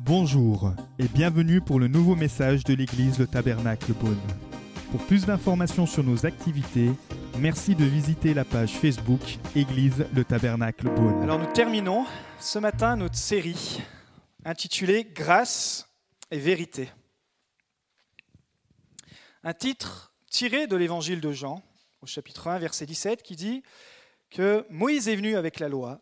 Bonjour 0.00 0.72
et 0.98 1.08
bienvenue 1.08 1.60
pour 1.60 1.78
le 1.80 1.88
nouveau 1.88 2.14
message 2.14 2.64
de 2.64 2.74
l'église 2.74 3.18
Le 3.18 3.26
Tabernacle 3.26 3.92
Beaune. 3.92 4.20
Pour 4.90 5.04
plus 5.06 5.26
d'informations 5.26 5.84
sur 5.84 6.04
nos 6.04 6.26
activités, 6.26 6.90
merci 7.38 7.74
de 7.74 7.84
visiter 7.84 8.32
la 8.32 8.44
page 8.44 8.72
Facebook 8.72 9.20
Église 9.54 10.06
Le 10.14 10.24
Tabernacle 10.24 10.88
Beaune. 10.88 11.22
Alors 11.22 11.38
nous 11.38 11.52
terminons 11.52 12.06
ce 12.38 12.58
matin 12.58 12.96
notre 12.96 13.16
série 13.16 13.82
intitulée 14.44 15.04
Grâce 15.04 15.88
et 16.30 16.38
vérité. 16.38 16.88
Un 19.42 19.54
titre 19.54 20.14
tiré 20.30 20.66
de 20.66 20.76
l'évangile 20.76 21.20
de 21.20 21.32
Jean 21.32 21.62
au 22.00 22.06
chapitre 22.06 22.48
1 22.48 22.58
verset 22.58 22.86
17 22.86 23.22
qui 23.22 23.36
dit 23.36 23.62
que 24.30 24.64
Moïse 24.70 25.08
est 25.08 25.16
venu 25.16 25.36
avec 25.36 25.60
la 25.60 25.68
loi, 25.68 26.00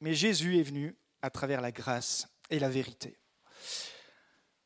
mais 0.00 0.14
Jésus 0.14 0.58
est 0.58 0.62
venu 0.62 0.96
à 1.22 1.30
travers 1.30 1.60
la 1.60 1.72
grâce 1.72 2.28
et 2.50 2.58
la 2.58 2.68
vérité. 2.68 3.18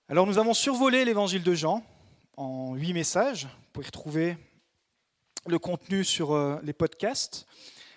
Alors 0.09 0.27
nous 0.27 0.39
avons 0.39 0.55
survolé 0.55 1.05
l'évangile 1.05 1.43
de 1.43 1.55
Jean 1.55 1.84
en 2.37 2.75
huit 2.75 2.93
messages. 2.93 3.45
Vous 3.45 3.70
pouvez 3.73 3.87
retrouver 3.87 4.37
le 5.47 5.59
contenu 5.59 6.05
sur 6.05 6.33
euh, 6.33 6.59
les 6.62 6.73
podcasts. 6.73 7.47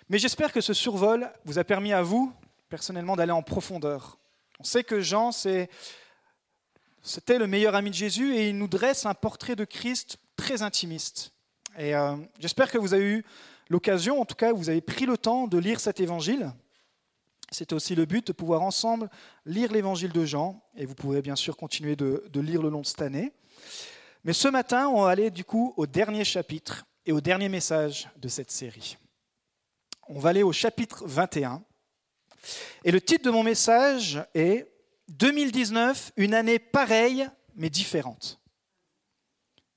Mais 0.08 0.18
j'espère 0.18 0.52
que 0.52 0.60
ce 0.60 0.72
survol 0.72 1.30
vous 1.44 1.58
a 1.58 1.64
permis 1.64 1.92
à 1.92 2.02
vous, 2.02 2.32
personnellement, 2.68 3.16
d'aller 3.16 3.32
en 3.32 3.42
profondeur. 3.42 4.18
On 4.60 4.64
sait 4.64 4.84
que 4.84 5.00
Jean, 5.00 5.32
c'était 5.32 5.68
le 7.38 7.46
meilleur 7.46 7.74
ami 7.74 7.90
de 7.90 7.96
Jésus 7.96 8.36
et 8.36 8.50
il 8.50 8.58
nous 8.58 8.68
dresse 8.68 9.06
un 9.06 9.14
portrait 9.14 9.56
de 9.56 9.64
Christ 9.64 10.18
très 10.36 10.62
intimiste. 10.62 11.32
Et 11.78 11.94
euh, 11.94 12.16
j'espère 12.38 12.70
que 12.70 12.78
vous 12.78 12.94
avez 12.94 13.04
eu 13.04 13.24
l'occasion, 13.68 14.20
en 14.20 14.24
tout 14.24 14.36
cas, 14.36 14.52
vous 14.52 14.68
avez 14.68 14.80
pris 14.80 15.06
le 15.06 15.18
temps 15.18 15.46
de 15.48 15.58
lire 15.58 15.80
cet 15.80 16.00
évangile. 16.00 16.52
C'était 17.50 17.74
aussi 17.74 17.94
le 17.94 18.04
but 18.04 18.26
de 18.26 18.32
pouvoir 18.32 18.62
ensemble 18.62 19.08
lire 19.46 19.72
l'évangile 19.72 20.12
de 20.12 20.24
Jean, 20.24 20.62
et 20.76 20.86
vous 20.86 20.94
pouvez 20.94 21.22
bien 21.22 21.36
sûr 21.36 21.56
continuer 21.56 21.96
de, 21.96 22.22
lire 22.40 22.62
le 22.62 22.68
long 22.68 22.80
de 22.80 22.86
cette 22.86 23.02
année. 23.02 23.32
Mais 24.24 24.32
ce 24.32 24.48
matin, 24.48 24.88
on 24.88 25.02
va 25.02 25.10
aller 25.10 25.30
du 25.30 25.44
coup 25.44 25.74
au 25.76 25.86
dernier 25.86 26.24
chapitre 26.24 26.86
et 27.06 27.12
au 27.12 27.20
dernier 27.20 27.48
message 27.48 28.08
de 28.16 28.28
cette 28.28 28.50
série. 28.50 28.96
On 30.08 30.18
va 30.18 30.30
aller 30.30 30.42
au 30.42 30.52
chapitre 30.52 31.04
21. 31.06 31.62
Et 32.84 32.90
le 32.90 33.00
titre 33.00 33.24
de 33.24 33.30
mon 33.30 33.42
message 33.42 34.22
est 34.34 34.66
2019, 35.08 36.12
une 36.16 36.34
année 36.34 36.58
pareille 36.58 37.28
mais 37.54 37.70
différente. 37.70 38.40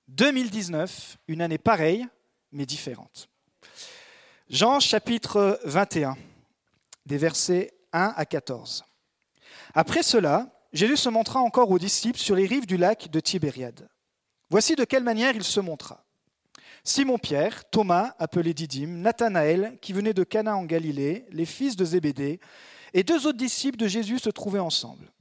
2019, 0.07 1.17
une 1.27 1.41
année 1.41 1.57
pareille 1.57 2.07
mais 2.51 2.65
différente. 2.65 3.29
Jean 4.49 4.79
chapitre 4.79 5.59
21 5.65 6.17
des 7.07 7.17
versets 7.17 7.73
1 7.93 8.13
à 8.15 8.25
14. 8.25 8.83
Après 9.73 10.03
cela, 10.03 10.47
Jésus 10.73 10.97
se 10.97 11.09
montra 11.09 11.39
encore 11.39 11.71
aux 11.71 11.79
disciples 11.79 12.19
sur 12.19 12.35
les 12.35 12.45
rives 12.45 12.67
du 12.67 12.77
lac 12.77 13.09
de 13.09 13.19
Tibériade. 13.19 13.87
Voici 14.49 14.75
de 14.75 14.83
quelle 14.83 15.03
manière 15.03 15.35
il 15.35 15.43
se 15.43 15.59
montra. 15.59 16.03
Simon-Pierre, 16.83 17.69
Thomas, 17.69 18.13
appelé 18.19 18.53
Didyme, 18.53 19.01
Nathanaël, 19.01 19.77
qui 19.81 19.93
venait 19.93 20.13
de 20.13 20.23
Cana 20.23 20.55
en 20.55 20.63
Galilée, 20.63 21.25
les 21.31 21.45
fils 21.45 21.75
de 21.75 21.83
Zébédée, 21.83 22.39
et 22.93 23.03
deux 23.03 23.27
autres 23.27 23.37
disciples 23.37 23.77
de 23.77 23.87
Jésus 23.87 24.19
se 24.19 24.29
trouvaient 24.29 24.59
ensemble. 24.59 25.11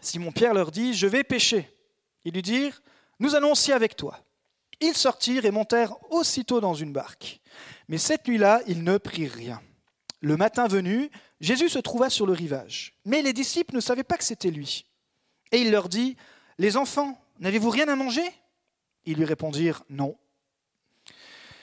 Simon-Pierre 0.00 0.54
leur 0.54 0.70
dit 0.70 0.94
Je 0.94 1.06
vais 1.06 1.24
pêcher. 1.24 1.68
Ils 2.24 2.32
lui 2.32 2.42
dirent 2.42 2.80
Nous 3.18 3.34
allons 3.34 3.52
aussi 3.52 3.72
avec 3.72 3.96
toi. 3.96 4.18
Ils 4.80 4.94
sortirent 4.94 5.44
et 5.44 5.50
montèrent 5.50 5.94
aussitôt 6.10 6.60
dans 6.60 6.74
une 6.74 6.92
barque. 6.92 7.40
Mais 7.88 7.98
cette 7.98 8.26
nuit-là, 8.26 8.62
ils 8.66 8.82
ne 8.82 8.96
prirent 8.96 9.34
rien. 9.34 9.60
Le 10.20 10.36
matin 10.36 10.68
venu, 10.68 11.10
Jésus 11.40 11.70
se 11.70 11.78
trouva 11.78 12.10
sur 12.10 12.26
le 12.26 12.32
rivage. 12.32 12.94
Mais 13.04 13.22
les 13.22 13.32
disciples 13.32 13.74
ne 13.74 13.80
savaient 13.80 14.04
pas 14.04 14.18
que 14.18 14.24
c'était 14.24 14.50
lui. 14.50 14.86
Et 15.52 15.58
il 15.58 15.70
leur 15.70 15.88
dit, 15.88 16.16
Les 16.58 16.76
enfants, 16.76 17.18
n'avez-vous 17.38 17.70
rien 17.70 17.88
à 17.88 17.96
manger? 17.96 18.28
Ils 19.06 19.16
lui 19.16 19.24
répondirent, 19.24 19.82
Non. 19.88 20.16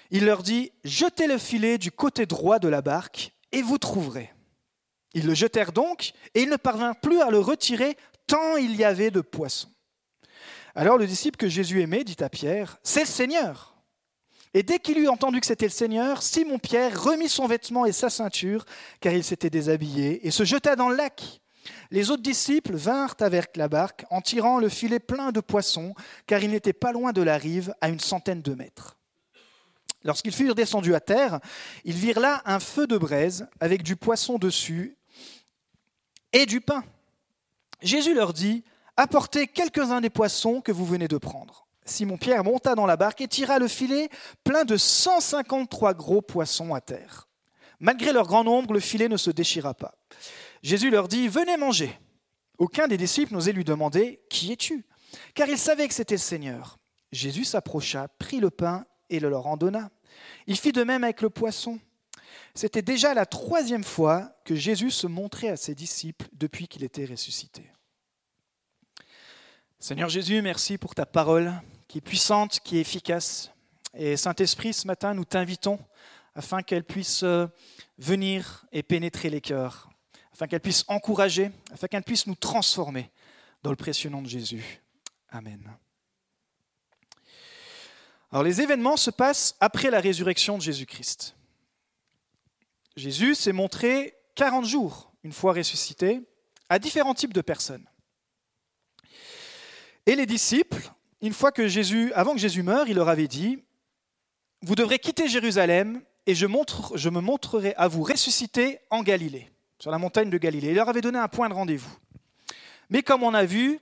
Il 0.09 0.25
leur 0.25 0.41
dit, 0.41 0.71
Jetez 0.83 1.27
le 1.27 1.37
filet 1.37 1.77
du 1.77 1.91
côté 1.91 2.25
droit 2.25 2.59
de 2.59 2.67
la 2.67 2.81
barque, 2.81 3.31
et 3.51 3.61
vous 3.61 3.77
trouverez. 3.77 4.33
Ils 5.13 5.25
le 5.25 5.35
jetèrent 5.35 5.71
donc, 5.71 6.13
et 6.33 6.41
il 6.41 6.49
ne 6.49 6.57
parvint 6.57 6.93
plus 6.93 7.21
à 7.21 7.29
le 7.29 7.39
retirer, 7.39 7.95
tant 8.25 8.57
il 8.57 8.75
y 8.75 8.83
avait 8.83 9.11
de 9.11 9.21
poissons. 9.21 9.71
Alors 10.75 10.97
le 10.97 11.07
disciple 11.07 11.37
que 11.37 11.47
Jésus 11.47 11.81
aimait 11.81 12.03
dit 12.03 12.23
à 12.23 12.29
Pierre, 12.29 12.77
C'est 12.83 13.01
le 13.01 13.05
Seigneur. 13.07 13.76
Et 14.57 14.63
dès 14.63 14.79
qu'il 14.79 14.97
eut 14.97 15.07
entendu 15.07 15.39
que 15.39 15.45
c'était 15.45 15.67
le 15.67 15.71
Seigneur, 15.71 16.23
Simon-Pierre 16.23 16.99
remit 16.99 17.29
son 17.29 17.45
vêtement 17.45 17.85
et 17.85 17.91
sa 17.91 18.09
ceinture, 18.09 18.65
car 19.01 19.13
il 19.13 19.23
s'était 19.23 19.51
déshabillé, 19.51 20.25
et 20.25 20.31
se 20.31 20.45
jeta 20.45 20.75
dans 20.75 20.89
le 20.89 20.95
lac. 20.95 21.41
Les 21.91 22.09
autres 22.09 22.23
disciples 22.23 22.75
vinrent 22.75 23.13
avec 23.19 23.55
la 23.55 23.67
barque 23.67 24.05
en 24.09 24.19
tirant 24.19 24.57
le 24.57 24.67
filet 24.67 24.97
plein 24.97 25.31
de 25.31 25.41
poissons, 25.41 25.93
car 26.25 26.41
ils 26.41 26.49
n'étaient 26.49 26.73
pas 26.73 26.91
loin 26.91 27.13
de 27.13 27.21
la 27.21 27.37
rive, 27.37 27.75
à 27.81 27.89
une 27.89 27.99
centaine 27.99 28.41
de 28.41 28.55
mètres. 28.55 28.97
Lorsqu'ils 30.03 30.33
furent 30.33 30.55
descendus 30.55 30.95
à 30.95 31.01
terre, 31.01 31.39
ils 31.85 31.93
virent 31.93 32.19
là 32.19 32.41
un 32.45 32.59
feu 32.59 32.87
de 32.87 32.97
braise 32.97 33.47
avec 33.59 33.83
du 33.83 33.95
poisson 33.95 34.39
dessus 34.39 34.97
et 36.33 36.47
du 36.47 36.61
pain. 36.61 36.83
Jésus 37.83 38.15
leur 38.15 38.33
dit, 38.33 38.63
Apportez 38.95 39.45
quelques-uns 39.45 40.01
des 40.01 40.09
poissons 40.09 40.61
que 40.61 40.71
vous 40.71 40.87
venez 40.87 41.07
de 41.07 41.19
prendre. 41.19 41.66
Simon-Pierre 41.89 42.43
monta 42.43 42.75
dans 42.75 42.85
la 42.85 42.97
barque 42.97 43.21
et 43.21 43.27
tira 43.27 43.59
le 43.59 43.67
filet 43.67 44.09
plein 44.43 44.65
de 44.65 44.77
153 44.77 45.93
gros 45.93 46.21
poissons 46.21 46.73
à 46.73 46.81
terre. 46.81 47.27
Malgré 47.79 48.11
leur 48.11 48.27
grand 48.27 48.43
nombre, 48.43 48.73
le 48.73 48.79
filet 48.79 49.07
ne 49.07 49.17
se 49.17 49.29
déchira 49.29 49.73
pas. 49.73 49.95
Jésus 50.63 50.89
leur 50.89 51.07
dit, 51.07 51.27
Venez 51.27 51.57
manger. 51.57 51.97
Aucun 52.57 52.87
des 52.87 52.97
disciples 52.97 53.33
n'osait 53.33 53.51
lui 53.51 53.63
demander, 53.63 54.21
Qui 54.29 54.51
es-tu? 54.51 54.85
Car 55.35 55.47
il 55.47 55.57
savait 55.57 55.87
que 55.87 55.93
c'était 55.93 56.15
le 56.15 56.19
Seigneur. 56.19 56.77
Jésus 57.11 57.45
s'approcha, 57.45 58.07
prit 58.19 58.39
le 58.39 58.49
pain 58.49 58.85
et 59.09 59.19
le 59.19 59.29
leur 59.29 59.47
en 59.47 59.57
donna. 59.57 59.89
Il 60.47 60.57
fit 60.57 60.71
de 60.71 60.83
même 60.83 61.03
avec 61.03 61.21
le 61.21 61.29
poisson. 61.29 61.79
C'était 62.53 62.81
déjà 62.81 63.13
la 63.13 63.25
troisième 63.25 63.83
fois 63.83 64.35
que 64.43 64.55
Jésus 64.55 64.91
se 64.91 65.07
montrait 65.07 65.49
à 65.49 65.57
ses 65.57 65.75
disciples 65.75 66.27
depuis 66.33 66.67
qu'il 66.67 66.83
était 66.83 67.05
ressuscité. 67.05 67.71
Seigneur 69.79 70.09
Jésus, 70.09 70.41
merci 70.41 70.77
pour 70.77 70.95
ta 70.95 71.05
parole 71.05 71.53
qui 71.87 71.99
est 71.99 72.01
puissante, 72.01 72.59
qui 72.59 72.77
est 72.77 72.81
efficace. 72.81 73.51
Et 73.93 74.17
Saint-Esprit, 74.17 74.73
ce 74.73 74.87
matin, 74.87 75.13
nous 75.13 75.25
t'invitons 75.25 75.79
afin 76.35 76.61
qu'elle 76.61 76.83
puisse 76.83 77.23
euh, 77.23 77.47
venir 77.97 78.65
et 78.71 78.83
pénétrer 78.83 79.29
les 79.29 79.41
cœurs, 79.41 79.89
afin 80.33 80.47
qu'elle 80.47 80.61
puisse 80.61 80.85
encourager, 80.87 81.51
afin 81.71 81.87
qu'elle 81.87 82.03
puisse 82.03 82.27
nous 82.27 82.35
transformer 82.35 83.09
dans 83.63 83.71
le 83.71 83.75
précieux 83.75 84.09
nom 84.09 84.21
de 84.21 84.27
Jésus. 84.27 84.81
Amen. 85.29 85.77
Alors 88.31 88.43
les 88.43 88.61
événements 88.61 88.97
se 88.97 89.09
passent 89.09 89.55
après 89.59 89.89
la 89.89 89.99
résurrection 89.99 90.57
de 90.57 90.61
Jésus-Christ. 90.61 91.35
Jésus 92.95 93.35
s'est 93.35 93.53
montré 93.53 94.15
40 94.35 94.65
jours, 94.65 95.11
une 95.23 95.33
fois 95.33 95.53
ressuscité, 95.53 96.21
à 96.69 96.77
différents 96.77 97.13
types 97.13 97.33
de 97.33 97.41
personnes. 97.41 97.87
Et 100.05 100.15
les 100.15 100.25
disciples 100.25 100.91
une 101.21 101.33
fois 101.33 101.51
que 101.51 101.67
Jésus, 101.67 102.11
avant 102.13 102.33
que 102.33 102.39
Jésus 102.39 102.63
meure, 102.63 102.87
il 102.87 102.95
leur 102.95 103.09
avait 103.09 103.27
dit, 103.27 103.63
vous 104.61 104.75
devrez 104.75 104.99
quitter 104.99 105.27
Jérusalem 105.27 106.01
et 106.25 106.35
je, 106.35 106.45
me 106.45 107.19
montrerai 107.21 107.73
à 107.77 107.87
vous 107.87 108.03
ressuscité 108.03 108.79
en 108.89 109.01
Galilée, 109.01 109.49
sur 109.79 109.91
la 109.91 109.97
montagne 109.97 110.29
de 110.29 110.37
Galilée. 110.37 110.69
Il 110.69 110.75
leur 110.75 110.89
avait 110.89 111.01
donné 111.01 111.17
un 111.19 111.27
point 111.27 111.49
de 111.49 111.53
rendez-vous. 111.53 111.95
Mais 112.89 113.01
comme 113.01 113.23
on 113.23 113.33
a 113.33 113.45
vu, 113.45 113.79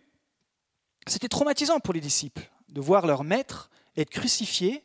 c'était 1.07 1.27
traumatisant 1.27 1.79
pour 1.79 1.93
les 1.93 2.01
disciples 2.01 2.49
de 2.69 2.81
voir 2.81 3.07
leur 3.07 3.23
maître 3.23 3.69
être 3.97 4.09
crucifié 4.09 4.83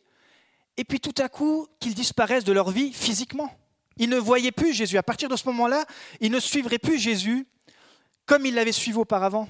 et 0.77 0.85
puis 0.85 1.01
tout 1.01 1.15
à 1.19 1.29
coup 1.29 1.67
qu'ils 1.81 1.95
disparaissent 1.95 2.45
de 2.45 2.53
leur 2.53 2.71
vie 2.71 2.93
physiquement. 2.93 3.53
Ils 3.97 4.09
ne 4.09 4.19
voyaient 4.19 4.53
plus 4.53 4.73
Jésus. 4.73 4.97
À 4.97 5.03
partir 5.03 5.29
de 5.29 5.37
ce 5.37 5.47
moment-là, 5.49 5.85
ils 6.21 6.31
ne 6.31 6.41
suivraient 6.41 6.79
plus 6.79 6.99
Jésus 6.99 7.47
comme 8.25 8.47
ils 8.47 8.55
l'avaient 8.55 8.73
suivi 8.73 8.97
auparavant. 8.97 9.49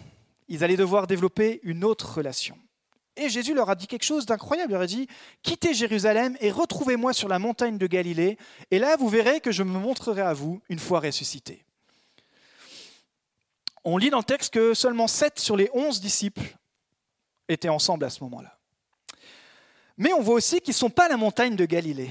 Ils 0.48 0.64
allaient 0.64 0.76
devoir 0.76 1.06
développer 1.06 1.60
une 1.62 1.84
autre 1.84 2.14
relation. 2.14 2.58
Et 3.20 3.28
Jésus 3.28 3.52
leur 3.52 3.68
a 3.68 3.74
dit 3.74 3.86
quelque 3.86 4.04
chose 4.04 4.24
d'incroyable. 4.24 4.70
Il 4.70 4.72
leur 4.72 4.82
a 4.82 4.86
dit, 4.86 5.06
quittez 5.42 5.74
Jérusalem 5.74 6.38
et 6.40 6.50
retrouvez-moi 6.50 7.12
sur 7.12 7.28
la 7.28 7.38
montagne 7.38 7.76
de 7.76 7.86
Galilée, 7.86 8.38
et 8.70 8.78
là 8.78 8.96
vous 8.96 9.08
verrez 9.08 9.40
que 9.40 9.52
je 9.52 9.62
me 9.62 9.78
montrerai 9.78 10.22
à 10.22 10.32
vous 10.32 10.62
une 10.70 10.78
fois 10.78 11.00
ressuscité. 11.00 11.62
On 13.84 13.98
lit 13.98 14.08
dans 14.08 14.18
le 14.18 14.24
texte 14.24 14.54
que 14.54 14.72
seulement 14.72 15.06
7 15.06 15.38
sur 15.38 15.54
les 15.56 15.68
11 15.74 16.00
disciples 16.00 16.56
étaient 17.48 17.68
ensemble 17.68 18.06
à 18.06 18.10
ce 18.10 18.24
moment-là. 18.24 18.58
Mais 19.98 20.14
on 20.14 20.22
voit 20.22 20.36
aussi 20.36 20.62
qu'ils 20.62 20.72
ne 20.72 20.78
sont 20.78 20.90
pas 20.90 21.04
à 21.04 21.08
la 21.10 21.18
montagne 21.18 21.56
de 21.56 21.66
Galilée. 21.66 22.10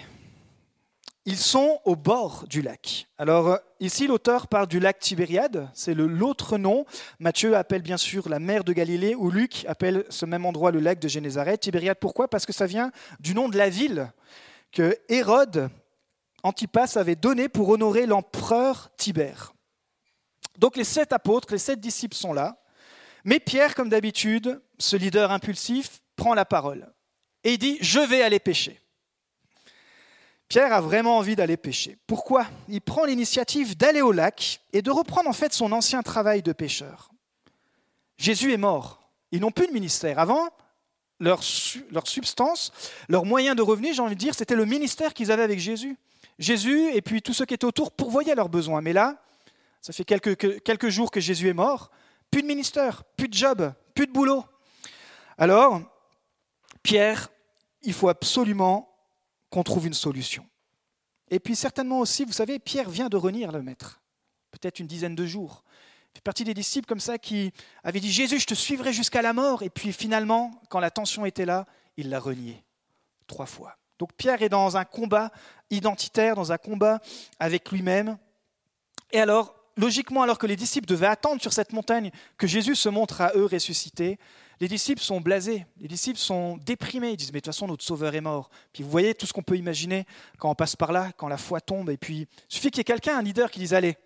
Ils 1.25 1.38
sont 1.38 1.80
au 1.86 1.95
bord 1.95 2.45
du 2.48 2.62
lac. 2.62 3.07
Alors 3.18 3.48
euh, 3.48 3.57
ici, 3.80 4.07
l'auteur 4.07 4.48
parle 4.48 4.68
du 4.68 4.80
lac 4.80 5.00
Tibériade, 5.00 5.69
c'est 5.74 5.94
l'autre 5.94 6.57
nom. 6.57 6.86
Matthieu 7.19 7.56
appelle 7.56 7.81
bien 7.81 7.98
sûr 7.98 8.30
la 8.30 8.39
mer 8.39 8.63
de 8.63 8.74
Galilée, 8.74 9.16
ou 9.16 9.30
Luc 9.30 9.66
appelle 9.68 10.06
ce 10.10 10.25
même 10.25 10.45
endroit 10.45 10.71
le 10.71 10.80
lac 10.80 11.00
de 11.00 11.07
Génézareth. 11.07 11.62
Tibériade, 11.62 11.98
pourquoi? 12.00 12.30
Parce 12.30 12.45
que 12.45 12.54
ça 12.54 12.66
vient 12.66 12.92
du 13.19 13.36
nom 13.36 13.50
de 13.50 13.57
la 13.57 13.69
ville 13.69 14.12
que 14.71 14.98
Hérode 15.10 15.69
Antipas 16.44 16.98
avait 16.98 17.16
donné 17.16 17.50
pour 17.50 17.69
honorer 17.69 18.06
l'empereur 18.06 18.89
Tibère. 18.98 19.54
Donc 20.57 20.77
les 20.77 20.83
sept 20.83 21.13
apôtres, 21.13 21.51
les 21.51 21.57
sept 21.57 21.80
disciples 21.80 22.16
sont 22.16 22.33
là, 22.33 22.62
mais 23.24 23.39
Pierre, 23.39 23.75
comme 23.75 23.89
d'habitude, 23.89 24.62
ce 24.77 24.95
leader 24.95 25.31
impulsif, 25.31 26.01
prend 26.16 26.33
la 26.33 26.45
parole 26.45 26.92
et 27.44 27.57
dit, 27.57 27.77
je 27.81 28.00
vais 28.00 28.21
aller 28.21 28.39
pêcher. 28.39 28.80
Pierre 30.49 30.73
a 30.73 30.81
vraiment 30.81 31.17
envie 31.17 31.35
d'aller 31.35 31.57
pêcher. 31.57 31.97
Pourquoi? 32.07 32.47
Il 32.67 32.81
prend 32.81 33.05
l'initiative 33.05 33.77
d'aller 33.77 34.01
au 34.01 34.11
lac 34.11 34.61
et 34.73 34.81
de 34.81 34.89
reprendre 34.89 35.29
en 35.29 35.33
fait 35.33 35.53
son 35.53 35.71
ancien 35.71 36.01
travail 36.01 36.41
de 36.41 36.51
pêcheur. 36.53 37.11
Jésus 38.17 38.51
est 38.51 38.57
mort. 38.57 38.99
Ils 39.31 39.39
n'ont 39.39 39.51
plus 39.51 39.67
de 39.67 39.71
ministère. 39.71 40.17
Avant, 40.17 40.49
leur, 41.19 41.43
substance, 41.43 42.71
leur 43.07 43.25
moyen 43.25 43.53
de 43.53 43.61
revenu, 43.61 43.93
j'ai 43.93 44.01
envie 44.01 44.15
de 44.15 44.19
dire, 44.19 44.33
c'était 44.33 44.55
le 44.55 44.65
ministère 44.65 45.13
qu'ils 45.13 45.31
avaient 45.31 45.43
avec 45.43 45.59
Jésus. 45.59 45.95
Jésus 46.39 46.89
et 46.95 47.01
puis 47.03 47.21
tous 47.21 47.33
ceux 47.33 47.45
qui 47.45 47.53
étaient 47.53 47.65
autour 47.65 47.91
pourvoyaient 47.91 48.35
leurs 48.35 48.49
besoins. 48.49 48.81
Mais 48.81 48.93
là, 48.93 49.21
ça 49.81 49.93
fait 49.93 50.03
quelques, 50.03 50.63
quelques 50.63 50.89
jours 50.89 51.11
que 51.11 51.19
Jésus 51.19 51.47
est 51.47 51.53
mort. 51.53 51.91
Plus 52.31 52.41
de 52.41 52.47
ministère, 52.47 53.03
plus 53.17 53.27
de 53.27 53.33
job, 53.35 53.71
plus 53.93 54.07
de 54.07 54.11
boulot. 54.11 54.43
Alors, 55.37 55.81
Pierre, 56.81 57.29
il 57.83 57.93
faut 57.93 58.09
absolument 58.09 58.88
qu'on 59.49 59.63
trouve 59.63 59.87
une 59.87 59.93
solution. 59.93 60.45
Et 61.31 61.39
puis 61.39 61.55
certainement 61.55 61.99
aussi, 61.99 62.25
vous 62.25 62.33
savez, 62.33 62.59
Pierre 62.59 62.89
vient 62.89 63.09
de 63.09 63.17
renier 63.17 63.47
le 63.47 63.61
maître, 63.61 64.01
peut-être 64.51 64.79
une 64.79 64.87
dizaine 64.87 65.15
de 65.15 65.25
jours. 65.25 65.63
Il 66.13 66.17
fait 66.17 66.23
partie 66.23 66.43
des 66.43 66.53
disciples 66.53 66.87
comme 66.87 66.99
ça 66.99 67.17
qui 67.17 67.51
avaient 67.83 67.99
dit 67.99 68.11
Jésus, 68.11 68.39
je 68.39 68.47
te 68.47 68.55
suivrai 68.55 68.93
jusqu'à 68.93 69.21
la 69.21 69.33
mort. 69.33 69.61
Et 69.61 69.69
puis 69.69 69.93
finalement, 69.93 70.51
quand 70.69 70.79
la 70.79 70.89
tension 70.89 71.25
était 71.25 71.45
là, 71.45 71.65
il 71.97 72.09
l'a 72.09 72.19
renié 72.19 72.63
trois 73.27 73.45
fois. 73.45 73.77
Donc 73.99 74.13
Pierre 74.13 74.41
est 74.41 74.49
dans 74.49 74.75
un 74.77 74.85
combat 74.85 75.31
identitaire, 75.69 76.35
dans 76.35 76.51
un 76.51 76.57
combat 76.57 76.99
avec 77.39 77.71
lui-même. 77.71 78.17
Et 79.11 79.19
alors, 79.19 79.55
logiquement, 79.77 80.23
alors 80.23 80.37
que 80.37 80.47
les 80.47 80.55
disciples 80.55 80.87
devaient 80.87 81.07
attendre 81.07 81.41
sur 81.41 81.53
cette 81.53 81.73
montagne 81.73 82.11
que 82.37 82.47
Jésus 82.47 82.75
se 82.75 82.89
montre 82.89 83.21
à 83.21 83.31
eux 83.35 83.45
ressuscité, 83.45 84.17
les 84.59 84.67
disciples 84.67 85.01
sont 85.01 85.21
blasés, 85.21 85.65
les 85.79 85.88
disciples 85.88 86.19
sont 86.19 86.57
déprimés, 86.57 87.11
ils 87.11 87.17
disent 87.17 87.31
mais 87.31 87.39
de 87.39 87.45
toute 87.45 87.53
façon 87.53 87.67
notre 87.67 87.83
sauveur 87.83 88.13
est 88.13 88.21
mort. 88.21 88.50
Puis 88.73 88.83
vous 88.83 88.89
voyez 88.89 89.15
tout 89.15 89.25
ce 89.25 89.33
qu'on 89.33 89.44
peut 89.44 89.57
imaginer 89.57 90.06
quand 90.38 90.50
on 90.50 90.56
passe 90.56 90.75
par 90.75 90.91
là, 90.91 91.11
quand 91.15 91.27
la 91.27 91.38
foi 91.38 91.61
tombe, 91.61 91.89
et 91.89 91.97
puis 91.97 92.27
il 92.50 92.53
suffit 92.53 92.69
qu'il 92.69 92.79
y 92.79 92.81
ait 92.81 92.85
quelqu'un, 92.85 93.17
un 93.17 93.21
leader 93.21 93.50
qui 93.50 93.59
dise 93.59 93.73
allez, 93.73 93.97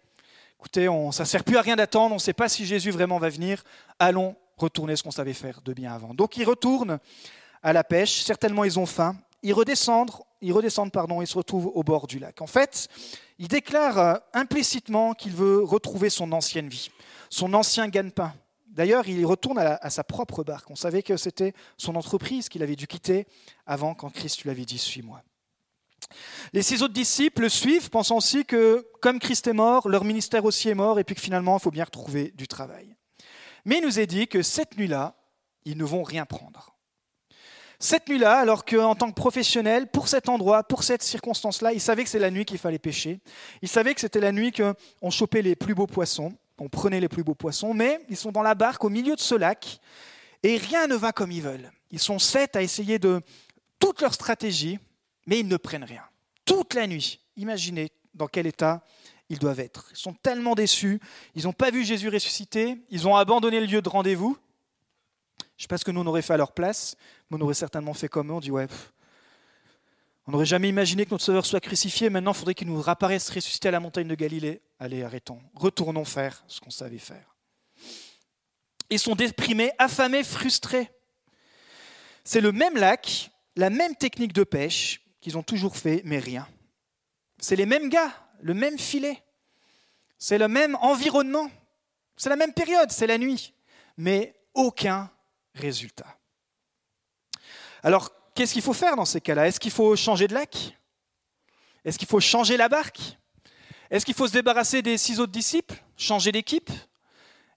écoutez, 0.60 0.88
on, 0.88 1.12
ça 1.12 1.24
ne 1.24 1.28
sert 1.28 1.44
plus 1.44 1.58
à 1.58 1.62
rien 1.62 1.76
d'attendre, 1.76 2.12
on 2.12 2.16
ne 2.18 2.22
sait 2.22 2.34
pas 2.34 2.50
si 2.50 2.66
Jésus 2.66 2.92
vraiment 2.92 3.18
va 3.18 3.30
venir, 3.30 3.64
allons 3.98 4.36
retourner 4.58 4.96
ce 4.96 5.04
qu'on 5.04 5.12
savait 5.12 5.34
faire 5.34 5.62
de 5.62 5.74
bien 5.74 5.94
avant. 5.94 6.14
Donc 6.14 6.38
ils 6.38 6.46
retournent 6.46 7.00
à 7.64 7.74
la 7.74 7.84
pêche, 7.84 8.22
certainement 8.22 8.64
ils 8.64 8.80
ont 8.80 8.86
faim, 8.86 9.16
ils 9.42 9.54
redescendent, 9.54 10.12
ils 10.42 10.54
redescendent 10.54 10.92
pardon, 10.92 11.22
ils 11.22 11.28
se 11.28 11.38
retrouvent 11.38 11.72
au 11.74 11.84
bord 11.84 12.08
du 12.08 12.20
lac. 12.20 12.42
En 12.42 12.48
fait, 12.48 12.88
il 13.40 13.48
déclare 13.48 13.98
euh, 13.98 14.16
implicitement 14.34 15.14
qu'il 15.14 15.34
veut 15.34 15.64
retrouver 15.64 16.10
son 16.10 16.32
ancienne 16.32 16.70
vie, 16.70 16.92
son 17.30 17.54
ancien 17.54 17.88
gagne-pain, 17.88 18.34
D'ailleurs, 18.74 19.08
il 19.08 19.24
retourne 19.26 19.60
à, 19.60 19.90
sa 19.92 20.04
propre 20.04 20.44
barque. 20.44 20.70
On 20.72 20.76
savait 20.76 21.04
que 21.04 21.16
c'était 21.16 21.54
son 21.78 21.96
entreprise 21.96 22.50
qu'il 22.50 22.64
avait 22.64 22.76
dû 22.76 22.88
quitter 22.88 23.28
avant 23.68 23.94
quand 23.94 24.10
Christ 24.10 24.42
lui 24.42 24.50
avait 24.50 24.66
dit 24.66 24.80
Suis-moi. 24.80 25.22
Les 26.54 26.64
six 26.64 26.82
autres 26.82 26.94
disciples 26.94 27.44
le 27.44 27.50
suivent, 27.50 27.90
pensant 27.90 28.18
aussi 28.18 28.46
que, 28.46 28.86
comme 29.00 29.20
Christ 29.20 29.48
est 29.48 29.54
mort, 29.54 29.88
leur 29.88 30.04
ministère 30.04 30.44
aussi 30.44 30.70
est 30.70 30.76
mort, 30.76 31.00
et 31.00 31.04
puis 31.04 31.16
que 31.16 31.22
finalement, 31.22 31.58
il 31.58 31.62
faut 31.62 31.72
bien 31.72 31.86
retrouver 31.86 32.34
du 32.36 32.48
travail. 32.48 32.96
Mais 33.64 33.78
il 33.78 33.86
nous 33.86 34.00
est 34.00 34.08
dit 34.08 34.28
que 34.28 34.42
cette 34.42 34.76
nuit-là, 34.78 35.16
ils 35.66 35.78
ne 35.78 35.86
vont 35.86 36.04
rien 36.04 36.26
prendre. 36.26 36.76
Cette 37.80 38.10
nuit-là, 38.10 38.40
alors 38.40 38.66
qu'en 38.66 38.96
tant 38.96 39.10
que 39.10 39.16
professionnel, 39.16 39.88
pour 39.88 40.08
cet 40.08 40.30
endroit, 40.30 40.64
pour 40.64 40.84
cette 40.84 41.04
circonstance-là, 41.04 41.74
ils 41.74 41.82
savaient 41.82 42.04
que 42.04 42.10
c'est 42.10 42.20
la 42.20 42.32
nuit 42.32 42.46
qu'il 42.46 42.58
fallait 42.58 42.80
pêcher. 42.80 43.20
Ils 43.62 43.70
savaient 43.70 43.94
que 43.94 44.02
c'était 44.02 44.20
la 44.20 44.32
nuit 44.32 44.52
qu'on 44.52 45.10
chopait 45.12 45.42
les 45.42 45.56
plus 45.56 45.76
beaux 45.76 45.88
poissons 45.88 46.34
on 46.60 46.70
prenait 46.70 47.00
les 47.00 47.10
plus 47.10 47.24
beaux 47.24 47.36
poissons, 47.36 47.74
mais 47.74 48.00
ils 48.10 48.18
sont 48.18 48.32
dans 48.32 48.42
la 48.42 48.56
barque 48.56 48.84
au 48.84 48.90
milieu 48.90 49.16
de 49.16 49.22
ce 49.22 49.36
lac 49.36 49.80
et 50.44 50.58
rien 50.58 50.88
ne 50.88 50.96
va 50.96 51.12
comme 51.12 51.32
ils 51.32 51.42
veulent. 51.42 51.72
Ils 51.92 52.00
sont 52.00 52.20
sept 52.20 52.56
à 52.56 52.62
essayer 52.62 53.00
de 53.00 53.22
toute 53.80 54.02
leur 54.02 54.14
stratégie, 54.14 54.80
mais 55.26 55.40
ils 55.40 55.48
ne 55.48 55.58
prennent 55.58 55.84
rien. 55.84 56.04
Toute 56.46 56.74
la 56.74 56.88
nuit, 56.88 57.20
imaginez 57.38 57.92
dans 58.14 58.28
quel 58.28 58.46
état 58.48 58.84
ils 59.30 59.40
doivent 59.40 59.60
être. 59.60 59.88
Ils 59.92 59.98
sont 59.98 60.14
tellement 60.14 60.56
déçus, 60.56 61.00
ils 61.36 61.46
n'ont 61.46 61.54
pas 61.54 61.72
vu 61.72 61.84
Jésus 61.84 62.10
ressusciter, 62.10 62.78
ils 62.90 63.08
ont 63.08 63.16
abandonné 63.16 63.60
le 63.60 63.66
lieu 63.66 63.82
de 63.82 63.90
rendez-vous. 63.90 64.38
Je 65.40 65.44
ne 65.44 65.62
sais 65.64 65.68
pas 65.68 65.78
ce 65.78 65.86
que 65.86 65.92
nous 65.92 66.02
on 66.02 66.08
aurait 66.08 66.22
fait 66.22 66.34
à 66.34 66.38
leur 66.38 66.52
place, 66.52 66.96
mais 67.30 67.38
on 67.38 67.42
aurait 67.42 67.54
certainement 67.54 67.94
fait 67.94 68.10
comme 68.10 68.30
eux, 68.30 68.34
on 68.34 68.40
dit 68.40 68.52
ouais, 68.52 68.68
on 70.26 70.32
n'aurait 70.32 70.46
jamais 70.46 70.70
imaginé 70.70 71.06
que 71.06 71.12
notre 71.12 71.24
Sauveur 71.24 71.46
soit 71.46 71.60
crucifié. 71.60 72.10
Maintenant, 72.10 72.32
il 72.32 72.38
faudrait 72.38 72.54
qu'il 72.54 72.68
nous 72.68 72.80
réapparaisse 72.80 73.30
ressuscité 73.30 73.68
à 73.68 73.72
la 73.72 73.82
montagne 73.82 74.08
de 74.08 74.16
Galilée. 74.16 74.62
Allez, 74.84 75.02
arrêtons. 75.02 75.42
Retournons 75.56 76.04
faire 76.04 76.44
ce 76.46 76.60
qu'on 76.60 76.70
savait 76.70 76.98
faire. 76.98 77.38
Ils 78.90 79.00
sont 79.00 79.16
déprimés, 79.16 79.72
affamés, 79.78 80.26
frustrés. 80.26 80.92
C'est 82.26 82.42
le 82.42 82.52
même 82.52 82.76
lac, 82.76 83.32
la 83.56 83.70
même 83.70 83.96
technique 83.96 84.34
de 84.34 84.44
pêche 84.44 85.00
qu'ils 85.22 85.38
ont 85.38 85.42
toujours 85.42 85.78
fait, 85.78 86.02
mais 86.04 86.20
rien. 86.20 86.50
C'est 87.40 87.56
les 87.56 87.66
mêmes 87.66 87.88
gars, 87.88 88.12
le 88.42 88.54
même 88.54 88.78
filet. 88.78 89.24
C'est 90.18 90.38
le 90.38 90.50
même 90.50 90.76
environnement. 90.82 91.50
C'est 92.18 92.28
la 92.28 92.36
même 92.36 92.54
période, 92.54 92.92
c'est 92.92 93.08
la 93.08 93.18
nuit. 93.18 93.54
Mais 93.96 94.36
aucun 94.54 95.10
résultat. 95.54 96.20
Alors, 97.84 98.12
qu'est-ce 98.36 98.52
qu'il 98.52 98.62
faut 98.62 98.74
faire 98.74 98.98
dans 98.98 99.06
ces 99.06 99.22
cas-là? 99.22 99.48
Est-ce 99.48 99.62
qu'il 99.62 99.72
faut 99.72 99.96
changer 99.96 100.28
de 100.28 100.34
lac? 100.34 100.78
Est-ce 101.86 101.98
qu'il 101.98 102.10
faut 102.10 102.20
changer 102.20 102.58
la 102.58 102.68
barque? 102.68 103.18
Est-ce 103.94 104.08
qu'il 104.08 104.16
faut 104.16 104.28
se 104.28 104.34
débarrasser 104.34 104.82
des 104.82 104.98
six 104.98 105.20
autres 105.20 105.32
disciples 105.32 105.76
Changer 105.98 106.32
d'équipe 106.32 106.72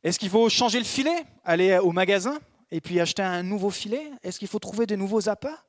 Est-ce 0.04 0.18
qu'il 0.18 0.28
faut 0.28 0.50
changer 0.50 0.78
le 0.78 0.84
filet 0.84 1.24
Aller 1.44 1.78
au 1.78 1.92
magasin 1.92 2.38
et 2.70 2.82
puis 2.82 3.00
acheter 3.00 3.22
un 3.22 3.42
nouveau 3.42 3.70
filet? 3.70 4.10
Est-ce 4.22 4.38
qu'il 4.38 4.46
faut 4.46 4.58
trouver 4.58 4.84
de 4.84 4.96
nouveaux 4.96 5.30
appâts? 5.30 5.64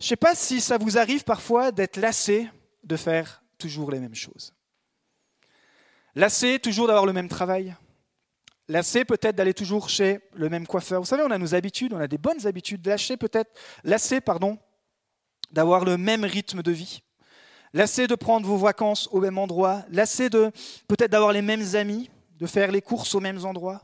Je 0.00 0.04
ne 0.04 0.08
sais 0.08 0.16
pas 0.16 0.34
si 0.34 0.60
ça 0.60 0.78
vous 0.78 0.98
arrive 0.98 1.22
parfois 1.22 1.70
d'être 1.70 1.96
lassé 1.96 2.48
de 2.82 2.96
faire 2.96 3.44
toujours 3.56 3.92
les 3.92 4.00
mêmes 4.00 4.16
choses. 4.16 4.52
Lassé 6.16 6.58
toujours 6.58 6.88
d'avoir 6.88 7.06
le 7.06 7.12
même 7.12 7.28
travail, 7.28 7.76
Lassé 8.66 9.04
peut-être 9.04 9.36
d'aller 9.36 9.54
toujours 9.54 9.88
chez 9.88 10.18
le 10.34 10.48
même 10.48 10.66
coiffeur. 10.66 11.00
Vous 11.00 11.06
savez, 11.06 11.22
on 11.22 11.30
a 11.30 11.38
nos 11.38 11.54
habitudes, 11.54 11.92
on 11.92 12.00
a 12.00 12.08
des 12.08 12.18
bonnes 12.18 12.48
habitudes. 12.48 12.84
Lassé 12.84 13.16
peut-être, 13.16 13.52
lassé, 13.84 14.20
pardon, 14.20 14.58
d'avoir 15.52 15.84
le 15.84 15.98
même 15.98 16.24
rythme 16.24 16.62
de 16.62 16.72
vie. 16.72 17.02
Lassé 17.74 18.06
de 18.06 18.14
prendre 18.14 18.46
vos 18.46 18.56
vacances 18.56 19.08
au 19.12 19.20
même 19.20 19.38
endroit. 19.38 19.82
Lassé 19.90 20.28
de 20.28 20.50
peut-être 20.88 21.10
d'avoir 21.10 21.32
les 21.32 21.42
mêmes 21.42 21.74
amis, 21.74 22.10
de 22.38 22.46
faire 22.46 22.70
les 22.70 22.82
courses 22.82 23.14
aux 23.14 23.20
mêmes 23.20 23.44
endroits. 23.44 23.82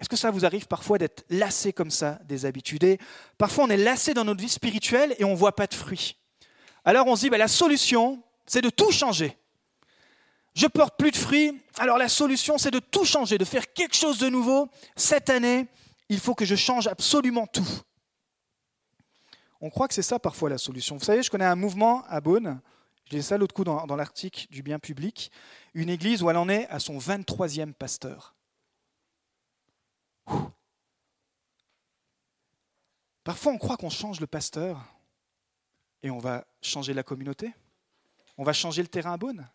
Est-ce 0.00 0.08
que 0.08 0.16
ça 0.16 0.30
vous 0.30 0.44
arrive 0.44 0.66
parfois 0.66 0.98
d'être 0.98 1.24
lassé 1.30 1.72
comme 1.72 1.90
ça 1.90 2.18
des 2.24 2.46
habitudes? 2.46 2.98
Parfois, 3.38 3.64
on 3.64 3.70
est 3.70 3.76
lassé 3.76 4.12
dans 4.12 4.24
notre 4.24 4.40
vie 4.40 4.48
spirituelle 4.48 5.14
et 5.18 5.24
on 5.24 5.30
ne 5.30 5.36
voit 5.36 5.56
pas 5.56 5.66
de 5.66 5.74
fruits. 5.74 6.16
Alors 6.84 7.06
on 7.06 7.16
se 7.16 7.22
dit, 7.22 7.30
bah, 7.30 7.38
la 7.38 7.48
solution, 7.48 8.22
c'est 8.46 8.60
de 8.60 8.70
tout 8.70 8.90
changer 8.90 9.38
je 10.54 10.66
porte 10.66 10.96
plus 10.96 11.10
de 11.10 11.16
fruits, 11.16 11.60
alors 11.78 11.98
la 11.98 12.08
solution 12.08 12.58
c'est 12.58 12.70
de 12.70 12.78
tout 12.78 13.04
changer, 13.04 13.38
de 13.38 13.44
faire 13.44 13.72
quelque 13.72 13.96
chose 13.96 14.18
de 14.18 14.28
nouveau. 14.28 14.68
Cette 14.96 15.28
année, 15.28 15.66
il 16.08 16.20
faut 16.20 16.34
que 16.34 16.44
je 16.44 16.54
change 16.54 16.86
absolument 16.86 17.46
tout. 17.46 17.68
On 19.60 19.70
croit 19.70 19.88
que 19.88 19.94
c'est 19.94 20.02
ça 20.02 20.18
parfois 20.18 20.50
la 20.50 20.58
solution. 20.58 20.96
Vous 20.96 21.04
savez, 21.04 21.22
je 21.22 21.30
connais 21.30 21.44
un 21.44 21.56
mouvement 21.56 22.04
à 22.06 22.20
Beaune, 22.20 22.60
je 23.04 23.10
disais 23.10 23.22
ça 23.22 23.38
l'autre 23.38 23.54
coup 23.54 23.64
dans, 23.64 23.86
dans 23.86 23.96
l'article 23.96 24.46
du 24.50 24.62
bien 24.62 24.78
public, 24.78 25.30
une 25.74 25.88
église 25.88 26.22
où 26.22 26.30
elle 26.30 26.36
en 26.36 26.48
est 26.48 26.66
à 26.68 26.78
son 26.78 26.98
23e 26.98 27.72
pasteur. 27.72 28.34
Parfois 33.24 33.52
on 33.52 33.58
croit 33.58 33.76
qu'on 33.76 33.90
change 33.90 34.20
le 34.20 34.26
pasteur 34.26 34.84
et 36.02 36.10
on 36.10 36.18
va 36.18 36.44
changer 36.60 36.92
la 36.92 37.02
communauté, 37.02 37.54
on 38.36 38.44
va 38.44 38.52
changer 38.52 38.82
le 38.82 38.88
terrain 38.88 39.14
à 39.14 39.16
Beaune. 39.16 39.48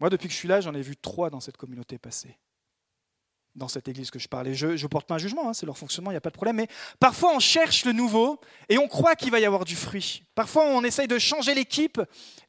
Moi, 0.00 0.10
depuis 0.10 0.28
que 0.28 0.32
je 0.34 0.38
suis 0.38 0.48
là, 0.48 0.60
j'en 0.60 0.74
ai 0.74 0.82
vu 0.82 0.96
trois 0.96 1.30
dans 1.30 1.40
cette 1.40 1.56
communauté 1.56 1.98
passer, 1.98 2.36
dans 3.58 3.68
cette 3.68 3.88
église 3.88 4.10
que 4.10 4.18
je 4.18 4.28
parlais. 4.28 4.54
Je 4.54 4.68
ne 4.68 4.86
porte 4.86 5.06
pas 5.06 5.16
un 5.16 5.18
jugement, 5.18 5.48
hein, 5.48 5.52
c'est 5.52 5.66
leur 5.66 5.76
fonctionnement, 5.76 6.10
il 6.10 6.14
n'y 6.14 6.18
a 6.18 6.22
pas 6.22 6.30
de 6.30 6.34
problème. 6.34 6.56
Mais 6.56 6.68
parfois, 6.98 7.34
on 7.34 7.40
cherche 7.40 7.84
le 7.84 7.92
nouveau 7.92 8.40
et 8.68 8.78
on 8.78 8.88
croit 8.88 9.16
qu'il 9.16 9.30
va 9.30 9.40
y 9.40 9.44
avoir 9.44 9.64
du 9.64 9.76
fruit. 9.76 10.22
Parfois, 10.34 10.64
on 10.66 10.82
essaye 10.84 11.08
de 11.08 11.18
changer 11.18 11.54
l'équipe 11.54 12.00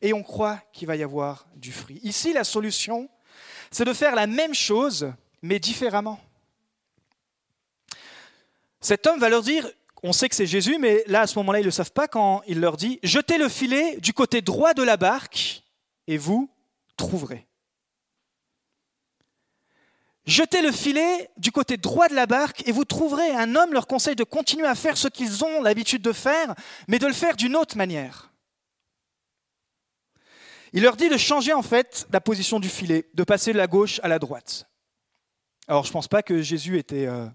et 0.01 0.13
on 0.13 0.23
croit 0.23 0.59
qu'il 0.71 0.87
va 0.87 0.95
y 0.95 1.03
avoir 1.03 1.47
du 1.55 1.71
fruit. 1.71 1.99
Ici, 2.03 2.31
la 2.31 2.43
solution, 2.43 3.09
c'est 3.71 3.85
de 3.85 3.93
faire 3.93 4.15
la 4.15 4.27
même 4.27 4.53
chose, 4.53 5.11
mais 5.41 5.59
différemment. 5.59 6.19
Cet 8.79 9.07
homme 9.07 9.19
va 9.19 9.27
leur 9.27 9.41
dire, 9.41 9.67
on 10.03 10.13
sait 10.13 10.29
que 10.29 10.35
c'est 10.35 10.45
Jésus, 10.45 10.77
mais 10.79 11.03
là, 11.07 11.21
à 11.21 11.27
ce 11.27 11.37
moment-là, 11.39 11.59
ils 11.59 11.63
ne 11.63 11.67
le 11.67 11.71
savent 11.71 11.91
pas 11.91 12.07
quand 12.07 12.41
il 12.47 12.61
leur 12.61 12.77
dit, 12.77 12.99
jetez 13.03 13.37
le 13.37 13.49
filet 13.49 13.97
du 13.97 14.13
côté 14.13 14.41
droit 14.41 14.73
de 14.73 14.83
la 14.83 14.95
barque 14.95 15.63
et 16.07 16.17
vous, 16.17 16.49
trouverez. 16.95 17.48
Jetez 20.29 20.61
le 20.61 20.71
filet 20.71 21.31
du 21.37 21.51
côté 21.51 21.77
droit 21.77 22.07
de 22.07 22.13
la 22.13 22.27
barque 22.27 22.61
et 22.67 22.71
vous 22.71 22.85
trouverez. 22.85 23.31
Un 23.31 23.55
homme 23.55 23.73
leur 23.73 23.87
conseille 23.87 24.15
de 24.15 24.23
continuer 24.23 24.67
à 24.67 24.75
faire 24.75 24.95
ce 24.95 25.07
qu'ils 25.07 25.43
ont 25.43 25.63
l'habitude 25.63 26.03
de 26.03 26.11
faire, 26.11 26.53
mais 26.87 26.99
de 26.99 27.07
le 27.07 27.13
faire 27.13 27.35
d'une 27.35 27.55
autre 27.55 27.75
manière. 27.75 28.31
Il 30.71 30.83
leur 30.83 30.97
dit 30.97 31.09
de 31.09 31.17
changer 31.17 31.51
en 31.51 31.63
fait 31.63 32.05
la 32.13 32.21
position 32.21 32.59
du 32.59 32.69
filet, 32.69 33.09
de 33.15 33.23
passer 33.23 33.53
de 33.53 33.57
la 33.57 33.65
gauche 33.65 33.99
à 34.03 34.07
la 34.07 34.19
droite. 34.19 34.69
Alors 35.67 35.83
je 35.83 35.89
ne 35.89 35.93
pense 35.93 36.07
pas 36.07 36.21
que 36.21 36.43
Jésus 36.43 36.77
était 36.77 37.07
euh, 37.07 37.25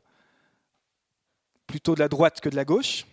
plutôt 1.66 1.96
de 1.96 2.00
la 2.00 2.08
droite 2.08 2.40
que 2.40 2.48
de 2.48 2.54
la 2.54 2.64
gauche. 2.64 3.06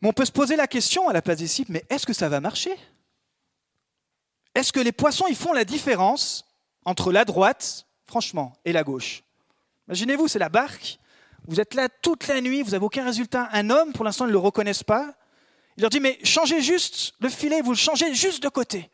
Mais 0.00 0.08
on 0.08 0.14
peut 0.14 0.24
se 0.24 0.32
poser 0.32 0.56
la 0.56 0.68
question 0.68 1.06
à 1.10 1.12
la 1.12 1.20
place 1.20 1.36
des 1.36 1.44
disciples, 1.44 1.72
mais 1.72 1.84
est-ce 1.90 2.06
que 2.06 2.14
ça 2.14 2.30
va 2.30 2.40
marcher? 2.40 2.74
Est-ce 4.54 4.72
que 4.72 4.80
les 4.80 4.92
poissons, 4.92 5.26
ils 5.28 5.36
font 5.36 5.52
la 5.52 5.66
différence 5.66 6.46
entre 6.86 7.12
la 7.12 7.26
droite, 7.26 7.86
franchement, 8.06 8.54
et 8.64 8.72
la 8.72 8.84
gauche 8.84 9.22
Imaginez-vous, 9.88 10.26
c'est 10.26 10.38
la 10.38 10.48
barque, 10.48 10.98
vous 11.46 11.60
êtes 11.60 11.74
là 11.74 11.88
toute 11.88 12.26
la 12.26 12.40
nuit, 12.40 12.62
vous 12.62 12.70
n'avez 12.70 12.84
aucun 12.84 13.04
résultat. 13.04 13.48
Un 13.52 13.70
homme, 13.70 13.92
pour 13.92 14.04
l'instant, 14.04 14.24
ils 14.24 14.28
ne 14.28 14.32
le 14.32 14.38
reconnaissent 14.38 14.82
pas. 14.82 15.14
Il 15.76 15.82
leur 15.82 15.90
dit, 15.90 16.00
mais 16.00 16.18
changez 16.24 16.60
juste 16.60 17.14
le 17.20 17.28
filet, 17.28 17.60
vous 17.60 17.70
le 17.70 17.76
changez 17.76 18.12
juste 18.14 18.42
de 18.42 18.48
côté. 18.48 18.90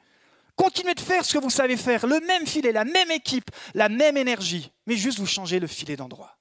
Continuez 0.55 0.95
de 0.95 1.01
faire 1.01 1.25
ce 1.25 1.33
que 1.33 1.39
vous 1.39 1.49
savez 1.49 1.79
faire, 1.79 2.07
le 2.07 2.21
même 2.21 2.47
filet, 2.47 2.73
la 2.73 2.85
même 2.85 3.11
équipe, 3.11 3.51
la 3.73 3.89
même 3.89 4.19
énergie, 4.19 4.71
mais 4.87 4.97
juste 4.97 5.19
vous 5.19 5.27
changez 5.27 5.61
le 5.61 5.67
filet 5.67 5.97
d'endroit. 5.97 6.37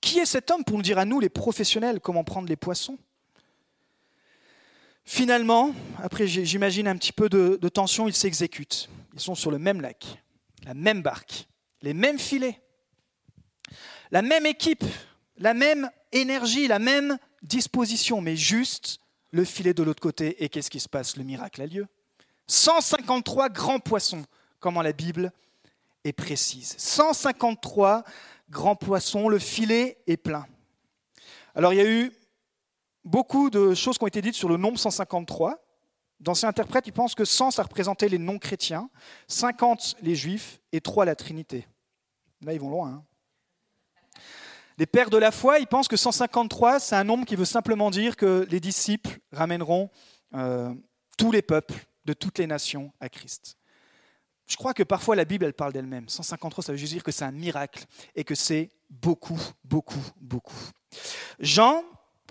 Qui 0.00 0.20
est 0.20 0.26
cet 0.26 0.52
homme 0.52 0.62
pour 0.62 0.76
nous 0.76 0.82
dire 0.82 0.98
à 0.98 1.04
nous, 1.04 1.18
les 1.18 1.28
professionnels, 1.28 1.98
comment 2.00 2.22
prendre 2.22 2.48
les 2.48 2.56
poissons? 2.56 2.98
Finalement, 5.10 5.74
après 6.02 6.26
j'imagine 6.26 6.86
un 6.86 6.94
petit 6.94 7.14
peu 7.14 7.30
de, 7.30 7.68
tension, 7.70 8.08
ils 8.08 8.14
s'exécutent. 8.14 8.90
Ils 9.14 9.20
sont 9.20 9.34
sur 9.34 9.50
le 9.50 9.58
même 9.58 9.80
lac, 9.80 10.04
la 10.66 10.74
même 10.74 11.00
barque, 11.00 11.48
les 11.80 11.94
mêmes 11.94 12.18
filets, 12.18 12.60
la 14.10 14.20
même 14.20 14.44
équipe, 14.44 14.84
la 15.38 15.54
même 15.54 15.90
énergie, 16.12 16.68
la 16.68 16.78
même 16.78 17.16
disposition, 17.42 18.20
mais 18.20 18.36
juste 18.36 19.00
le 19.30 19.46
filet 19.46 19.72
de 19.72 19.82
l'autre 19.82 20.02
côté. 20.02 20.44
Et 20.44 20.50
qu'est-ce 20.50 20.68
qui 20.68 20.78
se 20.78 20.90
passe? 20.90 21.16
Le 21.16 21.24
miracle 21.24 21.62
a 21.62 21.66
lieu. 21.66 21.86
153 22.46 23.48
grands 23.48 23.80
poissons, 23.80 24.26
comment 24.60 24.82
la 24.82 24.92
Bible 24.92 25.32
est 26.04 26.12
précise. 26.12 26.74
153 26.76 28.04
grands 28.50 28.76
poissons, 28.76 29.30
le 29.30 29.38
filet 29.38 29.96
est 30.06 30.18
plein. 30.18 30.46
Alors 31.54 31.72
il 31.72 31.76
y 31.76 31.80
a 31.80 31.90
eu 31.90 32.12
beaucoup 33.04 33.50
de 33.50 33.74
choses 33.74 33.98
qui 33.98 34.04
ont 34.04 34.08
été 34.08 34.22
dites 34.22 34.34
sur 34.34 34.48
le 34.48 34.56
nombre 34.56 34.78
153. 34.78 35.64
D'anciens 36.20 36.48
interprètes, 36.48 36.86
ils 36.86 36.92
pensent 36.92 37.14
que 37.14 37.24
100, 37.24 37.52
ça 37.52 37.62
représentait 37.62 38.08
les 38.08 38.18
non-chrétiens, 38.18 38.90
50 39.28 39.96
les 40.02 40.16
juifs 40.16 40.60
et 40.72 40.80
3 40.80 41.04
la 41.04 41.14
Trinité. 41.14 41.68
Là, 42.42 42.52
ils 42.52 42.60
vont 42.60 42.70
loin. 42.70 42.88
Hein. 42.88 43.04
les 44.78 44.86
pères 44.86 45.10
de 45.10 45.16
la 45.16 45.30
foi, 45.30 45.58
ils 45.58 45.66
pensent 45.66 45.88
que 45.88 45.96
153, 45.96 46.80
c'est 46.80 46.96
un 46.96 47.04
nombre 47.04 47.24
qui 47.24 47.36
veut 47.36 47.44
simplement 47.44 47.90
dire 47.90 48.16
que 48.16 48.46
les 48.50 48.60
disciples 48.60 49.18
ramèneront 49.32 49.90
euh, 50.34 50.74
tous 51.16 51.30
les 51.30 51.42
peuples 51.42 51.86
de 52.04 52.12
toutes 52.12 52.38
les 52.38 52.46
nations 52.46 52.92
à 53.00 53.08
Christ. 53.08 53.56
Je 54.48 54.56
crois 54.56 54.72
que 54.72 54.82
parfois 54.82 55.14
la 55.14 55.26
Bible, 55.26 55.44
elle 55.44 55.52
parle 55.52 55.72
d'elle-même. 55.72 56.08
153, 56.08 56.64
ça 56.64 56.72
veut 56.72 56.78
juste 56.78 56.94
dire 56.94 57.04
que 57.04 57.12
c'est 57.12 57.24
un 57.24 57.32
miracle 57.32 57.84
et 58.14 58.24
que 58.24 58.34
c'est 58.34 58.70
beaucoup, 58.88 59.40
beaucoup, 59.62 60.02
beaucoup. 60.16 60.56
Jean 61.38 61.84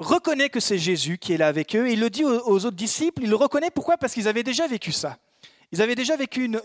reconnaît 0.03 0.49
que 0.49 0.59
c'est 0.59 0.77
Jésus 0.77 1.17
qui 1.17 1.33
est 1.33 1.37
là 1.37 1.47
avec 1.47 1.75
eux 1.75 1.89
il 1.89 1.99
le 1.99 2.09
dit 2.09 2.23
aux, 2.23 2.65
autres 2.65 2.71
disciples. 2.71 3.23
Il 3.23 3.29
le 3.29 3.35
reconnaît 3.35 3.71
pourquoi? 3.71 3.97
Parce 3.97 4.13
qu'ils 4.13 4.27
avaient 4.27 4.43
déjà 4.43 4.67
vécu 4.67 4.91
ça. 4.91 5.17
Ils 5.71 5.81
avaient 5.81 5.95
déjà 5.95 6.15
vécu 6.15 6.45
une, 6.45 6.61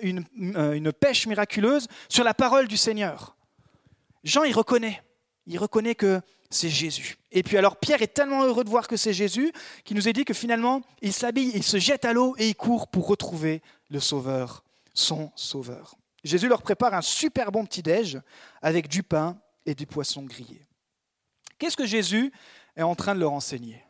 euh, 0.56 0.72
une, 0.72 0.92
pêche 0.92 1.26
miraculeuse 1.26 1.88
sur 2.08 2.24
la 2.24 2.34
parole 2.34 2.68
du 2.68 2.76
Seigneur. 2.76 3.36
Jean, 4.22 4.44
il 4.44 4.52
reconnaît. 4.52 5.02
Il 5.46 5.58
reconnaît 5.58 5.96
que 5.96 6.20
c'est 6.50 6.68
Jésus. 6.68 7.16
Et 7.32 7.42
puis 7.42 7.56
alors 7.56 7.76
Pierre 7.76 8.02
est 8.02 8.14
tellement 8.14 8.44
heureux 8.44 8.62
de 8.62 8.68
voir 8.68 8.86
que 8.86 8.96
c'est 8.96 9.12
Jésus 9.12 9.52
qu'il 9.84 9.96
nous 9.96 10.06
a 10.06 10.12
dit 10.12 10.24
que 10.24 10.34
finalement, 10.34 10.82
il 11.00 11.12
s'habille, 11.12 11.50
il 11.54 11.64
se 11.64 11.78
jette 11.78 12.04
à 12.04 12.12
l'eau 12.12 12.36
et 12.38 12.48
il 12.48 12.54
court 12.54 12.88
pour 12.88 13.08
retrouver 13.08 13.62
le 13.90 13.98
Sauveur 13.98 14.62
son 14.94 15.32
sauveur. 15.34 15.94
Jésus 16.24 16.48
leur 16.48 16.62
prépare 16.62 16.94
un 16.94 17.02
super 17.02 17.50
bon 17.50 17.64
petit-déj 17.64 18.20
avec 18.60 18.88
du 18.88 19.02
pain 19.02 19.38
et 19.66 19.74
du 19.74 19.86
poisson 19.86 20.22
grillé. 20.22 20.62
Qu'est-ce 21.58 21.76
que 21.76 21.86
Jésus 21.86 22.32
est 22.76 22.82
en 22.82 22.94
train 22.94 23.14
de 23.14 23.20
leur 23.20 23.32
enseigner 23.32 23.82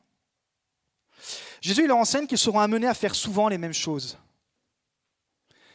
Jésus 1.63 1.87
leur 1.87 1.97
enseigne 1.97 2.27
qu'ils 2.27 2.39
seront 2.39 2.59
amenés 2.59 2.89
à 2.89 2.95
faire 2.95 3.15
souvent 3.15 3.49
les 3.49 3.57
mêmes 3.57 3.73
choses, 3.73 4.19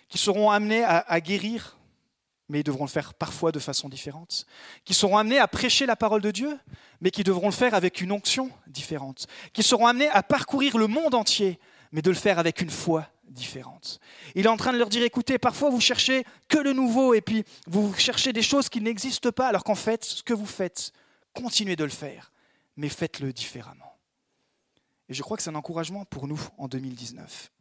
qu'ils 0.09 0.19
seront 0.19 0.51
amenés 0.51 0.83
à, 0.83 1.21
guérir, 1.21 1.77
mais 2.49 2.59
ils 2.59 2.63
devront 2.63 2.83
le 2.83 2.89
faire 2.89 3.13
parfois 3.13 3.53
de 3.53 3.59
façon 3.59 3.87
différente, 3.87 4.45
qu'ils 4.83 4.97
seront 4.97 5.17
amenés 5.17 5.39
à 5.39 5.47
prêcher 5.47 5.85
la 5.85 5.95
parole 5.95 6.21
de 6.21 6.31
Dieu, 6.31 6.59
mais 6.99 7.09
qu'ils 7.09 7.23
devront 7.23 7.47
le 7.47 7.53
faire 7.53 7.73
avec 7.73 8.01
une 8.01 8.11
onction 8.11 8.51
différente, 8.67 9.27
qu'ils 9.53 9.63
seront 9.63 9.87
amenés 9.87 10.09
à 10.09 10.23
parcourir 10.23 10.77
le 10.77 10.87
monde 10.87 11.15
entier, 11.15 11.57
mais 11.93 12.01
de 12.01 12.09
le 12.09 12.17
faire 12.17 12.37
avec 12.37 12.59
une 12.59 12.69
foi 12.69 13.07
différentes. 13.29 14.01
Il 14.35 14.45
est 14.45 14.49
en 14.49 14.57
train 14.57 14.73
de 14.73 14.77
leur 14.77 14.89
dire, 14.89 15.03
écoutez, 15.03 15.37
parfois 15.37 15.69
vous 15.69 15.81
cherchez 15.81 16.25
que 16.49 16.57
le 16.57 16.73
nouveau 16.73 17.13
et 17.13 17.21
puis 17.21 17.45
vous 17.65 17.93
cherchez 17.93 18.33
des 18.33 18.41
choses 18.41 18.67
qui 18.67 18.81
n'existent 18.81 19.31
pas, 19.31 19.47
alors 19.47 19.63
qu'en 19.63 19.75
fait, 19.75 20.03
ce 20.03 20.21
que 20.21 20.33
vous 20.33 20.45
faites, 20.45 20.91
continuez 21.33 21.77
de 21.77 21.85
le 21.85 21.89
faire, 21.89 22.31
mais 22.77 22.89
faites-le 22.89 23.34
différemment. 23.34 23.98
Et 25.10 25.13
je 25.13 25.24
crois 25.24 25.36
que 25.36 25.43
c'est 25.43 25.50
un 25.50 25.55
encouragement 25.55 26.05
pour 26.05 26.27
nous 26.27 26.39
en 26.57 26.67
2019, 26.67 27.51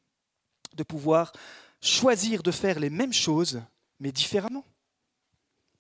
de 0.75 0.83
pouvoir 0.83 1.33
choisir 1.81 2.43
de 2.43 2.51
faire 2.51 2.79
les 2.79 2.91
mêmes 2.91 3.13
choses, 3.13 3.63
mais 3.99 4.13
différemment. 4.13 4.65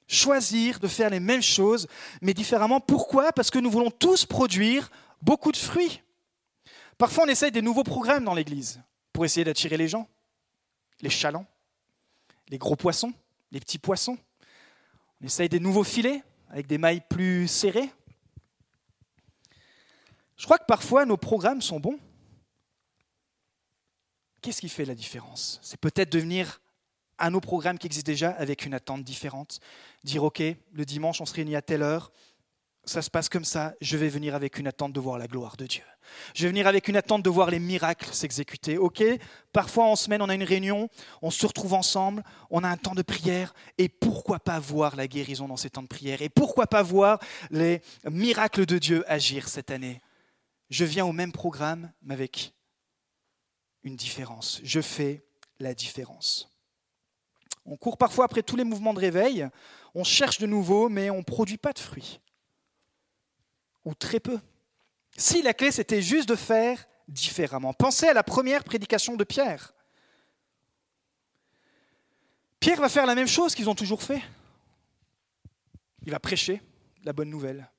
Choisir 0.08 0.78
de 0.78 0.86
faire 0.86 1.10
les 1.10 1.20
mêmes 1.20 1.42
choses, 1.42 1.88
mais 2.22 2.32
différemment. 2.32 2.80
Pourquoi? 2.80 3.32
Parce 3.32 3.50
que 3.50 3.58
nous 3.58 3.70
voulons 3.70 3.90
tous 3.90 4.24
produire 4.24 4.90
beaucoup 5.20 5.50
de 5.50 5.56
fruits. 5.56 6.02
Parfois, 6.96 7.24
on 7.24 7.28
essaye 7.28 7.50
des 7.50 7.62
nouveaux 7.62 7.82
programmes 7.82 8.24
dans 8.24 8.34
l'Église 8.34 8.80
pour 9.12 9.24
essayer 9.24 9.44
d'attirer 9.44 9.76
les 9.76 9.88
gens. 9.88 10.08
Les 11.00 11.10
chalands, 11.10 11.46
les 12.48 12.56
gros 12.56 12.76
poissons, 12.76 13.12
les 13.50 13.60
petits 13.60 13.78
poissons. 13.78 14.16
On 15.20 15.26
essaye 15.26 15.48
des 15.48 15.60
nouveaux 15.60 15.84
filets 15.84 16.22
avec 16.48 16.66
des 16.66 16.78
mailles 16.78 17.02
plus 17.08 17.48
serrées. 17.48 17.90
Je 20.36 20.44
crois 20.44 20.58
que 20.58 20.66
parfois 20.66 21.06
nos 21.06 21.16
programmes 21.16 21.62
sont 21.62 21.80
bons. 21.80 21.98
Qu'est-ce 24.42 24.60
qui 24.60 24.68
fait 24.68 24.84
la 24.84 24.94
différence? 24.94 25.58
C'est 25.62 25.80
peut-être 25.80 26.12
de 26.12 26.18
venir 26.18 26.60
à 27.18 27.30
nos 27.30 27.40
programmes 27.40 27.78
qui 27.78 27.86
existent 27.86 28.10
déjà 28.10 28.30
avec 28.30 28.66
une 28.66 28.74
attente 28.74 29.02
différente. 29.02 29.60
Dire, 30.04 30.24
OK, 30.24 30.40
le 30.40 30.84
dimanche, 30.84 31.20
on 31.20 31.26
se 31.26 31.34
réunit 31.34 31.56
à 31.56 31.62
telle 31.62 31.82
heure, 31.82 32.12
ça 32.84 33.02
se 33.02 33.10
passe 33.10 33.28
comme 33.28 33.44
ça, 33.44 33.74
je 33.80 33.96
vais 33.96 34.08
venir 34.08 34.34
avec 34.36 34.58
une 34.58 34.68
attente 34.68 34.92
de 34.92 35.00
voir 35.00 35.18
la 35.18 35.26
gloire 35.26 35.56
de 35.56 35.66
Dieu. 35.66 35.82
Je 36.34 36.44
vais 36.44 36.50
venir 36.50 36.68
avec 36.68 36.86
une 36.86 36.96
attente 36.96 37.24
de 37.24 37.30
voir 37.30 37.50
les 37.50 37.58
miracles 37.58 38.08
s'exécuter. 38.12 38.78
Ok, 38.78 39.02
parfois 39.52 39.86
en 39.86 39.96
semaine 39.96 40.22
on 40.22 40.28
a 40.28 40.34
une 40.34 40.44
réunion, 40.44 40.88
on 41.20 41.32
se 41.32 41.44
retrouve 41.44 41.74
ensemble, 41.74 42.22
on 42.48 42.62
a 42.62 42.68
un 42.68 42.76
temps 42.76 42.94
de 42.94 43.02
prière, 43.02 43.54
et 43.76 43.88
pourquoi 43.88 44.38
pas 44.38 44.60
voir 44.60 44.94
la 44.94 45.08
guérison 45.08 45.48
dans 45.48 45.56
ces 45.56 45.70
temps 45.70 45.82
de 45.82 45.88
prière? 45.88 46.22
Et 46.22 46.28
pourquoi 46.28 46.68
pas 46.68 46.82
voir 46.82 47.18
les 47.50 47.82
miracles 48.04 48.66
de 48.66 48.78
Dieu 48.78 49.04
agir 49.10 49.48
cette 49.48 49.72
année? 49.72 50.00
Je 50.70 50.84
viens 50.84 51.06
au 51.06 51.12
même 51.12 51.32
programme, 51.32 51.92
mais 52.02 52.14
avec 52.14 52.54
une 53.82 53.96
différence. 53.96 54.60
Je 54.64 54.80
fais 54.80 55.24
la 55.60 55.74
différence. 55.74 56.50
On 57.64 57.76
court 57.76 57.98
parfois 57.98 58.24
après 58.24 58.42
tous 58.42 58.56
les 58.56 58.64
mouvements 58.64 58.94
de 58.94 59.00
réveil, 59.00 59.48
on 59.94 60.04
cherche 60.04 60.38
de 60.38 60.46
nouveau, 60.46 60.88
mais 60.88 61.10
on 61.10 61.18
ne 61.18 61.22
produit 61.22 61.58
pas 61.58 61.72
de 61.72 61.78
fruits 61.78 62.20
ou 63.86 63.94
très 63.94 64.20
peu. 64.20 64.38
Si 65.16 65.40
la 65.40 65.54
clé, 65.54 65.70
c'était 65.70 66.02
juste 66.02 66.28
de 66.28 66.36
faire 66.36 66.84
différemment. 67.08 67.72
Pensez 67.72 68.08
à 68.08 68.12
la 68.12 68.22
première 68.22 68.64
prédication 68.64 69.16
de 69.16 69.24
Pierre. 69.24 69.72
Pierre 72.60 72.80
va 72.80 72.88
faire 72.88 73.06
la 73.06 73.14
même 73.14 73.28
chose 73.28 73.54
qu'ils 73.54 73.70
ont 73.70 73.74
toujours 73.74 74.02
fait. 74.02 74.22
Il 76.02 76.10
va 76.10 76.18
prêcher 76.18 76.60
la 77.04 77.12
bonne 77.12 77.30
nouvelle. 77.30 77.70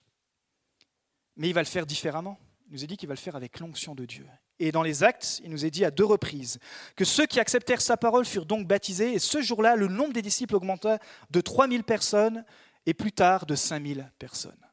Mais 1.35 1.49
il 1.49 1.53
va 1.53 1.61
le 1.61 1.67
faire 1.67 1.85
différemment. 1.85 2.39
Il 2.67 2.73
nous 2.73 2.83
a 2.83 2.87
dit 2.87 2.97
qu'il 2.97 3.07
va 3.07 3.15
le 3.15 3.19
faire 3.19 3.35
avec 3.35 3.59
l'onction 3.59 3.95
de 3.95 4.05
Dieu. 4.05 4.27
Et 4.59 4.71
dans 4.71 4.83
les 4.83 5.03
actes, 5.03 5.39
il 5.43 5.49
nous 5.49 5.65
est 5.65 5.71
dit 5.71 5.85
à 5.85 5.91
deux 5.91 6.05
reprises 6.05 6.59
que 6.95 7.05
ceux 7.05 7.25
qui 7.25 7.39
acceptèrent 7.39 7.81
sa 7.81 7.95
parole 7.95 8.25
furent 8.25 8.45
donc 8.45 8.67
baptisés. 8.67 9.13
Et 9.13 9.19
ce 9.19 9.41
jour-là, 9.41 9.75
le 9.75 9.87
nombre 9.87 10.13
des 10.13 10.21
disciples 10.21 10.55
augmenta 10.55 10.99
de 11.29 11.41
3000 11.41 11.83
personnes 11.83 12.43
et 12.85 12.93
plus 12.93 13.11
tard 13.11 13.45
de 13.45 13.55
5000 13.55 14.11
personnes. 14.19 14.67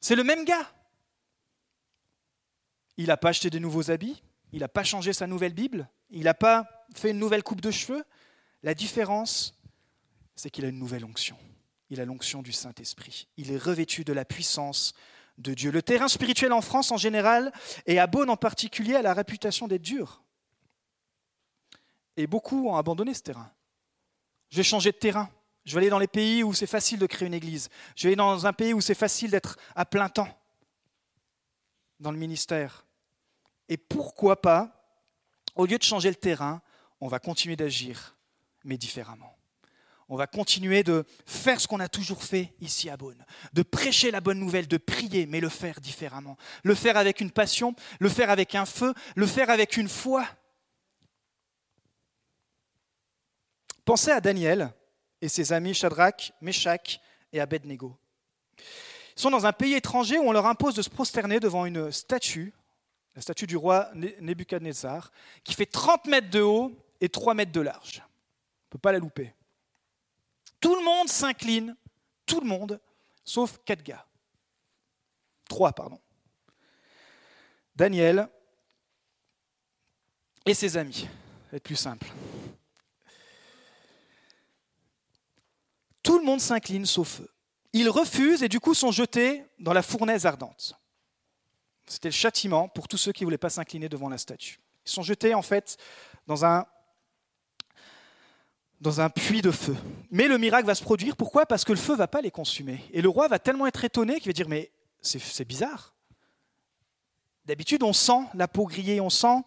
C'est 0.00 0.16
le 0.16 0.24
même 0.24 0.44
gars. 0.44 0.72
Il 2.96 3.06
n'a 3.06 3.16
pas 3.16 3.28
acheté 3.28 3.50
de 3.50 3.58
nouveaux 3.58 3.90
habits, 3.90 4.22
il 4.52 4.60
n'a 4.60 4.68
pas 4.68 4.84
changé 4.84 5.12
sa 5.12 5.26
nouvelle 5.26 5.52
Bible, 5.52 5.88
il 6.10 6.24
n'a 6.24 6.34
pas 6.34 6.86
fait 6.94 7.10
une 7.10 7.18
nouvelle 7.18 7.42
coupe 7.42 7.60
de 7.60 7.70
cheveux. 7.70 8.04
La 8.62 8.74
différence, 8.74 9.60
c'est 10.34 10.50
qu'il 10.50 10.64
a 10.64 10.68
une 10.68 10.78
nouvelle 10.78 11.04
onction. 11.04 11.36
Il 11.90 12.00
a 12.00 12.04
l'onction 12.04 12.42
du 12.42 12.52
Saint-Esprit. 12.52 13.28
Il 13.36 13.52
est 13.52 13.58
revêtu 13.58 14.02
de 14.02 14.12
la 14.12 14.24
puissance 14.24 14.94
de 15.38 15.54
Dieu. 15.54 15.70
Le 15.70 15.82
terrain 15.82 16.08
spirituel 16.08 16.52
en 16.52 16.60
France 16.60 16.90
en 16.92 16.96
général, 16.96 17.52
et 17.86 17.98
à 17.98 18.06
Beaune 18.06 18.30
en 18.30 18.36
particulier, 18.36 18.94
a 18.94 19.02
la 19.02 19.14
réputation 19.14 19.68
d'être 19.68 19.82
dur. 19.82 20.22
Et 22.16 22.26
beaucoup 22.26 22.68
ont 22.68 22.76
abandonné 22.76 23.14
ce 23.14 23.22
terrain. 23.22 23.50
Je 24.50 24.56
vais 24.56 24.62
changer 24.62 24.92
de 24.92 24.96
terrain. 24.96 25.28
Je 25.64 25.74
vais 25.74 25.80
aller 25.80 25.90
dans 25.90 25.98
les 25.98 26.06
pays 26.06 26.42
où 26.42 26.54
c'est 26.54 26.66
facile 26.66 26.98
de 26.98 27.06
créer 27.06 27.26
une 27.26 27.34
église. 27.34 27.68
Je 27.96 28.04
vais 28.04 28.08
aller 28.10 28.16
dans 28.16 28.46
un 28.46 28.52
pays 28.52 28.72
où 28.72 28.80
c'est 28.80 28.94
facile 28.94 29.30
d'être 29.30 29.58
à 29.74 29.84
plein 29.84 30.08
temps 30.08 30.28
dans 32.00 32.12
le 32.12 32.18
ministère. 32.18 32.86
Et 33.68 33.76
pourquoi 33.76 34.40
pas, 34.40 34.94
au 35.54 35.66
lieu 35.66 35.78
de 35.78 35.82
changer 35.82 36.08
le 36.08 36.14
terrain, 36.14 36.62
on 37.00 37.08
va 37.08 37.18
continuer 37.18 37.56
d'agir, 37.56 38.16
mais 38.64 38.78
différemment. 38.78 39.35
On 40.08 40.16
va 40.16 40.26
continuer 40.28 40.84
de 40.84 41.04
faire 41.24 41.60
ce 41.60 41.66
qu'on 41.66 41.80
a 41.80 41.88
toujours 41.88 42.22
fait 42.22 42.54
ici 42.60 42.88
à 42.88 42.96
Beaune, 42.96 43.24
de 43.52 43.62
prêcher 43.62 44.12
la 44.12 44.20
bonne 44.20 44.38
nouvelle, 44.38 44.68
de 44.68 44.76
prier, 44.76 45.26
mais 45.26 45.40
le 45.40 45.48
faire 45.48 45.80
différemment. 45.80 46.36
Le 46.62 46.76
faire 46.76 46.96
avec 46.96 47.20
une 47.20 47.32
passion, 47.32 47.74
le 47.98 48.08
faire 48.08 48.30
avec 48.30 48.54
un 48.54 48.66
feu, 48.66 48.94
le 49.16 49.26
faire 49.26 49.50
avec 49.50 49.76
une 49.76 49.88
foi. 49.88 50.26
Pensez 53.84 54.12
à 54.12 54.20
Daniel 54.20 54.72
et 55.20 55.28
ses 55.28 55.52
amis 55.52 55.74
Shadrach, 55.74 56.32
Meshach 56.40 57.00
et 57.32 57.40
Abednego. 57.40 57.96
Ils 58.58 59.22
sont 59.22 59.30
dans 59.30 59.46
un 59.46 59.52
pays 59.52 59.74
étranger 59.74 60.18
où 60.18 60.28
on 60.28 60.32
leur 60.32 60.46
impose 60.46 60.74
de 60.74 60.82
se 60.82 60.90
prosterner 60.90 61.40
devant 61.40 61.66
une 61.66 61.90
statue, 61.90 62.52
la 63.14 63.22
statue 63.22 63.46
du 63.46 63.56
roi 63.56 63.90
Nebuchadnezzar, 63.94 65.10
qui 65.42 65.54
fait 65.54 65.66
30 65.66 66.06
mètres 66.06 66.30
de 66.30 66.42
haut 66.42 66.72
et 67.00 67.08
3 67.08 67.34
mètres 67.34 67.52
de 67.52 67.60
large. 67.60 68.02
On 68.04 68.66
ne 68.66 68.70
peut 68.70 68.78
pas 68.78 68.92
la 68.92 68.98
louper. 68.98 69.32
Tout 70.60 70.74
le 70.74 70.84
monde 70.84 71.08
s'incline, 71.08 71.76
tout 72.24 72.40
le 72.40 72.46
monde, 72.46 72.80
sauf 73.24 73.58
quatre 73.64 73.82
gars. 73.82 74.06
Trois, 75.48 75.72
pardon. 75.72 76.00
Daniel 77.74 78.28
et 80.44 80.54
ses 80.54 80.76
amis. 80.76 81.08
Être 81.52 81.62
plus 81.62 81.76
simple. 81.76 82.06
Tout 86.02 86.18
le 86.18 86.24
monde 86.24 86.40
s'incline 86.40 86.86
sauf 86.86 87.20
eux. 87.20 87.30
Ils 87.72 87.90
refusent 87.90 88.42
et 88.42 88.48
du 88.48 88.60
coup 88.60 88.74
sont 88.74 88.92
jetés 88.92 89.44
dans 89.58 89.72
la 89.72 89.82
fournaise 89.82 90.24
ardente. 90.24 90.74
C'était 91.86 92.08
le 92.08 92.14
châtiment 92.14 92.68
pour 92.68 92.88
tous 92.88 92.96
ceux 92.96 93.12
qui 93.12 93.22
ne 93.22 93.26
voulaient 93.26 93.38
pas 93.38 93.50
s'incliner 93.50 93.88
devant 93.88 94.08
la 94.08 94.18
statue. 94.18 94.60
Ils 94.86 94.90
sont 94.90 95.02
jetés 95.02 95.34
en 95.34 95.42
fait 95.42 95.76
dans 96.26 96.44
un 96.44 96.66
dans 98.80 99.00
un 99.00 99.08
puits 99.10 99.42
de 99.42 99.50
feu. 99.50 99.76
Mais 100.10 100.28
le 100.28 100.38
miracle 100.38 100.66
va 100.66 100.74
se 100.74 100.82
produire. 100.82 101.16
Pourquoi? 101.16 101.46
Parce 101.46 101.64
que 101.64 101.72
le 101.72 101.78
feu 101.78 101.92
ne 101.92 101.98
va 101.98 102.08
pas 102.08 102.20
les 102.20 102.30
consumer. 102.30 102.84
Et 102.92 103.02
le 103.02 103.08
roi 103.08 103.28
va 103.28 103.38
tellement 103.38 103.66
être 103.66 103.84
étonné 103.84 104.20
qu'il 104.20 104.28
va 104.28 104.32
dire, 104.32 104.48
mais 104.48 104.70
c'est 105.00 105.46
bizarre. 105.46 105.94
D'habitude, 107.44 107.82
on 107.82 107.92
sent 107.92 108.20
la 108.34 108.48
peau 108.48 108.66
grillée, 108.66 109.00
on 109.00 109.10
sent. 109.10 109.42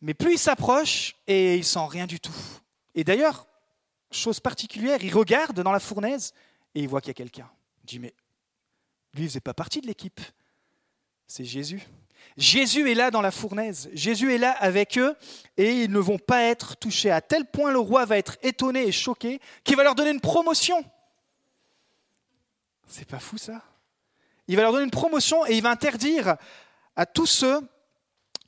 Mais 0.00 0.14
plus 0.14 0.34
il 0.34 0.38
s'approche, 0.38 1.16
et 1.26 1.56
il 1.56 1.64
sent 1.64 1.86
rien 1.88 2.06
du 2.06 2.20
tout. 2.20 2.34
Et 2.94 3.04
d'ailleurs, 3.04 3.46
chose 4.10 4.40
particulière, 4.40 5.02
il 5.02 5.14
regarde 5.14 5.60
dans 5.60 5.72
la 5.72 5.80
fournaise 5.80 6.32
et 6.74 6.80
il 6.80 6.88
voit 6.88 7.00
qu'il 7.00 7.08
y 7.08 7.10
a 7.10 7.14
quelqu'un. 7.14 7.50
Il 7.82 7.86
dit, 7.86 7.98
mais 7.98 8.14
lui, 9.14 9.24
il 9.24 9.28
faisait 9.28 9.40
pas 9.40 9.54
partie 9.54 9.80
de 9.80 9.86
l'équipe. 9.86 10.20
C'est 11.26 11.44
Jésus. 11.44 11.86
Jésus 12.36 12.90
est 12.90 12.94
là 12.94 13.10
dans 13.10 13.20
la 13.20 13.30
fournaise, 13.30 13.88
Jésus 13.92 14.34
est 14.34 14.38
là 14.38 14.50
avec 14.50 14.98
eux 14.98 15.14
et 15.56 15.82
ils 15.82 15.90
ne 15.90 16.00
vont 16.00 16.18
pas 16.18 16.42
être 16.42 16.76
touchés. 16.76 17.10
À 17.10 17.20
tel 17.20 17.44
point 17.44 17.70
le 17.70 17.78
roi 17.78 18.04
va 18.06 18.18
être 18.18 18.36
étonné 18.42 18.86
et 18.86 18.92
choqué 18.92 19.40
qu'il 19.62 19.76
va 19.76 19.84
leur 19.84 19.94
donner 19.94 20.10
une 20.10 20.20
promotion. 20.20 20.84
C'est 22.88 23.08
pas 23.08 23.20
fou 23.20 23.38
ça? 23.38 23.62
Il 24.48 24.56
va 24.56 24.62
leur 24.62 24.72
donner 24.72 24.84
une 24.84 24.90
promotion 24.90 25.46
et 25.46 25.56
il 25.56 25.62
va 25.62 25.70
interdire 25.70 26.36
à 26.96 27.06
tous 27.06 27.26
ceux 27.26 27.60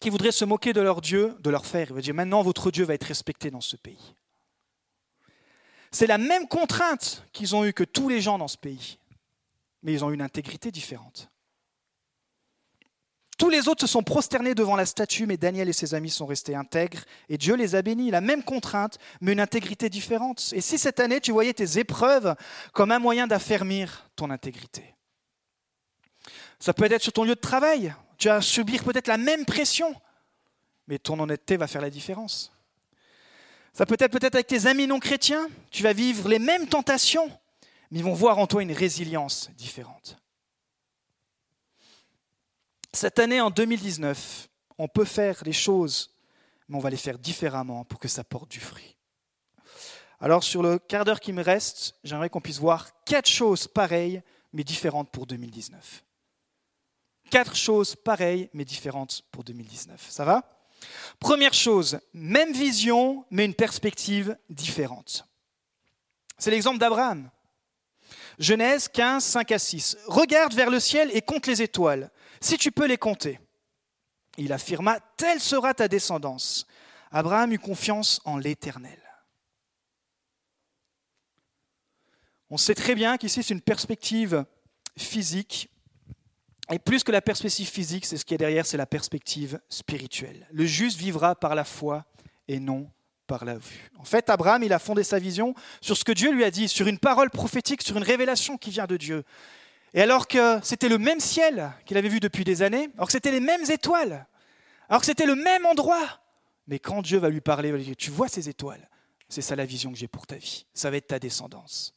qui 0.00 0.10
voudraient 0.10 0.32
se 0.32 0.44
moquer 0.44 0.72
de 0.72 0.80
leur 0.80 1.00
Dieu 1.00 1.36
de 1.40 1.50
leur 1.50 1.64
faire. 1.64 1.88
Il 1.90 1.94
va 1.94 2.00
dire 2.00 2.14
maintenant 2.14 2.42
votre 2.42 2.72
Dieu 2.72 2.84
va 2.84 2.94
être 2.94 3.04
respecté 3.04 3.50
dans 3.52 3.60
ce 3.60 3.76
pays. 3.76 4.14
C'est 5.92 6.08
la 6.08 6.18
même 6.18 6.48
contrainte 6.48 7.24
qu'ils 7.32 7.54
ont 7.54 7.64
eue 7.64 7.72
que 7.72 7.84
tous 7.84 8.08
les 8.08 8.20
gens 8.20 8.36
dans 8.36 8.48
ce 8.48 8.58
pays, 8.58 8.98
mais 9.82 9.92
ils 9.92 10.04
ont 10.04 10.10
une 10.10 10.20
intégrité 10.20 10.72
différente. 10.72 11.30
Tous 13.36 13.50
les 13.50 13.68
autres 13.68 13.82
se 13.82 13.86
sont 13.86 14.02
prosternés 14.02 14.54
devant 14.54 14.76
la 14.76 14.86
statue, 14.86 15.26
mais 15.26 15.36
Daniel 15.36 15.68
et 15.68 15.74
ses 15.74 15.94
amis 15.94 16.10
sont 16.10 16.24
restés 16.24 16.54
intègres 16.54 17.04
et 17.28 17.36
Dieu 17.36 17.54
les 17.54 17.74
a 17.74 17.82
bénis. 17.82 18.10
La 18.10 18.22
même 18.22 18.42
contrainte, 18.42 18.98
mais 19.20 19.32
une 19.32 19.40
intégrité 19.40 19.90
différente. 19.90 20.52
Et 20.54 20.62
si 20.62 20.78
cette 20.78 21.00
année 21.00 21.20
tu 21.20 21.32
voyais 21.32 21.52
tes 21.52 21.78
épreuves 21.78 22.34
comme 22.72 22.92
un 22.92 22.98
moyen 22.98 23.26
d'affermir 23.26 24.08
ton 24.16 24.30
intégrité? 24.30 24.94
Ça 26.58 26.72
peut 26.72 26.90
être 26.90 27.02
sur 27.02 27.12
ton 27.12 27.24
lieu 27.24 27.34
de 27.34 27.40
travail. 27.40 27.94
Tu 28.16 28.28
vas 28.28 28.40
subir 28.40 28.82
peut-être 28.82 29.08
la 29.08 29.18
même 29.18 29.44
pression, 29.44 29.94
mais 30.88 30.98
ton 30.98 31.20
honnêteté 31.20 31.58
va 31.58 31.66
faire 31.66 31.82
la 31.82 31.90
différence. 31.90 32.52
Ça 33.74 33.84
peut 33.84 33.96
être 33.98 34.12
peut-être 34.12 34.36
avec 34.36 34.46
tes 34.46 34.66
amis 34.66 34.86
non 34.86 34.98
chrétiens. 34.98 35.46
Tu 35.70 35.82
vas 35.82 35.92
vivre 35.92 36.30
les 36.30 36.38
mêmes 36.38 36.66
tentations, 36.66 37.30
mais 37.90 37.98
ils 37.98 38.04
vont 38.04 38.14
voir 38.14 38.38
en 38.38 38.46
toi 38.46 38.62
une 38.62 38.72
résilience 38.72 39.50
différente. 39.58 40.16
Cette 42.96 43.18
année, 43.18 43.42
en 43.42 43.50
2019, 43.50 44.48
on 44.78 44.88
peut 44.88 45.04
faire 45.04 45.42
les 45.44 45.52
choses, 45.52 46.14
mais 46.66 46.78
on 46.78 46.80
va 46.80 46.88
les 46.88 46.96
faire 46.96 47.18
différemment 47.18 47.84
pour 47.84 48.00
que 48.00 48.08
ça 48.08 48.24
porte 48.24 48.50
du 48.50 48.58
fruit. 48.58 48.96
Alors, 50.18 50.42
sur 50.42 50.62
le 50.62 50.78
quart 50.78 51.04
d'heure 51.04 51.20
qui 51.20 51.34
me 51.34 51.42
reste, 51.42 51.96
j'aimerais 52.04 52.30
qu'on 52.30 52.40
puisse 52.40 52.58
voir 52.58 52.88
quatre 53.04 53.28
choses 53.28 53.68
pareilles, 53.68 54.22
mais 54.54 54.64
différentes 54.64 55.10
pour 55.10 55.26
2019. 55.26 56.04
Quatre 57.30 57.54
choses 57.54 57.96
pareilles, 57.96 58.48
mais 58.54 58.64
différentes 58.64 59.20
pour 59.30 59.44
2019. 59.44 60.06
Ça 60.08 60.24
va? 60.24 60.48
Première 61.20 61.52
chose, 61.52 62.00
même 62.14 62.54
vision, 62.54 63.26
mais 63.30 63.44
une 63.44 63.52
perspective 63.52 64.38
différente. 64.48 65.26
C'est 66.38 66.50
l'exemple 66.50 66.78
d'Abraham. 66.78 67.30
Genèse 68.38 68.88
15, 68.88 69.22
5 69.22 69.52
à 69.52 69.58
6. 69.58 69.98
Regarde 70.06 70.54
vers 70.54 70.70
le 70.70 70.80
ciel 70.80 71.10
et 71.12 71.20
compte 71.20 71.46
les 71.46 71.60
étoiles 71.60 72.10
si 72.46 72.58
tu 72.58 72.70
peux 72.70 72.86
les 72.86 72.98
compter. 72.98 73.40
Il 74.38 74.52
affirma, 74.52 75.00
telle 75.16 75.40
sera 75.40 75.74
ta 75.74 75.88
descendance. 75.88 76.66
Abraham 77.10 77.52
eut 77.52 77.58
confiance 77.58 78.20
en 78.24 78.36
l'Éternel. 78.38 79.00
On 82.50 82.56
sait 82.56 82.74
très 82.74 82.94
bien 82.94 83.16
qu'ici 83.16 83.42
c'est 83.42 83.54
une 83.54 83.60
perspective 83.60 84.44
physique, 84.96 85.68
et 86.70 86.78
plus 86.78 87.04
que 87.04 87.12
la 87.12 87.20
perspective 87.20 87.68
physique, 87.68 88.06
c'est 88.06 88.16
ce 88.16 88.24
qui 88.24 88.34
est 88.34 88.38
derrière, 88.38 88.66
c'est 88.66 88.76
la 88.76 88.86
perspective 88.86 89.60
spirituelle. 89.68 90.46
Le 90.50 90.64
juste 90.64 90.98
vivra 90.98 91.34
par 91.34 91.54
la 91.54 91.64
foi 91.64 92.04
et 92.48 92.58
non 92.60 92.90
par 93.26 93.44
la 93.44 93.56
vue. 93.56 93.90
En 93.98 94.04
fait, 94.04 94.30
Abraham, 94.30 94.62
il 94.62 94.72
a 94.72 94.78
fondé 94.78 95.02
sa 95.02 95.18
vision 95.18 95.54
sur 95.80 95.96
ce 95.96 96.04
que 96.04 96.12
Dieu 96.12 96.32
lui 96.32 96.44
a 96.44 96.50
dit, 96.50 96.68
sur 96.68 96.86
une 96.86 96.98
parole 96.98 97.30
prophétique, 97.30 97.82
sur 97.82 97.96
une 97.96 98.04
révélation 98.04 98.56
qui 98.56 98.70
vient 98.70 98.86
de 98.86 98.96
Dieu. 98.96 99.24
Et 99.94 100.02
alors 100.02 100.28
que 100.28 100.60
c'était 100.62 100.88
le 100.88 100.98
même 100.98 101.20
ciel 101.20 101.72
qu'il 101.84 101.96
avait 101.96 102.08
vu 102.08 102.20
depuis 102.20 102.44
des 102.44 102.62
années, 102.62 102.90
alors 102.96 103.06
que 103.06 103.12
c'était 103.12 103.30
les 103.30 103.40
mêmes 103.40 103.70
étoiles, 103.70 104.26
alors 104.88 105.00
que 105.00 105.06
c'était 105.06 105.26
le 105.26 105.34
même 105.34 105.64
endroit, 105.66 106.20
mais 106.66 106.78
quand 106.78 107.02
Dieu 107.02 107.18
va 107.18 107.28
lui 107.28 107.40
parler, 107.40 107.68
il 107.68 107.72
va 107.72 107.78
lui 107.78 107.84
dire, 107.84 107.96
tu 107.96 108.10
vois 108.10 108.28
ces 108.28 108.48
étoiles, 108.48 108.88
c'est 109.28 109.42
ça 109.42 109.56
la 109.56 109.64
vision 109.64 109.92
que 109.92 109.98
j'ai 109.98 110.08
pour 110.08 110.26
ta 110.26 110.36
vie, 110.36 110.66
ça 110.74 110.90
va 110.90 110.96
être 110.96 111.08
ta 111.08 111.18
descendance. 111.18 111.94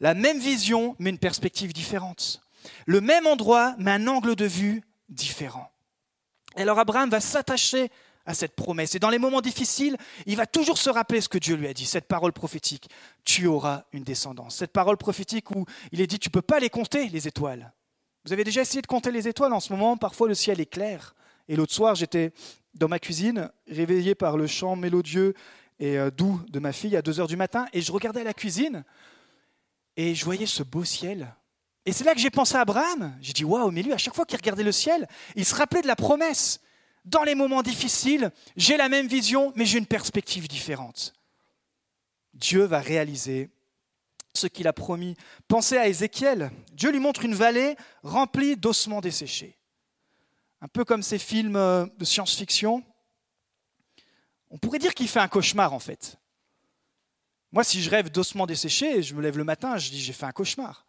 La 0.00 0.14
même 0.14 0.38
vision, 0.38 0.96
mais 0.98 1.10
une 1.10 1.18
perspective 1.18 1.72
différente. 1.72 2.42
Le 2.86 3.00
même 3.00 3.26
endroit, 3.26 3.74
mais 3.78 3.92
un 3.92 4.06
angle 4.06 4.34
de 4.34 4.44
vue 4.44 4.82
différent. 5.08 5.70
Et 6.56 6.62
alors 6.62 6.78
Abraham 6.78 7.10
va 7.10 7.20
s'attacher 7.20 7.90
à 8.26 8.34
cette 8.34 8.54
promesse. 8.54 8.94
Et 8.94 8.98
dans 8.98 9.10
les 9.10 9.18
moments 9.18 9.40
difficiles, 9.40 9.96
il 10.26 10.36
va 10.36 10.46
toujours 10.46 10.78
se 10.78 10.90
rappeler 10.90 11.20
ce 11.20 11.28
que 11.28 11.38
Dieu 11.38 11.56
lui 11.56 11.66
a 11.66 11.74
dit, 11.74 11.84
cette 11.84 12.08
parole 12.08 12.32
prophétique. 12.32 12.88
Tu 13.24 13.46
auras 13.46 13.84
une 13.92 14.04
descendance. 14.04 14.56
Cette 14.56 14.72
parole 14.72 14.96
prophétique 14.96 15.50
où 15.50 15.66
il 15.92 16.00
est 16.00 16.06
dit, 16.06 16.18
tu 16.18 16.28
ne 16.28 16.32
peux 16.32 16.42
pas 16.42 16.60
les 16.60 16.70
compter, 16.70 17.08
les 17.08 17.28
étoiles. 17.28 17.72
Vous 18.24 18.32
avez 18.32 18.44
déjà 18.44 18.62
essayé 18.62 18.80
de 18.80 18.86
compter 18.86 19.10
les 19.10 19.28
étoiles 19.28 19.52
en 19.52 19.60
ce 19.60 19.72
moment? 19.72 19.96
Parfois 19.96 20.28
le 20.28 20.34
ciel 20.34 20.60
est 20.60 20.66
clair. 20.66 21.14
Et 21.48 21.56
l'autre 21.56 21.74
soir, 21.74 21.94
j'étais 21.94 22.32
dans 22.74 22.88
ma 22.88 22.98
cuisine, 22.98 23.50
réveillé 23.68 24.14
par 24.14 24.36
le 24.36 24.46
chant 24.46 24.76
mélodieux 24.76 25.34
et 25.78 25.98
euh, 25.98 26.10
doux 26.10 26.40
de 26.48 26.58
ma 26.58 26.72
fille 26.72 26.96
à 26.96 27.02
2 27.02 27.20
heures 27.20 27.26
du 27.26 27.36
matin, 27.36 27.66
et 27.72 27.80
je 27.80 27.92
regardais 27.92 28.24
la 28.24 28.32
cuisine, 28.32 28.84
et 29.96 30.14
je 30.14 30.24
voyais 30.24 30.46
ce 30.46 30.62
beau 30.62 30.84
ciel. 30.84 31.34
Et 31.86 31.92
c'est 31.92 32.04
là 32.04 32.14
que 32.14 32.20
j'ai 32.20 32.30
pensé 32.30 32.56
à 32.56 32.60
Abraham. 32.60 33.14
J'ai 33.20 33.32
dit, 33.32 33.44
waouh, 33.44 33.70
mais 33.70 33.82
lui, 33.82 33.92
à 33.92 33.98
chaque 33.98 34.14
fois 34.14 34.24
qu'il 34.24 34.38
regardait 34.38 34.62
le 34.62 34.72
ciel, 34.72 35.06
il 35.36 35.44
se 35.44 35.54
rappelait 35.54 35.82
de 35.82 35.86
la 35.86 35.96
promesse 35.96 36.60
dans 37.04 37.22
les 37.22 37.34
moments 37.34 37.62
difficiles, 37.62 38.30
j'ai 38.56 38.76
la 38.76 38.88
même 38.88 39.06
vision, 39.06 39.52
mais 39.56 39.66
j'ai 39.66 39.78
une 39.78 39.86
perspective 39.86 40.48
différente. 40.48 41.12
Dieu 42.32 42.64
va 42.64 42.80
réaliser 42.80 43.50
ce 44.34 44.46
qu'il 44.46 44.66
a 44.66 44.72
promis. 44.72 45.16
Pensez 45.46 45.76
à 45.76 45.86
Ézéchiel. 45.86 46.50
Dieu 46.72 46.90
lui 46.90 46.98
montre 46.98 47.24
une 47.24 47.34
vallée 47.34 47.76
remplie 48.02 48.56
d'ossements 48.56 49.00
desséchés. 49.00 49.56
Un 50.60 50.68
peu 50.68 50.84
comme 50.84 51.02
ces 51.02 51.18
films 51.18 51.56
euh, 51.56 51.86
de 51.98 52.04
science-fiction. 52.04 52.82
On 54.50 54.58
pourrait 54.58 54.78
dire 54.78 54.94
qu'il 54.94 55.08
fait 55.08 55.20
un 55.20 55.28
cauchemar 55.28 55.72
en 55.72 55.78
fait. 55.78 56.16
Moi, 57.52 57.62
si 57.62 57.82
je 57.82 57.90
rêve 57.90 58.10
d'ossements 58.10 58.46
desséchés, 58.46 59.02
je 59.02 59.14
me 59.14 59.20
lève 59.20 59.38
le 59.38 59.44
matin, 59.44 59.76
je 59.78 59.90
dis 59.90 60.00
j'ai 60.00 60.12
fait 60.12 60.26
un 60.26 60.32
cauchemar. 60.32 60.86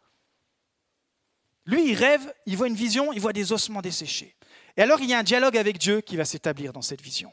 Lui, 1.65 1.91
il 1.91 1.95
rêve, 1.95 2.33
il 2.45 2.57
voit 2.57 2.67
une 2.67 2.75
vision, 2.75 3.11
il 3.11 3.19
voit 3.19 3.33
des 3.33 3.51
ossements 3.51 3.81
desséchés. 3.81 4.35
Et 4.77 4.81
alors 4.81 5.01
il 5.01 5.09
y 5.09 5.13
a 5.13 5.19
un 5.19 5.23
dialogue 5.23 5.57
avec 5.57 5.77
Dieu 5.77 6.01
qui 6.01 6.17
va 6.17 6.25
s'établir 6.25 6.73
dans 6.73 6.81
cette 6.81 7.01
vision. 7.01 7.31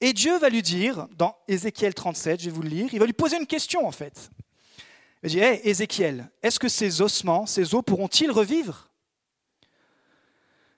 Et 0.00 0.12
Dieu 0.12 0.36
va 0.38 0.48
lui 0.48 0.62
dire, 0.62 1.06
dans 1.16 1.36
Ézéchiel 1.46 1.94
37, 1.94 2.40
je 2.40 2.46
vais 2.46 2.50
vous 2.50 2.62
le 2.62 2.68
lire, 2.68 2.88
il 2.92 2.98
va 2.98 3.06
lui 3.06 3.12
poser 3.12 3.36
une 3.36 3.46
question 3.46 3.86
en 3.86 3.92
fait. 3.92 4.30
Il 5.22 5.22
va 5.22 5.28
dire, 5.28 5.42
hey, 5.44 5.60
Ézéchiel, 5.62 6.30
est-ce 6.42 6.58
que 6.58 6.68
ces 6.68 7.00
ossements, 7.00 7.46
ces 7.46 7.74
os 7.74 7.82
pourront-ils 7.84 8.30
revivre? 8.32 8.90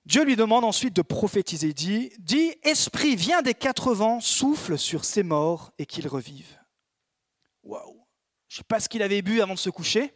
Dieu 0.05 0.23
lui 0.23 0.37
demande 0.37 0.65
ensuite 0.65 0.95
de 0.95 1.01
prophétiser. 1.01 1.73
Dit, 1.73 2.13
dit 2.19 2.55
Esprit, 2.63 3.17
viens 3.17 3.41
des 3.41 3.55
quatre 3.55 3.95
vents, 3.95 4.21
souffle 4.21 4.77
sur 4.77 5.05
ces 5.05 5.23
morts 5.23 5.73
et 5.79 5.87
qu'ils 5.87 6.09
revivent. 6.09 6.59
Waouh 7.63 8.05
Je 8.49 8.57
ne 8.57 8.59
sais 8.59 8.65
pas 8.65 8.81
ce 8.81 8.91
qu'il 8.91 9.03
avait 9.03 9.23
bu 9.23 9.41
avant 9.41 9.55
de 9.55 9.59
se 9.59 9.71
coucher, 9.71 10.13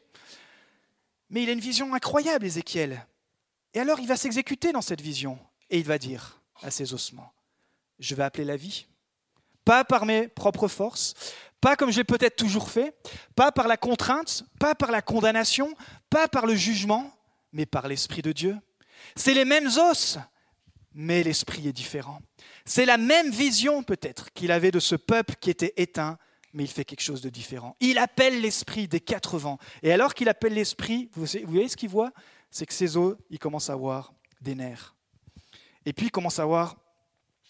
mais 1.31 1.42
il 1.42 1.48
a 1.48 1.53
une 1.53 1.61
vision 1.61 1.94
incroyable, 1.94 2.44
Ézéchiel. 2.44 3.07
Et 3.72 3.81
alors 3.81 4.01
il 4.01 4.07
va 4.07 4.16
s'exécuter 4.16 4.72
dans 4.72 4.83
cette 4.83 5.01
vision 5.01 5.38
et 5.71 5.79
il 5.79 5.85
va 5.85 5.99
dire 5.99 6.41
à 6.63 6.71
ses 6.71 6.95
ossements 6.95 7.33
Je 7.99 8.15
vais 8.15 8.25
appeler 8.25 8.45
la 8.45 8.57
vie. 8.57 8.87
Pas 9.65 9.85
par 9.85 10.07
mes 10.07 10.29
propres 10.29 10.69
forces, 10.69 11.15
pas 11.61 11.77
comme 11.77 11.91
j'ai 11.91 12.05
peut-être 12.05 12.37
toujours 12.37 12.71
fait, 12.71 12.95
pas 13.35 13.53
par 13.53 13.69
la 13.69 13.77
contrainte, 13.77 14.45
pas 14.59 14.75
par 14.75 14.91
la 14.91 15.03
condamnation, 15.03 15.75
pas 16.09 16.29
par 16.29 16.47
le 16.47 16.55
jugement, 16.55 17.13
mais 17.53 17.67
par 17.67 17.89
l'Esprit 17.89 18.23
de 18.23 18.33
Dieu. 18.33 18.57
C'est 19.17 19.35
les 19.35 19.45
mêmes 19.45 19.67
os, 19.67 20.19
mais 20.95 21.23
l'Esprit 21.23 21.67
est 21.69 21.73
différent. 21.73 22.21
C'est 22.65 22.87
la 22.87 22.97
même 22.97 23.31
vision 23.31 23.83
peut-être 23.83 24.33
qu'il 24.33 24.53
avait 24.53 24.71
de 24.71 24.81
ce 24.81 24.95
peuple 24.95 25.35
qui 25.41 25.51
était 25.51 25.75
éteint, 25.77 26.19
mais 26.53 26.65
il 26.65 26.71
fait 26.71 26.85
quelque 26.85 27.03
chose 27.03 27.21
de 27.21 27.29
différent. 27.29 27.77
Il 27.81 27.99
appelle 27.99 28.41
l'Esprit 28.41 28.89
des 28.89 29.01
quatre 29.01 29.39
vents. 29.39 29.59
Et 29.83 29.93
alors 29.93 30.15
qu'il 30.15 30.29
appelle 30.29 30.55
l'Esprit, 30.55 31.11
vous 31.15 31.27
voyez 31.47 31.69
ce 31.69 31.77
qu'il 31.77 31.89
voit? 31.89 32.13
C'est 32.51 32.67
que 32.67 32.73
ses 32.73 32.97
os, 32.97 33.17
il 33.31 33.39
commence 33.39 33.69
à 33.69 33.75
avoir 33.75 34.13
des 34.41 34.55
nerfs. 34.55 34.95
Et 35.88 35.94
puis 35.94 36.09
il 36.09 36.11
commence 36.11 36.38
à 36.38 36.42
avoir 36.42 36.77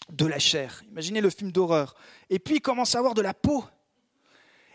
de 0.07 0.25
la 0.25 0.39
chair. 0.39 0.81
Imaginez 0.89 1.19
le 1.19 1.29
film 1.29 1.51
d'horreur. 1.51 1.93
Et 2.29 2.39
puis 2.39 2.55
il 2.55 2.61
commence 2.61 2.95
à 2.95 2.99
avoir 2.99 3.13
de 3.13 3.21
la 3.21 3.33
peau. 3.33 3.65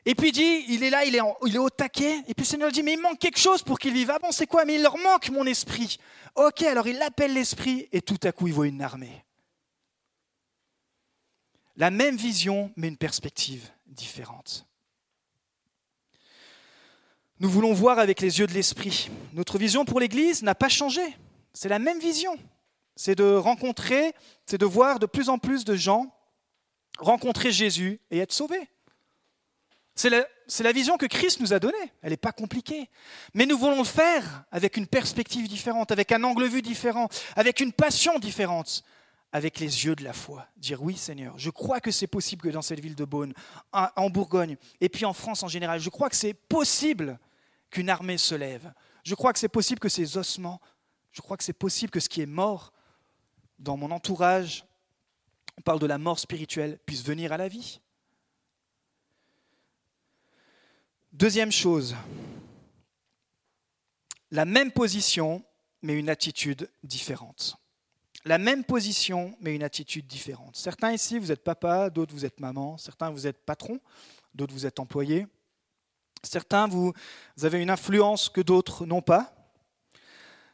Et 0.04 0.14
puis 0.14 0.28
il 0.28 0.32
dit, 0.32 0.64
il 0.68 0.82
est 0.82 0.90
là, 0.90 1.06
il 1.06 1.16
est, 1.16 1.58
au 1.58 1.70
taquet. 1.70 2.18
Et 2.28 2.34
puis 2.34 2.44
le 2.44 2.44
Seigneur 2.44 2.70
dit, 2.70 2.82
mais 2.82 2.92
il 2.92 3.00
manque 3.00 3.18
quelque 3.18 3.38
chose 3.38 3.62
pour 3.62 3.78
qu'il 3.78 3.94
vive. 3.94 4.10
Ah 4.10 4.18
bon, 4.18 4.32
c'est 4.32 4.46
quoi? 4.46 4.66
Mais 4.66 4.74
il 4.74 4.82
leur 4.82 4.98
manque 4.98 5.30
mon 5.30 5.46
esprit. 5.46 5.96
Ok, 6.34 6.60
alors 6.60 6.86
il 6.86 7.00
appelle 7.00 7.32
l'esprit 7.32 7.88
et 7.90 8.02
tout 8.02 8.18
à 8.24 8.32
coup 8.32 8.48
il 8.48 8.52
voit 8.52 8.66
une 8.66 8.82
armée. 8.82 9.24
La 11.76 11.90
même 11.90 12.16
vision, 12.16 12.70
mais 12.76 12.88
une 12.88 12.98
perspective 12.98 13.70
différente. 13.86 14.66
Nous 17.40 17.48
voulons 17.48 17.72
voir 17.72 17.98
avec 17.98 18.20
les 18.20 18.40
yeux 18.40 18.46
de 18.46 18.52
l'esprit. 18.52 19.08
Notre 19.32 19.56
vision 19.56 19.86
pour 19.86 20.00
l'Église 20.00 20.42
n'a 20.42 20.54
pas 20.54 20.68
changé. 20.68 21.00
C'est 21.54 21.70
la 21.70 21.78
même 21.78 21.98
vision. 21.98 22.38
C'est 22.96 23.14
de 23.14 23.34
rencontrer, 23.34 24.14
c'est 24.46 24.58
de 24.58 24.66
voir 24.66 24.98
de 24.98 25.06
plus 25.06 25.28
en 25.28 25.38
plus 25.38 25.64
de 25.64 25.74
gens 25.74 26.14
rencontrer 26.98 27.50
Jésus 27.50 28.00
et 28.10 28.18
être 28.18 28.32
sauvés. 28.32 28.68
C'est 29.96 30.10
la, 30.10 30.72
vision 30.72 30.96
que 30.96 31.06
Christ 31.06 31.40
nous 31.40 31.52
a 31.52 31.60
donnée. 31.60 31.92
Elle 32.02 32.10
n'est 32.10 32.16
pas 32.16 32.32
compliquée. 32.32 32.90
Mais 33.32 33.46
nous 33.46 33.56
voulons 33.56 33.78
le 33.78 33.84
faire 33.84 34.44
avec 34.50 34.76
une 34.76 34.88
perspective 34.88 35.46
différente, 35.48 35.92
avec 35.92 36.10
un 36.10 36.24
angle 36.24 36.46
vue 36.46 36.62
différent, 36.62 37.08
avec 37.36 37.60
une 37.60 37.72
passion 37.72 38.18
différente, 38.18 38.82
avec 39.30 39.60
les 39.60 39.84
yeux 39.84 39.94
de 39.94 40.02
la 40.02 40.12
foi. 40.12 40.48
Dire 40.56 40.82
oui 40.82 40.96
Seigneur, 40.96 41.38
je 41.38 41.50
crois 41.50 41.80
que 41.80 41.92
c'est 41.92 42.08
possible 42.08 42.42
que 42.42 42.48
dans 42.48 42.62
cette 42.62 42.80
ville 42.80 42.96
de 42.96 43.04
Beaune, 43.04 43.34
en 43.72 44.10
Bourgogne, 44.10 44.56
et 44.80 44.88
puis 44.88 45.04
en 45.04 45.12
France 45.12 45.44
en 45.44 45.48
général, 45.48 45.78
je 45.78 45.90
crois 45.90 46.10
que 46.10 46.16
c'est 46.16 46.34
possible 46.34 47.18
qu'une 47.70 47.88
armée 47.88 48.18
se 48.18 48.34
lève. 48.34 48.72
Je 49.04 49.14
crois 49.14 49.32
que 49.32 49.38
c'est 49.38 49.48
possible 49.48 49.78
que 49.78 49.88
ces 49.88 50.16
ossements, 50.16 50.60
je 51.12 51.20
crois 51.20 51.36
que 51.36 51.44
c'est 51.44 51.52
possible 51.52 51.92
que 51.92 52.00
ce 52.00 52.08
qui 52.08 52.20
est 52.20 52.26
mort 52.26 52.72
dans 53.58 53.76
mon 53.76 53.90
entourage, 53.90 54.64
on 55.58 55.62
parle 55.62 55.78
de 55.78 55.86
la 55.86 55.98
mort 55.98 56.18
spirituelle, 56.18 56.78
puisse 56.86 57.04
venir 57.04 57.32
à 57.32 57.36
la 57.36 57.48
vie. 57.48 57.80
Deuxième 61.12 61.52
chose, 61.52 61.94
la 64.30 64.44
même 64.44 64.72
position, 64.72 65.44
mais 65.82 65.96
une 65.96 66.08
attitude 66.08 66.68
différente. 66.82 67.56
La 68.24 68.38
même 68.38 68.64
position, 68.64 69.36
mais 69.40 69.54
une 69.54 69.62
attitude 69.62 70.06
différente. 70.06 70.56
Certains 70.56 70.92
ici, 70.92 71.18
vous 71.18 71.30
êtes 71.30 71.44
papa, 71.44 71.90
d'autres, 71.90 72.14
vous 72.14 72.24
êtes 72.24 72.40
maman, 72.40 72.78
certains, 72.78 73.10
vous 73.10 73.26
êtes 73.26 73.44
patron, 73.44 73.78
d'autres, 74.34 74.54
vous 74.54 74.66
êtes 74.66 74.80
employé. 74.80 75.26
Certains, 76.22 76.66
vous 76.66 76.94
avez 77.42 77.60
une 77.60 77.68
influence 77.68 78.30
que 78.30 78.40
d'autres 78.40 78.86
n'ont 78.86 79.02
pas. 79.02 79.34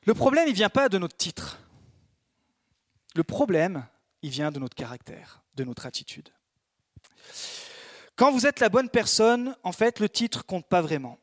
Le 0.04 0.14
problème, 0.14 0.48
il 0.48 0.50
ne 0.50 0.56
vient 0.56 0.68
pas 0.68 0.88
de 0.88 0.98
notre 0.98 1.16
titre. 1.16 1.59
Le 3.14 3.24
problème, 3.24 3.86
il 4.22 4.30
vient 4.30 4.52
de 4.52 4.58
notre 4.58 4.76
caractère, 4.76 5.42
de 5.54 5.64
notre 5.64 5.86
attitude. 5.86 6.30
Quand 8.16 8.32
vous 8.32 8.46
êtes 8.46 8.60
la 8.60 8.68
bonne 8.68 8.90
personne, 8.90 9.56
en 9.62 9.72
fait, 9.72 9.98
le 9.98 10.08
titre 10.08 10.44
compte 10.44 10.68
pas 10.68 10.82
vraiment. 10.82 11.18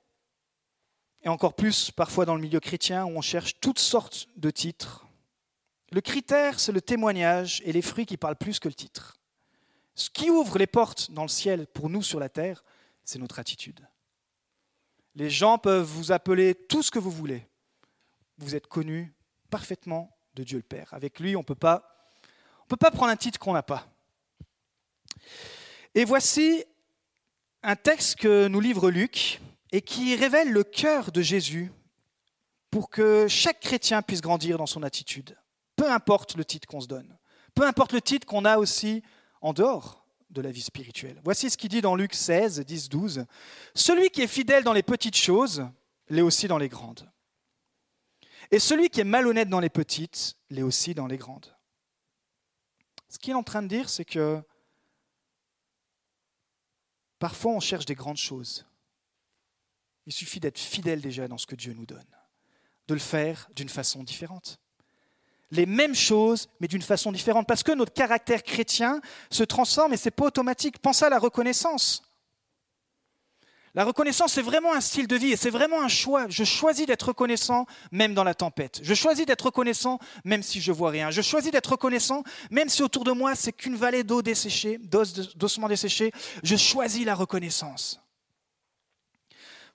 Et 1.22 1.30
encore 1.30 1.56
plus 1.56 1.92
parfois 1.92 2.26
dans 2.26 2.36
le 2.36 2.42
milieu 2.42 2.60
chrétien 2.60 3.06
où 3.06 3.10
on 3.10 3.22
cherche 3.22 3.60
toutes 3.60 3.80
sortes 3.80 4.28
de 4.36 4.50
titres. 4.50 5.06
Le 5.92 6.02
critère, 6.02 6.60
c'est 6.60 6.72
le 6.72 6.82
témoignage 6.82 7.62
et 7.66 7.72
les 7.72 7.82
fruits 7.82 8.06
qui 8.06 8.18
parlent 8.18 8.36
plus 8.36 8.60
que 8.60 8.68
le 8.68 8.74
titre. 8.74 9.18
Ce 9.96 10.10
qui 10.10 10.30
ouvre 10.30 10.58
les 10.58 10.68
portes 10.68 11.12
dans 11.12 11.24
le 11.24 11.28
ciel 11.28 11.68
pour 11.68 11.90
nous 11.90 12.04
sur 12.04 12.20
la 12.20 12.30
terre, 12.30 12.64
c'est 13.04 13.20
notre 13.20 13.40
attitude. 13.40 13.88
Les 15.16 15.30
gens 15.30 15.58
peuvent 15.58 15.86
vous 15.86 16.12
appeler 16.12 16.54
tout 16.54 16.84
ce 16.84 16.92
que 16.92 17.00
vous 17.00 17.12
voulez. 17.12 17.48
Vous 18.38 18.56
êtes 18.56 18.68
connu 18.68 19.16
parfaitement 19.50 20.17
de 20.38 20.44
Dieu 20.44 20.58
le 20.58 20.64
Père. 20.64 20.94
Avec 20.94 21.20
lui, 21.20 21.36
on 21.36 21.40
ne 21.40 21.46
peut 21.46 21.56
pas 21.56 21.82
prendre 22.68 23.12
un 23.12 23.16
titre 23.16 23.40
qu'on 23.40 23.54
n'a 23.54 23.64
pas. 23.64 23.88
Et 25.96 26.06
voici 26.06 26.64
un 27.64 27.76
texte 27.76 28.18
que 28.18 28.48
nous 28.48 28.60
livre 28.60 28.92
Luc 28.92 29.42
et 29.72 29.82
qui 29.82 30.16
révèle 30.16 30.52
le 30.52 30.64
cœur 30.64 31.12
de 31.12 31.22
Jésus 31.22 31.72
pour 32.70 32.90
que 32.90 33.28
chaque 33.28 33.60
chrétien 33.60 34.02
puisse 34.02 34.22
grandir 34.22 34.58
dans 34.58 34.68
son 34.68 34.84
attitude, 34.84 35.36
peu 35.76 35.92
importe 35.92 36.36
le 36.36 36.46
titre 36.46 36.68
qu'on 36.68 36.82
se 36.82 36.88
donne, 36.88 37.18
peu 37.56 37.66
importe 37.66 37.94
le 37.94 38.02
titre 38.02 38.28
qu'on 38.28 38.46
a 38.46 38.58
aussi 38.58 39.02
en 39.42 39.54
dehors 39.54 40.06
de 40.30 40.42
la 40.42 40.52
vie 40.52 40.62
spirituelle. 40.62 41.20
Voici 41.24 41.50
ce 41.50 41.58
qu'il 41.58 41.70
dit 41.70 41.82
dans 41.82 41.96
Luc 41.96 42.14
16, 42.14 42.60
10, 42.60 42.90
12. 42.90 43.26
Celui 43.74 44.10
qui 44.10 44.22
est 44.22 44.28
fidèle 44.28 44.64
dans 44.64 44.74
les 44.74 44.84
petites 44.84 45.16
choses 45.16 45.66
l'est 46.10 46.22
aussi 46.22 46.48
dans 46.48 46.58
les 46.58 46.70
grandes. 46.70 47.10
Et 48.52 48.60
celui 48.60 48.90
qui 48.90 49.02
est 49.02 49.06
malhonnête 49.06 49.50
dans 49.50 49.60
les 49.60 49.70
petites 49.70 50.36
l'est 50.50 50.64
aussi 50.64 50.94
dans 50.94 51.08
les 51.08 51.18
grandes. 51.18 51.56
Ce 53.10 53.20
qu'il 53.20 53.32
est 53.32 53.36
en 53.36 53.44
train 53.44 53.62
de 53.62 53.68
dire, 53.68 53.90
c'est 53.90 54.06
que 54.06 54.42
Parfois, 57.20 57.52
on 57.52 57.60
cherche 57.60 57.86
des 57.86 57.96
grandes 57.96 58.18
choses. 58.18 58.66
Il 60.06 60.14
suffit 60.14 60.40
d'être 60.40 60.60
fidèle 60.60 61.02
déjà 61.02 61.28
dans 61.28 61.38
ce 61.38 61.48
que 61.48 61.56
Dieu 61.56 61.74
nous 61.74 61.86
donne, 61.86 62.06
de 62.88 62.94
le 62.94 63.00
faire 63.00 63.50
d'une 63.56 63.70
façon 63.70 64.04
différente. 64.04 64.60
Les 65.52 65.66
mêmes 65.66 65.96
choses, 65.96 66.50
mais 66.60 66.68
d'une 66.68 66.82
façon 66.82 67.12
différente, 67.12 67.48
parce 67.48 67.64
que 67.64 67.72
notre 67.72 67.94
caractère 67.94 68.44
chrétien 68.44 69.02
se 69.32 69.44
transforme 69.44 69.94
et 69.94 69.98
ce 69.98 70.06
n'est 70.06 70.12
pas 70.12 70.26
automatique. 70.26 70.80
Pensez 70.80 71.06
à 71.06 71.10
la 71.10 71.20
reconnaissance. 71.20 72.04
La 73.78 73.86
reconnaissance, 73.86 74.34
c'est 74.34 74.42
vraiment 74.42 74.74
un 74.74 74.82
style 74.82 75.06
de 75.06 75.16
vie 75.16 75.34
et 75.34 75.36
c'est 75.36 75.52
vraiment 75.52 75.84
un 75.84 75.88
choix. 75.88 76.26
Je 76.30 76.44
choisis 76.44 76.88
d'être 76.88 77.10
reconnaissant 77.10 77.68
même 77.92 78.16
dans 78.16 78.24
la 78.24 78.34
tempête. 78.34 78.80
Je 78.82 78.96
choisis 78.96 79.28
d'être 79.28 79.46
reconnaissant 79.46 80.00
même 80.24 80.42
si 80.42 80.60
je 80.62 80.72
vois 80.72 80.90
rien. 80.90 81.12
Je 81.12 81.22
choisis 81.22 81.52
d'être 81.52 81.74
reconnaissant 81.74 82.24
même 82.50 82.70
si 82.70 82.82
autour 82.82 83.04
de 83.04 83.12
moi 83.12 83.36
c'est 83.36 83.54
qu'une 83.54 83.76
vallée 83.76 84.04
d'eau 84.04 84.24
desséchée, 84.24 84.80
d'ossements 84.80 85.68
desséchés. 85.68 86.12
Je 86.42 86.56
choisis 86.56 87.06
la 87.06 87.14
reconnaissance. 87.14 88.02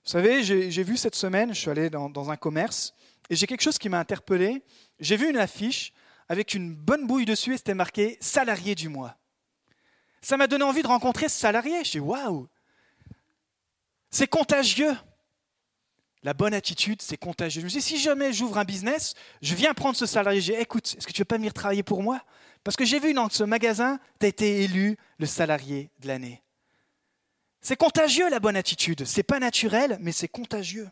Vous 0.03 0.11
savez, 0.11 0.43
j'ai 0.43 0.83
vu 0.83 0.97
cette 0.97 1.15
semaine, 1.15 1.53
je 1.53 1.59
suis 1.61 1.69
allé 1.69 1.89
dans, 1.89 2.09
dans 2.09 2.29
un 2.29 2.35
commerce 2.35 2.93
et 3.29 3.37
j'ai 3.37 3.47
quelque 3.47 3.63
chose 3.63 3.77
qui 3.77 3.87
m'a 3.87 3.99
interpellé. 3.99 4.65
J'ai 4.99 5.15
vu 5.15 5.29
une 5.29 5.37
affiche 5.37 5.93
avec 6.27 6.55
une 6.55 6.75
bonne 6.75 7.07
bouille 7.07 7.23
dessus 7.23 7.53
et 7.53 7.57
c'était 7.57 7.73
marqué 7.73 8.17
salarié 8.19 8.75
du 8.75 8.89
mois. 8.89 9.15
Ça 10.21 10.35
m'a 10.35 10.47
donné 10.47 10.65
envie 10.65 10.81
de 10.81 10.87
rencontrer 10.87 11.29
ce 11.29 11.39
salarié. 11.39 11.85
Je 11.85 11.91
dis 11.91 11.99
waouh, 12.01 12.49
c'est 14.13 14.27
contagieux. 14.27 14.95
La 16.21 16.33
bonne 16.33 16.53
attitude, 16.53 17.01
c'est 17.01 17.17
contagieux. 17.17 17.61
Je 17.61 17.65
me 17.65 17.71
dis, 17.71 17.81
si 17.81 17.97
jamais 17.97 18.31
j'ouvre 18.31 18.59
un 18.59 18.63
business, 18.63 19.15
je 19.41 19.55
viens 19.55 19.73
prendre 19.73 19.97
ce 19.97 20.05
salarié, 20.05 20.39
je 20.39 20.53
dis, 20.53 20.57
écoute, 20.57 20.95
est-ce 20.97 21.07
que 21.07 21.11
tu 21.11 21.21
veux 21.21 21.25
pas 21.25 21.37
venir 21.37 21.51
travailler 21.51 21.83
pour 21.83 22.01
moi? 22.01 22.21
Parce 22.63 22.77
que 22.77 22.85
j'ai 22.85 22.99
vu 22.99 23.13
dans 23.13 23.27
ce 23.29 23.43
magasin, 23.43 23.99
tu 24.19 24.27
as 24.27 24.29
été 24.29 24.63
élu 24.63 24.97
le 25.17 25.25
salarié 25.25 25.89
de 25.99 26.07
l'année. 26.07 26.43
C'est 27.59 27.75
contagieux 27.75 28.29
la 28.29 28.39
bonne 28.39 28.55
attitude. 28.55 29.03
C'est 29.03 29.23
pas 29.23 29.39
naturel, 29.39 29.97
mais 29.99 30.11
c'est 30.11 30.27
contagieux. 30.27 30.89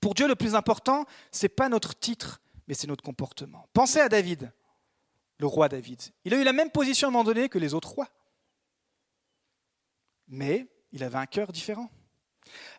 Pour 0.00 0.14
Dieu, 0.14 0.28
le 0.28 0.36
plus 0.36 0.54
important, 0.54 1.06
c'est 1.32 1.48
pas 1.48 1.68
notre 1.68 1.98
titre, 1.98 2.40
mais 2.68 2.74
c'est 2.74 2.86
notre 2.86 3.02
comportement. 3.02 3.68
Pensez 3.72 4.00
à 4.00 4.08
David, 4.08 4.52
le 5.38 5.46
roi 5.46 5.68
David. 5.68 6.00
Il 6.24 6.32
a 6.32 6.38
eu 6.38 6.44
la 6.44 6.52
même 6.52 6.70
position 6.70 7.08
à 7.08 7.10
un 7.10 7.12
moment 7.12 7.24
donné 7.24 7.48
que 7.48 7.58
les 7.58 7.74
autres 7.74 7.90
rois. 7.90 8.08
Mais 10.28 10.68
il 10.92 11.02
avait 11.02 11.18
un 11.18 11.26
cœur 11.26 11.52
différent 11.52 11.90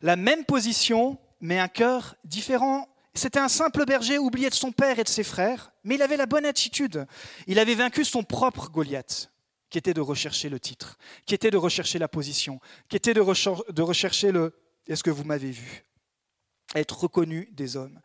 la 0.01 0.15
même 0.15 0.45
position, 0.45 1.17
mais 1.41 1.59
un 1.59 1.67
cœur 1.67 2.15
différent. 2.23 2.87
C'était 3.13 3.39
un 3.39 3.47
simple 3.47 3.85
berger 3.85 4.17
oublié 4.17 4.49
de 4.49 4.55
son 4.55 4.71
père 4.71 4.99
et 4.99 5.03
de 5.03 5.09
ses 5.09 5.23
frères, 5.23 5.71
mais 5.83 5.95
il 5.95 6.01
avait 6.01 6.17
la 6.17 6.25
bonne 6.25 6.45
attitude. 6.45 7.05
Il 7.47 7.59
avait 7.59 7.75
vaincu 7.75 8.03
son 8.03 8.23
propre 8.23 8.69
Goliath, 8.69 9.31
qui 9.69 9.77
était 9.77 9.93
de 9.93 10.01
rechercher 10.01 10.49
le 10.49 10.59
titre, 10.59 10.97
qui 11.25 11.33
était 11.33 11.51
de 11.51 11.57
rechercher 11.57 11.97
la 11.97 12.07
position, 12.07 12.59
qui 12.89 12.97
était 12.97 13.13
de, 13.13 13.21
rechercher 13.21 14.31
le 14.31 14.53
est-ce 14.87 15.03
que 15.03 15.09
vous 15.09 15.23
m'avez 15.23 15.51
vu? 15.51 15.83
Être 16.75 17.03
reconnu 17.03 17.49
des 17.53 17.75
hommes. 17.75 17.99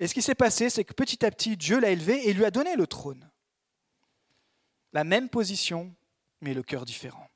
Et 0.00 0.06
ce 0.06 0.14
qui 0.14 0.22
s'est 0.22 0.34
passé, 0.34 0.70
c'est 0.70 0.84
que 0.84 0.92
petit 0.92 1.24
à 1.24 1.30
petit, 1.30 1.56
Dieu 1.56 1.80
l'a 1.80 1.90
élevé 1.90 2.28
et 2.28 2.32
lui 2.32 2.44
a 2.44 2.50
donné 2.50 2.76
le 2.76 2.86
trône. 2.86 3.30
La 4.92 5.04
même 5.04 5.28
position, 5.28 5.94
mais 6.40 6.54
le 6.54 6.62
cœur 6.62 6.84
différent. 6.84 7.28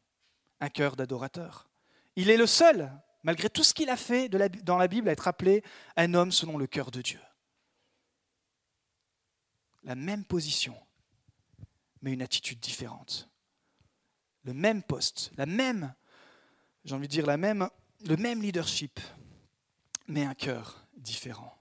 Un 0.61 0.69
cœur 0.69 0.97
d'adorateur. 0.97 1.69
Il 2.17 2.31
est 2.31 2.37
le 2.37 2.47
seul, 2.47 2.91
malgré 3.23 3.49
tout 3.49 3.65
ce 3.65 3.75
qu'il 3.75 3.91
a 3.91 3.97
fait 3.97 4.29
dans 4.29 4.79
la 4.79 4.89
Bible, 4.89 5.09
à 5.09 5.13
être 5.13 5.29
appelé 5.29 5.63
un 5.97 6.15
homme 6.15 6.33
selon 6.33 6.59
le 6.59 6.67
cœur 6.67 6.91
de 6.91 7.03
Dieu. 7.03 7.21
La 9.85 9.95
même 9.95 10.25
position, 10.25 10.77
mais 12.03 12.13
une 12.13 12.23
attitude 12.23 12.61
différente. 12.61 13.29
Le 14.45 14.55
même 14.55 14.83
poste, 14.83 15.31
la 15.37 15.47
même, 15.47 15.95
j'ai 16.85 16.95
envie 16.95 17.09
dire, 17.09 17.27
la 17.27 17.37
même, 17.37 17.69
le 18.05 18.17
même 18.17 18.43
leadership, 18.43 19.01
mais 20.09 20.25
un 20.25 20.35
cœur 20.35 20.87
différent. 20.97 21.57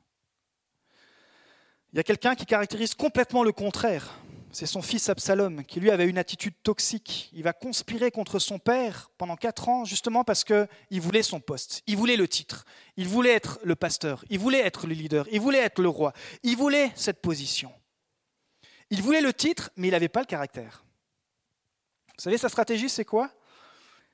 Il 1.93 1.97
y 1.97 1.99
a 1.99 2.03
quelqu'un 2.03 2.35
qui 2.35 2.45
caractérise 2.45 2.95
complètement 2.95 3.43
le 3.43 3.51
contraire. 3.51 4.17
C'est 4.53 4.65
son 4.65 4.81
fils 4.81 5.07
Absalom, 5.07 5.63
qui 5.63 5.79
lui 5.79 5.91
avait 5.91 6.07
une 6.07 6.17
attitude 6.17 6.53
toxique. 6.61 7.29
Il 7.31 7.43
va 7.43 7.53
conspirer 7.53 8.11
contre 8.11 8.37
son 8.37 8.59
père 8.59 9.09
pendant 9.17 9.37
quatre 9.37 9.69
ans, 9.69 9.85
justement 9.85 10.25
parce 10.25 10.43
qu'il 10.43 11.01
voulait 11.01 11.23
son 11.23 11.39
poste, 11.39 11.83
il 11.87 11.95
voulait 11.95 12.17
le 12.17 12.27
titre, 12.27 12.65
il 12.97 13.07
voulait 13.07 13.31
être 13.31 13.59
le 13.63 13.75
pasteur, 13.75 14.25
il 14.29 14.39
voulait 14.39 14.59
être 14.59 14.87
le 14.87 14.93
leader, 14.93 15.25
il 15.31 15.39
voulait 15.39 15.59
être 15.59 15.81
le 15.81 15.87
roi, 15.87 16.11
il 16.43 16.57
voulait 16.57 16.91
cette 16.95 17.21
position. 17.21 17.71
Il 18.89 19.01
voulait 19.01 19.21
le 19.21 19.33
titre, 19.33 19.71
mais 19.77 19.87
il 19.87 19.91
n'avait 19.91 20.09
pas 20.09 20.19
le 20.19 20.25
caractère. 20.25 20.83
Vous 22.17 22.23
savez, 22.23 22.37
sa 22.37 22.49
stratégie, 22.49 22.89
c'est 22.89 23.05
quoi? 23.05 23.31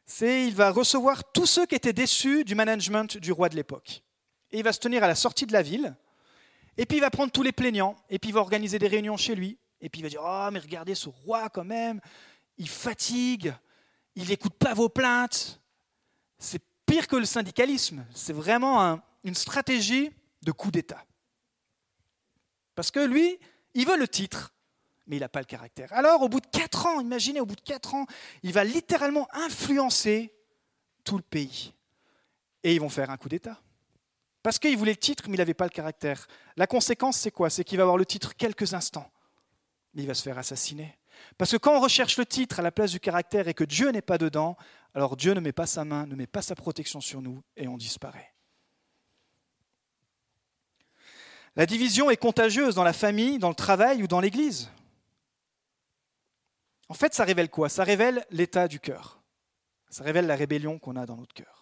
C'est 0.06 0.46
il 0.46 0.54
va 0.54 0.70
recevoir 0.70 1.32
tous 1.32 1.48
ceux 1.48 1.66
qui 1.66 1.74
étaient 1.74 1.94
déçus 1.94 2.44
du 2.44 2.54
management 2.54 3.18
du 3.18 3.32
roi 3.32 3.50
de 3.50 3.56
l'époque. 3.56 4.04
Et 4.52 4.60
il 4.60 4.64
va 4.64 4.72
se 4.72 4.80
tenir 4.80 5.04
à 5.04 5.08
la 5.08 5.16
sortie 5.16 5.48
de 5.48 5.54
la 5.54 5.64
ville, 5.64 5.96
et 6.78 6.86
puis 6.86 7.00
il 7.00 7.02
va 7.02 7.10
prendre 7.10 7.32
tous 7.32 7.42
les 7.42 7.52
plaignants, 7.52 7.96
et 8.12 8.20
puis 8.20 8.30
il 8.30 8.34
va 8.34 8.40
organiser 8.40 8.78
des 8.78 8.88
réunions 8.88 9.18
chez 9.18 9.34
lui, 9.34 9.58
et 9.82 9.90
puis 9.90 10.02
il 10.02 10.04
va 10.04 10.10
dire 10.10 10.22
Oh, 10.24 10.50
mais 10.52 10.60
regardez 10.60 10.96
ce 10.96 11.10
roi 11.10 11.50
quand 11.50 11.64
même, 11.64 12.00
il 12.58 12.70
fatigue, 12.70 13.54
il 14.16 14.30
n'écoute 14.30 14.56
pas 14.56 14.74
vos 14.74 14.90
plaintes. 14.90 15.62
C'est 16.40 16.62
pire 16.86 17.08
que 17.08 17.16
le 17.16 17.26
syndicalisme, 17.26 18.06
c'est 18.14 18.34
vraiment 18.34 19.02
une 19.24 19.36
stratégie 19.36 20.12
de 20.42 20.52
coup 20.52 20.72
d'État. 20.72 21.04
Parce 22.76 22.92
que 22.92 23.00
lui, 23.00 23.40
il 23.74 23.86
veut 23.86 23.98
le 23.98 24.08
titre, 24.08 24.54
mais 25.08 25.18
il 25.18 25.20
n'a 25.20 25.30
pas 25.30 25.40
le 25.40 25.46
caractère. 25.46 25.92
Alors, 25.94 26.22
au 26.22 26.30
bout 26.30 26.42
de 26.42 26.48
quatre 26.48 26.86
ans, 26.86 27.00
imaginez, 27.00 27.40
au 27.40 27.46
bout 27.46 27.56
de 27.56 27.62
quatre 27.62 27.96
ans, 27.96 28.06
il 28.44 28.54
va 28.54 28.64
littéralement 28.64 29.28
influencer 29.34 30.34
tout 31.04 31.18
le 31.18 31.24
pays. 31.24 31.74
Et 32.64 32.74
ils 32.76 32.82
vont 32.82 32.90
faire 32.90 33.10
un 33.10 33.18
coup 33.18 33.30
d'État. 33.30 33.60
Parce 34.44 34.60
qu'il 34.60 34.78
voulait 34.78 34.92
le 34.92 34.98
titre, 34.98 35.24
mais 35.28 35.36
il 35.36 35.40
n'avait 35.40 35.54
pas 35.54 35.66
le 35.66 35.72
caractère. 35.72 36.28
La 36.56 36.68
conséquence, 36.68 37.18
c'est 37.18 37.32
quoi? 37.32 37.50
C'est 37.50 37.64
qu'il 37.64 37.78
va 37.78 37.84
avoir 37.84 37.98
le 37.98 38.06
titre 38.06 38.36
quelques 38.36 38.74
instants, 38.74 39.10
il 40.04 40.08
va 40.08 40.14
se 40.14 40.24
faire 40.24 40.38
assassiner. 40.38 40.98
Parce 41.38 41.52
que 41.52 41.58
quand 41.58 41.76
on 41.76 41.82
recherche 41.82 42.18
le 42.18 42.26
titre 42.26 42.60
à 42.60 42.62
la 42.62 42.72
place 42.72 42.92
du 42.92 43.00
caractère 43.00 43.48
et 43.48 43.54
que 43.54 43.64
Dieu 43.64 43.90
n'est 43.90 44.02
pas 44.02 44.18
dedans, 44.18 44.56
alors 44.94 45.18
Dieu 45.18 45.34
ne 45.34 45.40
met 45.40 45.52
pas 45.52 45.66
sa 45.66 45.86
main, 45.86 46.06
ne 46.06 46.16
met 46.16 46.28
pas 46.28 46.42
sa 46.42 46.56
protection 46.56 47.02
sur 47.02 47.22
nous 47.22 47.44
et 47.56 47.68
on 47.68 47.78
disparaît. 47.78 48.34
La 51.56 51.66
division 51.66 52.12
est 52.12 52.18
contagieuse 52.18 52.76
dans 52.76 52.84
la 52.84 52.94
famille, 52.94 53.40
dans 53.40 53.50
le 53.50 53.56
travail 53.56 54.04
ou 54.04 54.08
dans 54.08 54.20
l'Église. 54.20 54.70
En 56.90 56.94
fait, 56.94 57.14
ça 57.14 57.24
révèle 57.24 57.50
quoi? 57.50 57.68
Ça 57.68 57.84
révèle 57.84 58.26
l'état 58.30 58.68
du 58.68 58.80
cœur. 58.80 59.22
Ça 59.90 60.04
révèle 60.04 60.28
la 60.28 60.36
rébellion 60.36 60.78
qu'on 60.78 60.96
a 60.96 61.06
dans 61.06 61.18
notre 61.18 61.34
cœur 61.34 61.58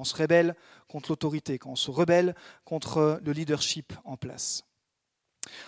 quand 0.00 0.04
on 0.04 0.04
se 0.04 0.16
rebelle 0.16 0.56
contre 0.88 1.10
l'autorité, 1.10 1.58
quand 1.58 1.72
on 1.72 1.76
se 1.76 1.90
rebelle 1.90 2.34
contre 2.64 3.20
le 3.22 3.32
leadership 3.32 3.92
en 4.04 4.16
place. 4.16 4.64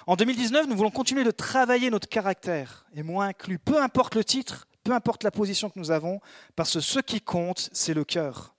En 0.07 0.17
2019, 0.17 0.67
nous 0.67 0.77
voulons 0.77 0.91
continuer 0.91 1.25
de 1.25 1.31
travailler 1.31 1.91
notre 1.91 2.09
caractère, 2.09 2.87
et 2.95 3.03
moi 3.03 3.27
inclus, 3.27 3.59
peu 3.59 3.83
importe 3.83 4.15
le 4.15 4.25
titre, 4.25 4.67
peu 4.85 4.93
importe 4.93 5.23
la 5.23 5.31
position 5.31 5.71
que 5.71 5.79
nous 5.79 5.91
avons, 5.91 6.21
parce 6.57 6.75
que 6.75 6.81
ce 6.81 6.99
qui 7.01 7.21
compte, 7.21 7.71
c'est 7.73 7.95
le 7.95 8.05
cœur. 8.05 8.55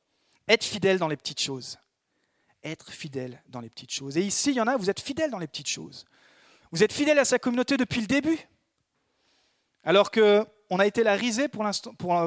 Être 0.47 0.63
fidèle 0.63 0.97
dans 0.97 1.08
les 1.08 1.17
petites 1.17 1.41
choses. 1.41 1.78
Être 2.63 2.91
fidèle 2.91 3.41
dans 3.49 3.60
les 3.60 3.69
petites 3.69 3.91
choses. 3.91 4.17
Et 4.17 4.21
ici, 4.21 4.52
il 4.52 4.56
y 4.56 4.62
en 4.62 4.67
a, 4.67 4.78
vous 4.78 4.89
êtes 4.89 5.02
fidèle 5.02 5.32
dans 5.32 5.39
les 5.39 5.47
petites 5.47 5.67
choses. 5.67 6.06
Vous 6.71 6.84
êtes 6.84 6.93
fidèle 6.93 7.19
à 7.19 7.26
sa 7.26 7.39
communauté 7.39 7.78
depuis 7.78 8.02
le 8.02 8.08
début. 8.08 8.39
Alors 9.84 10.12
qu'on 10.12 10.80
a 10.80 10.86
été 10.86 11.04
la 11.04 11.15
risée 11.15 11.49
pour, 11.49 11.65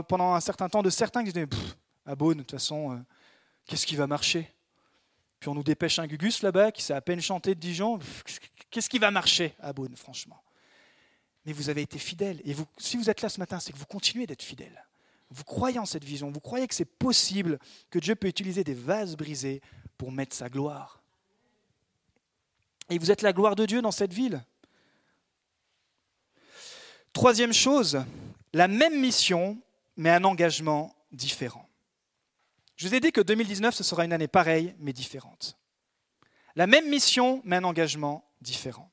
pendant 0.07 0.35
un 0.35 0.40
certain 0.40 0.68
temps 0.68 0.83
de 0.83 0.90
certains 0.90 1.25
qui 1.25 1.33
disaient 1.33 1.49
à 2.05 2.14
Beaune, 2.14 2.38
de 2.38 2.42
toute 2.42 2.53
façon, 2.53 2.92
euh, 2.92 2.96
qu'est-ce 3.66 3.87
qui 3.87 3.96
va 3.96 4.07
marcher? 4.07 4.53
Puis 5.40 5.49
on 5.49 5.55
nous 5.55 5.62
dépêche 5.62 5.99
un 5.99 6.07
Gugus 6.07 6.42
là-bas 6.42 6.70
qui 6.70 6.83
sait 6.83 6.94
à 6.94 7.01
peine 7.01 7.20
chanter 7.20 7.55
de 7.55 7.61
Dijon. 7.61 7.99
Qu'est-ce 8.77 8.91
qui 8.91 8.99
va 8.99 9.11
marcher? 9.11 9.55
À 9.59 9.73
Beaune, 9.73 9.97
franchement 9.97 10.39
Mais 11.47 11.55
vous 11.55 11.71
avez 11.71 11.81
été 11.81 11.99
fidèle. 11.99 12.43
Et 12.45 12.55
si 12.77 12.99
vous 12.99 13.09
êtes 13.09 13.23
là 13.23 13.31
ce 13.31 13.41
matin, 13.41 13.59
c'est 13.59 13.73
que 13.73 13.79
vous 13.79 13.87
continuez 13.87 14.27
d'être 14.27 14.43
fidèle. 14.43 14.85
Vous 15.31 15.45
croyez 15.45 15.79
en 15.79 15.87
cette 15.87 16.05
vision. 16.05 16.31
Vous 16.31 16.41
croyez 16.41 16.69
que 16.69 16.75
c'est 16.75 16.85
possible 16.85 17.59
que 17.89 17.99
Dieu 17.99 18.15
peut 18.17 18.29
utiliser 18.29 18.65
des 18.65 18.75
vases 18.75 19.17
brisés 19.17 19.62
pour 19.97 20.12
mettre 20.12 20.37
sa 20.37 20.51
gloire. 20.51 21.01
Et 22.91 22.99
vous 22.99 23.11
êtes 23.11 23.23
la 23.23 23.33
gloire 23.33 23.57
de 23.57 23.65
Dieu 23.65 23.81
dans 23.81 23.93
cette 23.93 24.12
ville. 24.12 24.45
Troisième 27.15 27.55
chose, 27.55 28.05
la 28.53 28.69
même 28.69 29.01
mission, 29.01 29.59
mais 29.97 30.11
un 30.11 30.25
engagement 30.25 30.95
différent. 31.12 31.67
Je 32.77 32.87
vous 32.87 32.95
ai 32.95 33.01
dit 33.01 33.11
que 33.11 33.23
2019, 33.23 33.75
ce 33.75 33.83
sera 33.83 34.05
une 34.05 34.12
année 34.12 34.29
pareille, 34.29 34.75
mais 34.81 34.93
différente. 34.93 35.57
La 36.57 36.67
même 36.67 36.91
mission, 36.91 37.41
mais 37.43 37.57
un 37.57 37.65
engagement 37.65 38.26
différent. 38.47 38.91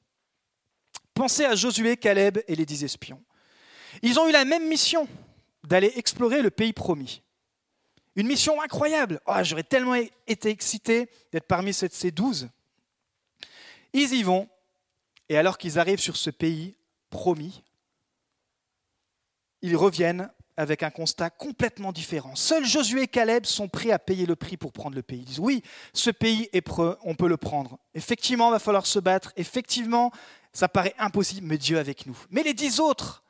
Pensez 1.14 1.46
à 1.46 1.56
Josué, 1.56 1.96
Caleb 1.96 2.40
et 2.48 2.56
les 2.56 2.66
dix 2.66 2.84
espions. 2.84 3.24
Ils 4.02 4.20
ont 4.20 4.28
eu 4.28 4.32
la 4.32 4.46
même 4.46 4.68
mission 4.68 5.08
d'aller 5.64 5.94
explorer 5.96 6.42
le 6.42 6.50
pays 6.50 6.74
promis. 6.74 7.22
Une 8.16 8.28
mission 8.28 8.62
incroyable. 8.62 9.22
Oh, 9.28 9.36
J'aurais 9.44 9.64
tellement 9.64 9.96
été 10.28 10.50
excité 10.50 11.10
d'être 11.32 11.48
parmi 11.48 11.74
ces 11.74 12.12
douze. 12.12 12.50
Ils 13.94 14.14
y 14.14 14.24
vont, 14.24 14.50
et 15.30 15.38
alors 15.38 15.58
qu'ils 15.58 15.80
arrivent 15.80 16.00
sur 16.00 16.18
ce 16.18 16.32
pays 16.32 16.76
promis, 17.10 17.64
ils 19.62 19.78
reviennent 19.78 20.32
avec 20.58 20.84
un 20.84 20.90
constat 20.90 21.30
complètement 21.30 21.92
différent. 21.92 22.36
Seuls 22.36 22.66
Josué 22.66 23.04
et 23.04 23.08
Caleb 23.08 23.46
sont 23.46 23.68
prêts 23.68 23.92
à 23.92 24.00
payer 24.00 24.26
le 24.26 24.36
prix 24.36 24.58
pour 24.58 24.72
prendre 24.72 24.96
le 24.96 25.02
pays. 25.02 25.20
Ils 25.20 25.26
disent 25.26 25.40
oui, 25.40 25.64
ce 25.94 26.10
pays 26.12 26.50
est 26.54 26.64
on 27.04 27.16
peut 27.16 27.28
le 27.28 27.38
prendre. 27.38 27.80
Effectivement, 27.94 28.50
il 28.50 28.52
va 28.52 28.60
falloir 28.60 28.86
se 28.86 29.00
battre. 29.00 29.34
Effectivement, 29.36 30.12
ça 30.52 30.68
paraît 30.68 30.96
impossible, 31.00 31.48
mais 31.48 31.58
Dieu 31.58 31.80
avec 31.80 32.06
nous. 32.06 32.18
Mais 32.30 32.44
les 32.44 32.54
dix 32.54 32.80
autres, 32.80 33.24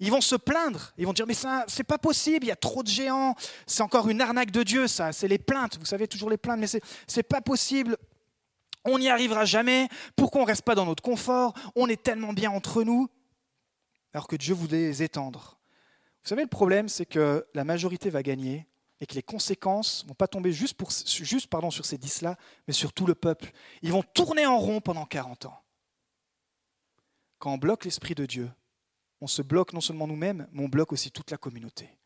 ils 0.00 0.10
vont 0.10 0.20
se 0.20 0.36
plaindre. 0.36 0.92
Ils 0.98 1.06
vont 1.06 1.12
dire 1.12 1.26
mais 1.26 1.34
ça, 1.34 1.64
c'est 1.68 1.84
pas 1.84 1.98
possible. 1.98 2.44
Il 2.44 2.48
y 2.48 2.52
a 2.52 2.56
trop 2.56 2.82
de 2.82 2.88
géants. 2.88 3.34
C'est 3.66 3.82
encore 3.82 4.08
une 4.08 4.20
arnaque 4.20 4.50
de 4.50 4.62
Dieu, 4.62 4.86
ça. 4.86 5.12
C'est 5.12 5.28
les 5.28 5.38
plaintes. 5.38 5.78
Vous 5.78 5.86
savez 5.86 6.06
toujours 6.06 6.30
les 6.30 6.36
plaintes, 6.36 6.60
mais 6.60 6.66
c'est 6.66 6.82
c'est 7.06 7.22
pas 7.22 7.40
possible. 7.40 7.96
On 8.84 8.98
n'y 8.98 9.08
arrivera 9.08 9.44
jamais. 9.44 9.88
Pourquoi 10.14 10.42
on 10.42 10.44
reste 10.44 10.62
pas 10.62 10.74
dans 10.74 10.86
notre 10.86 11.02
confort? 11.02 11.54
On 11.74 11.88
est 11.88 12.02
tellement 12.02 12.32
bien 12.32 12.50
entre 12.50 12.82
nous. 12.84 13.08
Alors 14.12 14.28
que 14.28 14.36
Dieu 14.36 14.54
voulait 14.54 14.88
les 14.88 15.02
étendre 15.02 15.55
vous 16.26 16.30
savez, 16.30 16.42
le 16.42 16.48
problème, 16.48 16.88
c'est 16.88 17.06
que 17.06 17.46
la 17.54 17.62
majorité 17.62 18.10
va 18.10 18.20
gagner 18.20 18.66
et 19.00 19.06
que 19.06 19.14
les 19.14 19.22
conséquences 19.22 20.02
ne 20.02 20.08
vont 20.08 20.16
pas 20.16 20.26
tomber 20.26 20.50
juste, 20.50 20.76
sur 20.90 21.86
ces 21.86 21.98
dix-là, 21.98 22.36
mais 22.66 22.72
sur 22.72 22.92
tout 22.92 23.06
le 23.06 23.14
peuple. 23.14 23.52
Ils 23.82 23.92
vont 23.92 24.02
tourner 24.02 24.44
en 24.44 24.58
rond 24.58 24.80
pendant 24.80 25.06
40 25.06 25.44
ans. 25.46 25.62
Quand 27.38 27.52
on 27.52 27.58
bloque 27.58 27.84
l'Esprit 27.84 28.16
de 28.16 28.26
Dieu, 28.26 28.50
on 29.20 29.28
se 29.28 29.40
bloque 29.40 29.72
non 29.72 29.80
seulement 29.80 30.08
nous-mêmes, 30.08 30.48
mais 30.50 30.64
on 30.64 30.68
bloque 30.68 30.92
aussi 30.92 31.12
toute 31.12 31.30
la 31.30 31.36
communauté. 31.36 31.96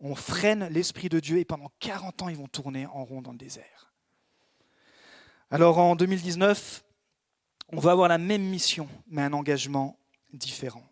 On 0.00 0.16
freine 0.16 0.66
l'Esprit 0.66 1.08
de 1.08 1.20
Dieu 1.20 1.38
et 1.38 1.44
pendant 1.44 1.70
40 1.78 2.22
ans, 2.22 2.28
ils 2.28 2.36
vont 2.36 2.48
tourner 2.48 2.86
en 2.86 3.04
rond 3.04 3.22
dans 3.22 3.30
le 3.30 3.38
désert. 3.38 3.92
Alors 5.52 5.78
en 5.78 5.94
2019, 5.94 6.82
on 7.68 7.78
va 7.78 7.92
avoir 7.92 8.08
la 8.08 8.18
même 8.18 8.42
mission, 8.42 8.88
mais 9.06 9.22
un 9.22 9.32
engagement 9.32 10.00
différent. 10.32 10.82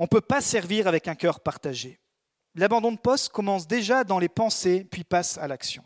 On 0.00 0.04
ne 0.04 0.08
peut 0.08 0.22
pas 0.22 0.40
servir 0.40 0.86
avec 0.86 1.08
un 1.08 1.14
cœur 1.14 1.40
partagé. 1.40 2.00
L'abandon 2.54 2.90
de 2.90 2.96
poste 2.98 3.28
commence 3.28 3.68
déjà 3.68 4.02
dans 4.02 4.18
les 4.18 4.30
pensées, 4.30 4.82
puis 4.82 5.04
passe 5.04 5.36
à 5.36 5.46
l'action. 5.46 5.84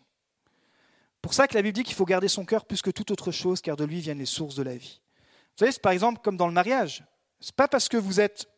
Pour 1.21 1.35
ça 1.35 1.49
que 1.49 1.55
la 1.55 1.63
Bible 1.63 1.75
dit 1.75 1.83
qu'il 1.83 1.97
faut 1.97 2.05
garder 2.05 2.29
son 2.29 2.45
cœur 2.45 2.65
plus 2.65 2.81
que 2.81 2.91
toute 2.91 3.11
autre 3.11 3.33
chose, 3.33 3.61
car 3.61 3.75
de 3.75 3.85
lui 3.85 3.99
viennent 3.99 4.21
les 4.21 4.25
sources 4.25 4.55
de 4.55 4.63
la 4.63 4.77
vie. 4.77 5.03
Vous 5.25 5.59
savez, 5.59 5.73
c'est 5.73 5.83
par 5.83 5.91
exemple 5.91 6.21
comme 6.23 6.37
dans 6.37 6.47
le 6.47 6.53
mariage. 6.53 7.03
Ce 7.41 7.49
n'est 7.49 7.57
pas 7.57 7.67
parce 7.67 7.89
que 7.89 7.97
vous 7.97 8.21
êtes 8.21 8.49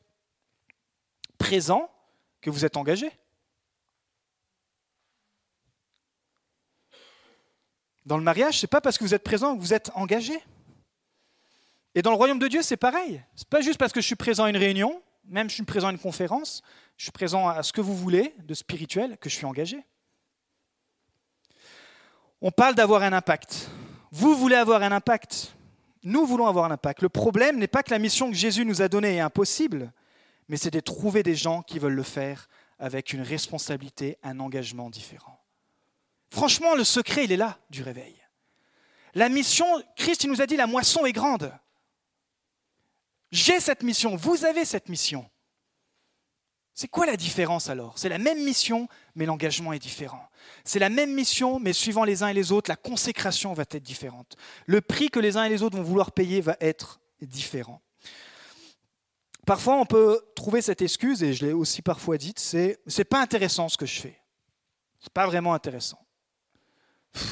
présent 1.39 1.91
que 2.43 2.51
vous 2.51 2.67
êtes 2.67 2.77
engagé. 2.77 3.11
Dans 8.05 8.19
le 8.19 8.25
mariage, 8.25 8.59
ce 8.59 8.67
n'est 8.67 8.69
pas 8.69 8.83
parce 8.83 8.99
que 8.99 9.05
vous 9.05 9.15
êtes 9.15 9.25
présent 9.25 9.57
que 9.57 9.61
vous 9.63 9.73
êtes 9.73 9.91
engagé. 9.95 10.39
Et 11.95 12.03
dans 12.03 12.11
le 12.11 12.17
royaume 12.17 12.39
de 12.39 12.49
Dieu, 12.49 12.61
c'est 12.61 12.77
pareil. 12.77 13.25
Ce 13.35 13.45
n'est 13.45 13.49
pas 13.49 13.63
juste 13.63 13.79
parce 13.79 13.95
que 13.95 14.03
je 14.03 14.07
suis 14.07 14.17
présent 14.17 14.45
à 14.45 14.51
une 14.51 14.59
réunion 14.59 15.03
même 15.29 15.49
je 15.49 15.55
suis 15.55 15.63
présent 15.65 15.89
à 15.89 15.93
une 15.93 15.99
conférence, 15.99 16.63
je 16.97 17.05
suis 17.05 17.13
présent 17.13 17.49
à 17.49 17.63
ce 17.63 17.73
que 17.73 17.81
vous 17.81 17.97
voulez 17.97 18.35
de 18.39 18.55
spirituel, 18.55 19.19
que 19.19 19.29
je 19.29 19.35
suis 19.35 19.47
engagé. 19.47 19.85
On 22.41 22.51
parle 22.51 22.75
d'avoir 22.75 23.03
un 23.03 23.13
impact. 23.13 23.71
Vous 24.11 24.35
voulez 24.35 24.57
avoir 24.57 24.83
un 24.83 24.93
impact. 24.93 25.57
nous 26.03 26.25
voulons 26.27 26.47
avoir 26.47 26.67
un 26.67 26.71
impact. 26.71 27.03
Le 27.03 27.09
problème 27.09 27.59
n'est 27.59 27.67
pas 27.67 27.83
que 27.83 27.91
la 27.91 27.99
mission 27.99 28.31
que 28.31 28.37
Jésus 28.37 28.65
nous 28.65 28.83
a 28.83 28.89
donnée 28.89 29.17
est 29.17 29.21
impossible, 29.21 29.93
mais 30.49 30.57
c'est 30.57 30.71
de 30.71 30.81
trouver 30.81 31.23
des 31.23 31.35
gens 31.35 31.63
qui 31.63 31.79
veulent 31.79 31.95
le 31.95 32.03
faire 32.03 32.49
avec 32.79 33.13
une 33.13 33.23
responsabilité, 33.23 34.19
un 34.23 34.39
engagement 34.39 34.91
différent. 34.91 35.41
Franchement, 36.31 36.75
le 36.75 36.85
secret, 36.85 37.25
il 37.25 37.33
est 37.33 37.37
là 37.37 37.59
du 37.71 37.83
réveil. 37.83 38.17
La 39.15 39.29
mission, 39.29 39.67
Christ 39.97 40.25
il 40.25 40.31
nous 40.31 40.43
a 40.43 40.47
dit, 40.47 40.57
la 40.57 40.67
moisson 40.67 41.07
est 41.07 41.13
grande. 41.13 41.53
J'ai 43.37 43.61
cette 43.61 43.83
mission, 43.83 44.17
vous 44.17 44.47
avez 44.47 44.65
cette 44.65 44.89
mission. 44.89 45.29
C'est 46.73 46.89
quoi 46.89 47.05
la 47.05 47.19
différence 47.19 47.69
alors? 47.69 47.99
C'est 47.99 48.09
la 48.09 48.17
même 48.17 48.43
mission, 48.43 48.89
mais 49.15 49.27
l'engagement 49.27 49.75
est 49.75 49.79
différent. 49.79 50.27
C'est 50.65 50.79
la 50.79 50.89
même 50.89 51.13
mission, 51.13 51.61
mais 51.61 51.75
suivant 51.75 52.05
les 52.05 52.23
uns 52.23 52.29
et 52.29 52.33
les 52.33 52.51
autres, 52.51 52.71
la 52.71 52.77
consécration 52.77 53.53
va 53.53 53.65
être 53.65 53.77
différente. 53.77 54.37
Le 54.65 54.81
prix 54.81 55.11
que 55.11 55.21
les 55.21 55.37
uns 55.37 55.45
et 55.45 55.51
les 55.51 55.63
autres 55.63 55.77
vont 55.77 55.83
vouloir 55.83 56.13
payer 56.13 56.41
va 56.41 56.57
être 56.61 56.99
différent. 57.21 57.83
Parfois, 59.45 59.77
on 59.77 59.85
peut 59.85 60.19
trouver 60.35 60.63
cette 60.63 60.81
excuse, 60.81 61.23
et 61.23 61.35
je 61.35 61.45
l'ai 61.45 61.53
aussi 61.53 61.83
parfois 61.83 62.17
dite, 62.17 62.39
c'est 62.39 62.81
c'est 62.87 63.05
pas 63.05 63.21
intéressant 63.21 63.69
ce 63.69 63.77
que 63.77 63.85
je 63.85 64.01
fais. 64.01 64.19
C'est 64.99 65.13
pas 65.13 65.27
vraiment 65.27 65.53
intéressant. 65.53 65.99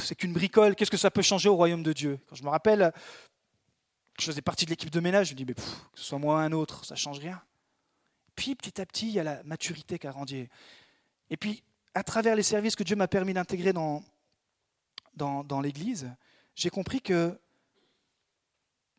C'est 0.05 0.15
qu'une 0.15 0.33
bricole. 0.33 0.75
Qu'est-ce 0.75 0.91
que 0.91 0.97
ça 0.97 1.11
peut 1.11 1.23
changer 1.23 1.49
au 1.49 1.57
royaume 1.57 1.83
de 1.83 1.93
Dieu? 1.93 2.19
Quand 2.29 2.37
je 2.37 2.43
me 2.43 2.49
rappelle, 2.49 2.93
je 4.19 4.27
faisais 4.27 4.43
partie 4.43 4.65
de 4.65 4.71
l'équipe 4.71 4.91
de 4.91 5.01
ménage, 5.01 5.29
je 5.29 5.33
me 5.33 5.37
dis, 5.37 5.45
mais 5.45 5.55
que 5.55 5.61
ce 5.95 6.05
soit 6.05 6.19
moi 6.19 6.37
ou 6.37 6.39
un 6.39 6.53
autre, 6.53 6.85
ça 6.85 6.95
change 6.95 7.19
rien. 7.19 7.43
Puis 8.37 8.55
petit 8.55 8.81
à 8.81 8.87
petit, 8.87 9.07
il 9.07 9.13
y 9.13 9.21
a 9.21 9.25
la 9.25 9.43
maturité 9.45 9.99
qui 9.99 10.07
a 10.07 10.13
rendu. 10.13 10.49
Et 11.31 11.37
puis, 11.37 11.63
à 11.95 12.03
travers 12.03 12.37
les 12.37 12.43
services 12.43 12.77
que 12.77 12.83
Dieu 12.83 12.97
m'a 12.97 13.09
permis 13.09 13.35
d'intégrer 13.35 13.73
dans, 13.73 14.03
dans, 15.15 15.45
dans 15.45 15.61
l'Église, 15.61 16.11
j'ai 16.55 16.71
compris 16.71 17.01
que 17.01 17.39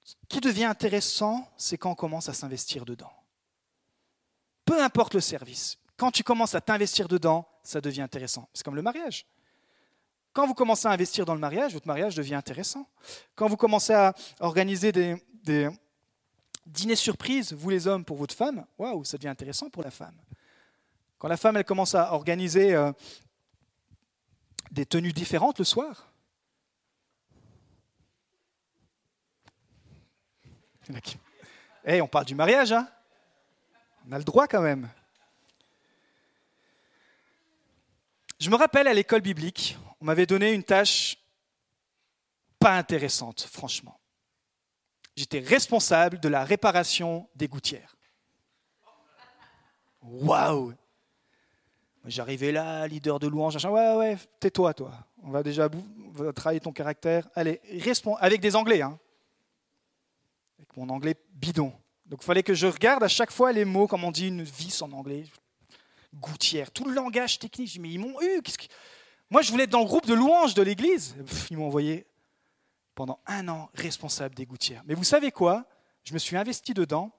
ce 0.04 0.16
qui 0.30 0.40
devient 0.40 0.66
intéressant, 0.66 1.50
c'est 1.58 1.78
quand 1.78 1.92
on 1.92 1.96
commence 1.96 2.30
à 2.30 2.34
s'investir 2.34 2.86
dedans. 2.86 3.12
Peu 4.64 4.82
importe 4.82 5.14
le 5.14 5.22
service, 5.22 5.78
quand 5.98 6.12
tu 6.12 6.24
commences 6.24 6.56
à 6.56 6.62
t'investir 6.62 7.08
dedans, 7.08 7.48
ça 7.64 7.82
devient 7.82 8.02
intéressant. 8.02 8.50
C'est 8.54 8.64
comme 8.64 8.76
le 8.76 8.82
mariage. 8.82 9.26
Quand 10.36 10.46
vous 10.46 10.54
commencez 10.54 10.86
à 10.86 10.92
investir 10.92 11.26
dans 11.26 11.34
le 11.34 11.40
mariage, 11.40 11.72
votre 11.72 11.88
mariage 11.88 12.14
devient 12.14 12.36
intéressant. 12.36 12.86
Quand 13.36 13.48
vous 13.48 13.56
commencez 13.56 13.94
à 13.94 14.14
organiser 14.42 14.92
des, 14.92 15.16
dîners 16.66 16.98
surprises, 16.98 17.54
vous 17.54 17.70
les 17.70 17.88
hommes, 17.88 18.04
pour 18.04 18.18
votre 18.18 18.36
femme, 18.36 18.66
waouh, 18.78 19.06
ça 19.06 19.18
devient 19.18 19.30
intéressant 19.30 19.70
pour 19.70 19.82
la 19.82 19.92
femme. 19.92 20.20
Quand 21.20 21.30
la 21.30 21.38
femme, 21.38 21.56
elle 21.56 21.64
commence 21.64 21.96
à 21.96 22.12
organiser 22.12 22.76
euh, 22.76 22.92
des 24.72 24.86
tenues 24.86 25.14
différentes 25.14 25.58
le 25.58 25.64
soir, 25.64 26.12
Eh, 31.86 32.02
on 32.02 32.08
parle 32.08 32.26
du 32.26 32.36
mariage, 32.36 32.74
hein 32.74 32.88
On 34.10 34.12
a 34.12 34.18
le 34.18 34.24
droit 34.24 34.48
quand 34.48 34.62
même. 34.62 34.90
Je 38.40 38.50
me 38.50 38.56
rappelle 38.56 38.88
à 38.88 38.94
l'école 38.94 39.22
biblique, 39.22 39.78
on 40.06 40.14
m'avait 40.14 40.28
donné 40.28 40.54
une 40.54 40.62
tâche 40.62 41.18
pas 42.60 42.78
intéressante, 42.78 43.42
franchement. 43.52 44.00
J'étais 45.16 45.40
responsable 45.40 46.20
de 46.20 46.30
la 46.30 46.46
réparation 46.46 47.28
des 47.36 47.48
gouttières. 47.48 47.96
Waouh 50.04 50.76
J'arrivais 52.06 52.52
là, 52.52 52.88
leader 52.88 53.18
de 53.18 53.26
louange, 53.26 53.56
ouais, 53.66 53.96
ouais, 53.96 54.18
tais-toi, 54.40 54.76
toi. 54.76 54.92
On 55.24 55.32
va 55.32 55.42
déjà 55.42 55.68
travailler 56.36 56.60
ton 56.60 56.72
caractère. 56.72 57.28
Allez, 57.34 57.60
avec 58.20 58.42
des 58.42 58.56
Anglais, 58.56 58.84
hein 58.84 59.00
avec 60.60 60.78
mon 60.78 60.88
anglais 60.90 61.16
bidon. 61.34 61.74
Donc 62.06 62.20
il 62.22 62.26
fallait 62.26 62.44
que 62.44 62.54
je 62.54 62.68
regarde 62.68 63.02
à 63.02 63.08
chaque 63.08 63.32
fois 63.32 63.52
les 63.52 63.66
mots, 63.66 63.88
comme 63.88 64.04
on 64.04 64.12
dit 64.12 64.28
une 64.28 64.44
vis 64.44 64.84
en 64.84 64.92
anglais, 64.92 65.26
gouttière, 66.14 66.70
tout 66.70 66.86
le 66.86 66.94
langage 66.94 67.40
technique. 67.40 67.80
Mais 67.80 67.90
ils 67.90 67.98
m'ont 67.98 68.22
eu. 68.22 68.44
Moi, 69.30 69.42
je 69.42 69.52
voulais 69.52 69.64
être 69.64 69.72
dans 69.72 69.80
le 69.80 69.86
groupe 69.86 70.06
de 70.06 70.14
louanges 70.14 70.54
de 70.54 70.62
l'église. 70.62 71.16
Ils 71.50 71.58
m'ont 71.58 71.66
envoyé 71.68 72.06
pendant 72.94 73.20
un 73.28 73.48
an 73.48 73.70
responsable 73.74 74.36
des 74.36 74.46
gouttières. 74.46 74.84
Mais 74.86 74.94
vous 74.94 75.04
savez 75.04 75.32
quoi? 75.32 75.66
Je 76.04 76.14
me 76.14 76.20
suis 76.20 76.38
investi 76.38 76.74
dedans 76.74 77.12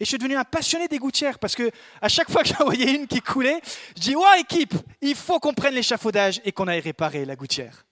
et 0.00 0.04
je 0.04 0.08
suis 0.08 0.18
devenu 0.18 0.36
un 0.36 0.44
passionné 0.44 0.88
des 0.88 0.98
gouttières 0.98 1.38
parce 1.38 1.54
que 1.54 1.70
à 2.00 2.08
chaque 2.08 2.28
fois 2.30 2.42
que 2.42 2.48
j'envoyais 2.48 2.94
une 2.96 3.06
qui 3.06 3.20
coulait, 3.20 3.60
je 3.96 4.00
dis 4.02 4.16
Ouais, 4.16 4.40
équipe, 4.40 4.74
il 5.00 5.14
faut 5.14 5.38
qu'on 5.38 5.54
prenne 5.54 5.74
l'échafaudage 5.74 6.40
et 6.44 6.50
qu'on 6.52 6.66
aille 6.66 6.80
réparer 6.80 7.24
la 7.24 7.36
gouttière. 7.36 7.86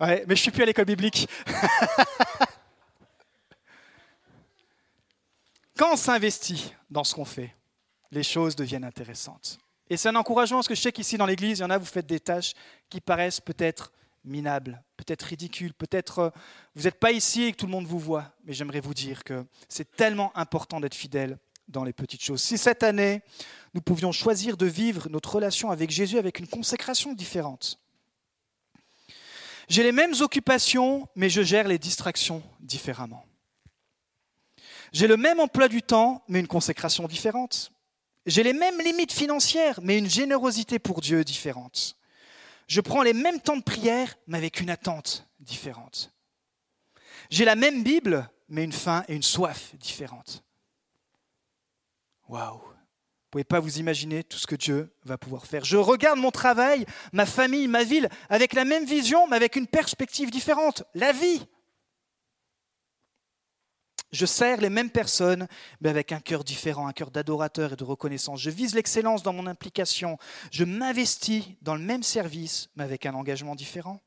Ouais, 0.00 0.24
mais 0.26 0.36
je 0.36 0.42
suis 0.42 0.50
plus 0.50 0.64
à 0.64 0.66
l'école 0.66 0.84
biblique. 0.84 1.28
Quand 5.78 5.92
on 5.92 5.96
s'investit 5.96 6.74
dans 6.90 7.04
ce 7.04 7.14
qu'on 7.14 7.24
fait, 7.24 7.54
les 8.10 8.22
choses 8.22 8.56
deviennent 8.56 8.84
intéressantes. 8.84 9.58
Et 9.88 9.96
c'est 9.96 10.08
un 10.08 10.16
encouragement 10.16 10.58
parce 10.58 10.68
que 10.68 10.74
je 10.74 10.80
sais 10.80 10.92
qu'ici 10.92 11.16
dans 11.16 11.26
l'Église, 11.26 11.58
il 11.58 11.62
y 11.62 11.64
en 11.64 11.70
a, 11.70 11.78
vous 11.78 11.84
faites 11.84 12.06
des 12.06 12.20
tâches 12.20 12.54
qui 12.88 13.00
paraissent 13.00 13.40
peut-être 13.40 13.92
minables, 14.24 14.82
peut-être 14.96 15.22
ridicules, 15.22 15.72
peut-être 15.72 16.18
euh, 16.18 16.30
vous 16.74 16.84
n'êtes 16.84 16.98
pas 16.98 17.12
ici 17.12 17.44
et 17.44 17.52
que 17.52 17.56
tout 17.56 17.66
le 17.66 17.72
monde 17.72 17.86
vous 17.86 17.98
voit. 17.98 18.32
Mais 18.44 18.52
j'aimerais 18.52 18.80
vous 18.80 18.94
dire 18.94 19.22
que 19.22 19.46
c'est 19.68 19.96
tellement 19.96 20.36
important 20.36 20.80
d'être 20.80 20.94
fidèle 20.94 21.38
dans 21.68 21.84
les 21.84 21.92
petites 21.92 22.22
choses. 22.22 22.42
Si 22.42 22.58
cette 22.58 22.82
année, 22.82 23.22
nous 23.74 23.80
pouvions 23.80 24.12
choisir 24.12 24.56
de 24.56 24.66
vivre 24.66 25.08
notre 25.08 25.34
relation 25.34 25.70
avec 25.70 25.90
Jésus 25.90 26.18
avec 26.18 26.38
une 26.38 26.48
consécration 26.48 27.12
différente. 27.12 27.78
J'ai 29.68 29.82
les 29.82 29.92
mêmes 29.92 30.14
occupations, 30.20 31.08
mais 31.16 31.28
je 31.28 31.42
gère 31.42 31.66
les 31.66 31.78
distractions 31.78 32.42
différemment. 32.60 33.24
J'ai 34.92 35.08
le 35.08 35.16
même 35.16 35.40
emploi 35.40 35.68
du 35.68 35.82
temps, 35.82 36.22
mais 36.28 36.40
une 36.40 36.46
consécration 36.46 37.06
différente. 37.08 37.72
J'ai 38.26 38.42
les 38.42 38.52
mêmes 38.52 38.80
limites 38.80 39.12
financières, 39.12 39.78
mais 39.82 39.98
une 39.98 40.10
générosité 40.10 40.80
pour 40.80 41.00
Dieu 41.00 41.22
différente. 41.22 41.96
Je 42.66 42.80
prends 42.80 43.02
les 43.02 43.12
mêmes 43.12 43.40
temps 43.40 43.56
de 43.56 43.62
prière, 43.62 44.16
mais 44.26 44.38
avec 44.38 44.60
une 44.60 44.70
attente 44.70 45.28
différente. 45.38 46.12
J'ai 47.30 47.44
la 47.44 47.54
même 47.54 47.84
Bible, 47.84 48.28
mais 48.48 48.64
une 48.64 48.72
faim 48.72 49.04
et 49.08 49.14
une 49.14 49.22
soif 49.22 49.74
différentes. 49.76 50.42
Waouh! 52.28 52.58
Vous 52.58 53.40
ne 53.40 53.42
pouvez 53.42 53.44
pas 53.44 53.60
vous 53.60 53.78
imaginer 53.78 54.24
tout 54.24 54.38
ce 54.38 54.46
que 54.46 54.56
Dieu 54.56 54.92
va 55.04 55.18
pouvoir 55.18 55.46
faire. 55.46 55.64
Je 55.64 55.76
regarde 55.76 56.18
mon 56.18 56.30
travail, 56.30 56.86
ma 57.12 57.26
famille, 57.26 57.68
ma 57.68 57.84
ville, 57.84 58.08
avec 58.28 58.54
la 58.54 58.64
même 58.64 58.84
vision, 58.84 59.28
mais 59.28 59.36
avec 59.36 59.56
une 59.56 59.66
perspective 59.66 60.30
différente. 60.30 60.84
La 60.94 61.12
vie, 61.12 61.46
je 64.12 64.26
sers 64.26 64.60
les 64.60 64.70
mêmes 64.70 64.90
personnes, 64.90 65.48
mais 65.80 65.88
avec 65.88 66.12
un 66.12 66.20
cœur 66.20 66.44
différent, 66.44 66.86
un 66.86 66.92
cœur 66.92 67.10
d'adorateur 67.10 67.72
et 67.72 67.76
de 67.76 67.84
reconnaissance. 67.84 68.40
Je 68.40 68.50
vise 68.50 68.74
l'excellence 68.74 69.22
dans 69.22 69.32
mon 69.32 69.46
implication. 69.46 70.18
Je 70.50 70.64
m'investis 70.64 71.44
dans 71.62 71.74
le 71.74 71.82
même 71.82 72.02
service, 72.02 72.68
mais 72.76 72.84
avec 72.84 73.06
un 73.06 73.14
engagement 73.14 73.54
différent. 73.54 74.00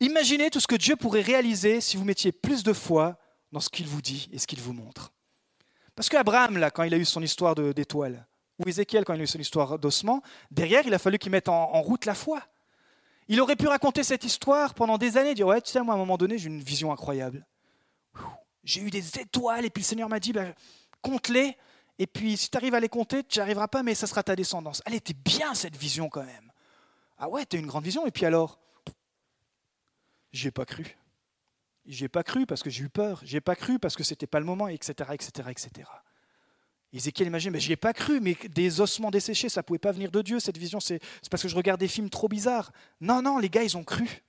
Imaginez 0.00 0.50
tout 0.50 0.60
ce 0.60 0.66
que 0.66 0.74
Dieu 0.74 0.96
pourrait 0.96 1.22
réaliser 1.22 1.80
si 1.80 1.96
vous 1.96 2.04
mettiez 2.04 2.32
plus 2.32 2.62
de 2.64 2.72
foi 2.72 3.18
dans 3.52 3.60
ce 3.60 3.70
qu'il 3.70 3.86
vous 3.86 4.02
dit 4.02 4.28
et 4.32 4.38
ce 4.38 4.46
qu'il 4.46 4.60
vous 4.60 4.72
montre. 4.72 5.12
Parce 5.94 6.08
qu'Abraham, 6.08 6.58
là, 6.58 6.70
quand 6.70 6.82
il 6.82 6.92
a 6.92 6.96
eu 6.96 7.04
son 7.04 7.22
histoire 7.22 7.54
d'étoile, 7.54 8.26
ou 8.58 8.68
Ézéchiel, 8.68 9.04
quand 9.04 9.14
il 9.14 9.20
a 9.20 9.24
eu 9.24 9.28
son 9.28 9.38
histoire 9.38 9.78
d'ossement, 9.78 10.22
derrière, 10.50 10.82
il 10.86 10.92
a 10.92 10.98
fallu 10.98 11.18
qu'il 11.18 11.30
mette 11.30 11.48
en, 11.48 11.80
route 11.82 12.04
la 12.04 12.14
foi. 12.14 12.42
Il 13.28 13.40
aurait 13.40 13.56
pu 13.56 13.68
raconter 13.68 14.02
cette 14.02 14.24
histoire 14.24 14.74
pendant 14.74 14.98
des 14.98 15.16
années, 15.16 15.34
dire 15.34 15.46
Ouais, 15.46 15.60
tu 15.60 15.70
sais, 15.70 15.80
moi, 15.80 15.94
à 15.94 15.96
un 15.96 16.00
moment 16.00 16.18
donné, 16.18 16.36
j'ai 16.36 16.48
une 16.48 16.62
vision 16.62 16.92
incroyable 16.92 17.46
j'ai 18.64 18.80
eu 18.80 18.90
des 18.90 19.18
étoiles, 19.18 19.64
et 19.64 19.70
puis 19.70 19.82
le 19.82 19.86
Seigneur 19.86 20.08
m'a 20.08 20.20
dit, 20.20 20.32
bah, 20.32 20.54
compte-les, 21.02 21.56
et 21.98 22.06
puis 22.06 22.36
si 22.36 22.50
tu 22.50 22.56
arrives 22.56 22.74
à 22.74 22.80
les 22.80 22.88
compter, 22.88 23.22
tu 23.22 23.38
n'y 23.38 23.42
arriveras 23.42 23.68
pas, 23.68 23.82
mais 23.82 23.94
ça 23.94 24.06
sera 24.06 24.22
ta 24.22 24.34
descendance. 24.34 24.82
Elle 24.86 24.94
était 24.94 25.14
bien 25.14 25.54
cette 25.54 25.76
vision 25.76 26.08
quand 26.08 26.24
même. 26.24 26.50
Ah 27.18 27.28
ouais, 27.28 27.46
tu 27.46 27.56
as 27.56 27.60
une 27.60 27.66
grande 27.66 27.84
vision, 27.84 28.06
et 28.06 28.10
puis 28.10 28.26
alors? 28.26 28.58
J'ai 30.32 30.50
pas 30.50 30.64
cru. 30.64 30.96
J'ai 31.86 32.08
pas 32.08 32.24
cru 32.24 32.46
parce 32.46 32.62
que 32.62 32.70
j'ai 32.70 32.84
eu 32.84 32.88
peur. 32.88 33.20
J'ai 33.24 33.40
pas 33.40 33.54
cru 33.54 33.78
parce 33.78 33.94
que 33.94 34.02
c'était 34.02 34.26
pas 34.26 34.40
le 34.40 34.46
moment, 34.46 34.68
etc., 34.68 35.10
etc., 35.12 35.48
etc. 35.50 35.88
Ézéchiel 36.92 37.26
imagine, 37.26 37.50
mais 37.50 37.60
j'y 37.60 37.72
ai 37.72 37.76
pas 37.76 37.92
cru, 37.92 38.20
mais 38.20 38.36
des 38.50 38.80
ossements 38.80 39.10
desséchés, 39.10 39.48
ça 39.48 39.64
pouvait 39.64 39.80
pas 39.80 39.90
venir 39.90 40.12
de 40.12 40.22
Dieu, 40.22 40.38
cette 40.38 40.56
vision, 40.56 40.78
c'est 40.78 41.00
parce 41.28 41.42
que 41.42 41.48
je 41.48 41.56
regarde 41.56 41.80
des 41.80 41.88
films 41.88 42.08
trop 42.08 42.28
bizarres. 42.28 42.72
Non, 43.00 43.20
non, 43.20 43.38
les 43.38 43.50
gars, 43.50 43.64
ils 43.64 43.76
ont 43.76 43.82
cru. 43.82 44.22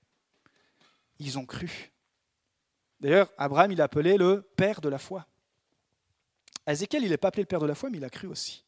Ils 1.19 1.37
ont 1.37 1.45
cru. 1.45 1.93
D'ailleurs, 2.99 3.29
Abraham, 3.37 3.71
il 3.71 3.81
appelé 3.81 4.17
le 4.17 4.41
père 4.55 4.81
de 4.81 4.89
la 4.89 4.97
foi. 4.97 5.25
Ézéchiel, 6.67 7.03
il 7.03 7.09
n'est 7.09 7.17
pas 7.17 7.27
appelé 7.27 7.43
le 7.43 7.47
père 7.47 7.59
de 7.59 7.65
la 7.65 7.75
foi, 7.75 7.89
mais 7.89 7.97
il 7.97 8.05
a 8.05 8.09
cru 8.09 8.27
aussi. 8.27 8.63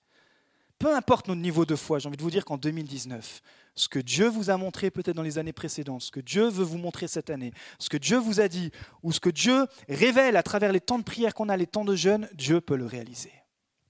Peu 0.79 0.95
importe 0.95 1.27
notre 1.27 1.41
niveau 1.41 1.65
de 1.65 1.75
foi, 1.75 1.97
j'ai 1.97 2.07
envie 2.07 2.17
de 2.17 2.21
vous 2.21 2.29
dire 2.29 2.45
qu'en 2.45 2.57
2019, 2.57 3.41
ce 3.73 3.89
que 3.89 3.97
Dieu 3.97 4.27
vous 4.27 4.51
a 4.51 4.57
montré 4.57 4.91
peut-être 4.91 5.15
dans 5.15 5.23
les 5.23 5.39
années 5.39 5.53
précédentes, 5.53 6.03
ce 6.03 6.11
que 6.11 6.19
Dieu 6.19 6.47
veut 6.49 6.63
vous 6.63 6.77
montrer 6.77 7.07
cette 7.07 7.31
année, 7.31 7.51
ce 7.79 7.89
que 7.89 7.97
Dieu 7.97 8.17
vous 8.17 8.39
a 8.39 8.47
dit, 8.47 8.71
ou 9.01 9.11
ce 9.11 9.19
que 9.19 9.29
Dieu 9.29 9.65
révèle 9.89 10.35
à 10.35 10.43
travers 10.43 10.71
les 10.71 10.81
temps 10.81 10.99
de 10.99 11.03
prière 11.03 11.33
qu'on 11.33 11.49
a, 11.49 11.57
les 11.57 11.65
temps 11.65 11.85
de 11.85 11.95
jeûne, 11.95 12.29
Dieu 12.33 12.61
peut 12.61 12.75
le 12.75 12.85
réaliser. 12.85 13.33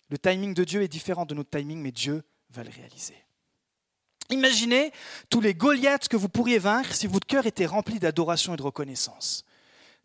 Le 0.09 0.17
timing 0.17 0.53
de 0.53 0.63
Dieu 0.63 0.81
est 0.81 0.87
différent 0.87 1.25
de 1.25 1.35
notre 1.35 1.49
timing, 1.49 1.81
mais 1.81 1.91
Dieu 1.91 2.23
va 2.51 2.63
le 2.63 2.69
réaliser. 2.69 3.15
Imaginez 4.29 4.91
tous 5.29 5.41
les 5.41 5.53
Goliaths 5.53 6.07
que 6.07 6.17
vous 6.17 6.29
pourriez 6.29 6.59
vaincre 6.59 6.93
si 6.93 7.07
votre 7.07 7.27
cœur 7.27 7.45
était 7.45 7.65
rempli 7.65 7.99
d'adoration 7.99 8.53
et 8.53 8.57
de 8.57 8.63
reconnaissance. 8.63 9.45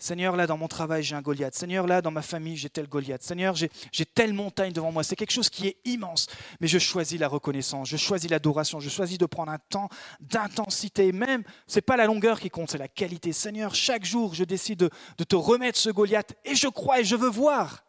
Seigneur, 0.02 0.34
là, 0.34 0.48
dans 0.48 0.56
mon 0.56 0.66
travail, 0.66 1.04
j'ai 1.04 1.14
un 1.14 1.22
Goliath. 1.22 1.54
Seigneur, 1.54 1.86
là, 1.86 2.02
dans 2.02 2.10
ma 2.10 2.22
famille, 2.22 2.56
j'ai 2.56 2.68
tel 2.68 2.88
Goliath. 2.88 3.22
Seigneur, 3.22 3.54
j'ai 3.54 4.04
telle 4.04 4.32
montagne 4.32 4.72
devant 4.72 4.90
moi. 4.90 5.04
C'est 5.04 5.14
quelque 5.14 5.30
chose 5.30 5.48
qui 5.48 5.68
est 5.68 5.76
immense. 5.84 6.26
Mais 6.60 6.66
je 6.66 6.80
choisis 6.80 7.20
la 7.20 7.28
reconnaissance, 7.28 7.88
je 7.88 7.96
choisis 7.96 8.28
l'adoration, 8.28 8.80
je 8.80 8.90
choisis 8.90 9.16
de 9.16 9.26
prendre 9.26 9.52
un 9.52 9.58
temps 9.58 9.88
d'intensité. 10.18 11.12
Même, 11.12 11.44
ce 11.68 11.76
n'est 11.76 11.82
pas 11.82 11.96
la 11.96 12.06
longueur 12.06 12.40
qui 12.40 12.50
compte, 12.50 12.72
c'est 12.72 12.78
la 12.78 12.88
qualité. 12.88 13.32
Seigneur, 13.32 13.76
chaque 13.76 14.04
jour, 14.04 14.34
je 14.34 14.42
décide 14.42 14.80
de, 14.80 14.90
de 15.18 15.24
te 15.24 15.36
remettre 15.36 15.78
ce 15.78 15.90
Goliath. 15.90 16.34
Et 16.44 16.56
je 16.56 16.66
crois 16.66 16.98
et 16.98 17.04
je 17.04 17.14
veux 17.14 17.30
voir 17.30 17.84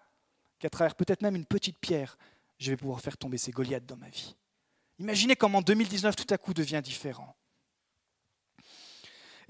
qu'à 0.60 0.70
travers 0.70 0.94
peut-être 0.94 1.24
même 1.24 1.36
une 1.36 1.46
petite 1.46 1.80
pierre, 1.80 2.20
je 2.60 2.70
vais 2.70 2.78
pouvoir 2.78 3.02
faire 3.02 3.18
tomber 3.18 3.40
ces 3.40 3.52
Goliaths 3.52 3.88
dans 3.88 3.98
ma 3.98 4.10
vie. 4.10 4.36
Imaginez 5.00 5.36
comment 5.36 5.64
2019 5.64 6.16
tout 6.16 6.32
à 6.32 6.38
coup 6.38 6.54
devient 6.54 6.82
différent. 6.84 7.36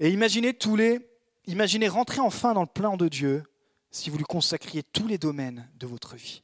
Et 0.00 0.08
imaginez 0.08 0.54
tous 0.54 0.76
les 0.76 1.13
Imaginez 1.46 1.88
rentrer 1.88 2.20
enfin 2.20 2.54
dans 2.54 2.62
le 2.62 2.66
plan 2.66 2.96
de 2.96 3.08
Dieu 3.08 3.44
si 3.90 4.10
vous 4.10 4.16
lui 4.18 4.24
consacriez 4.24 4.82
tous 4.82 5.06
les 5.06 5.18
domaines 5.18 5.70
de 5.76 5.86
votre 5.86 6.16
vie. 6.16 6.42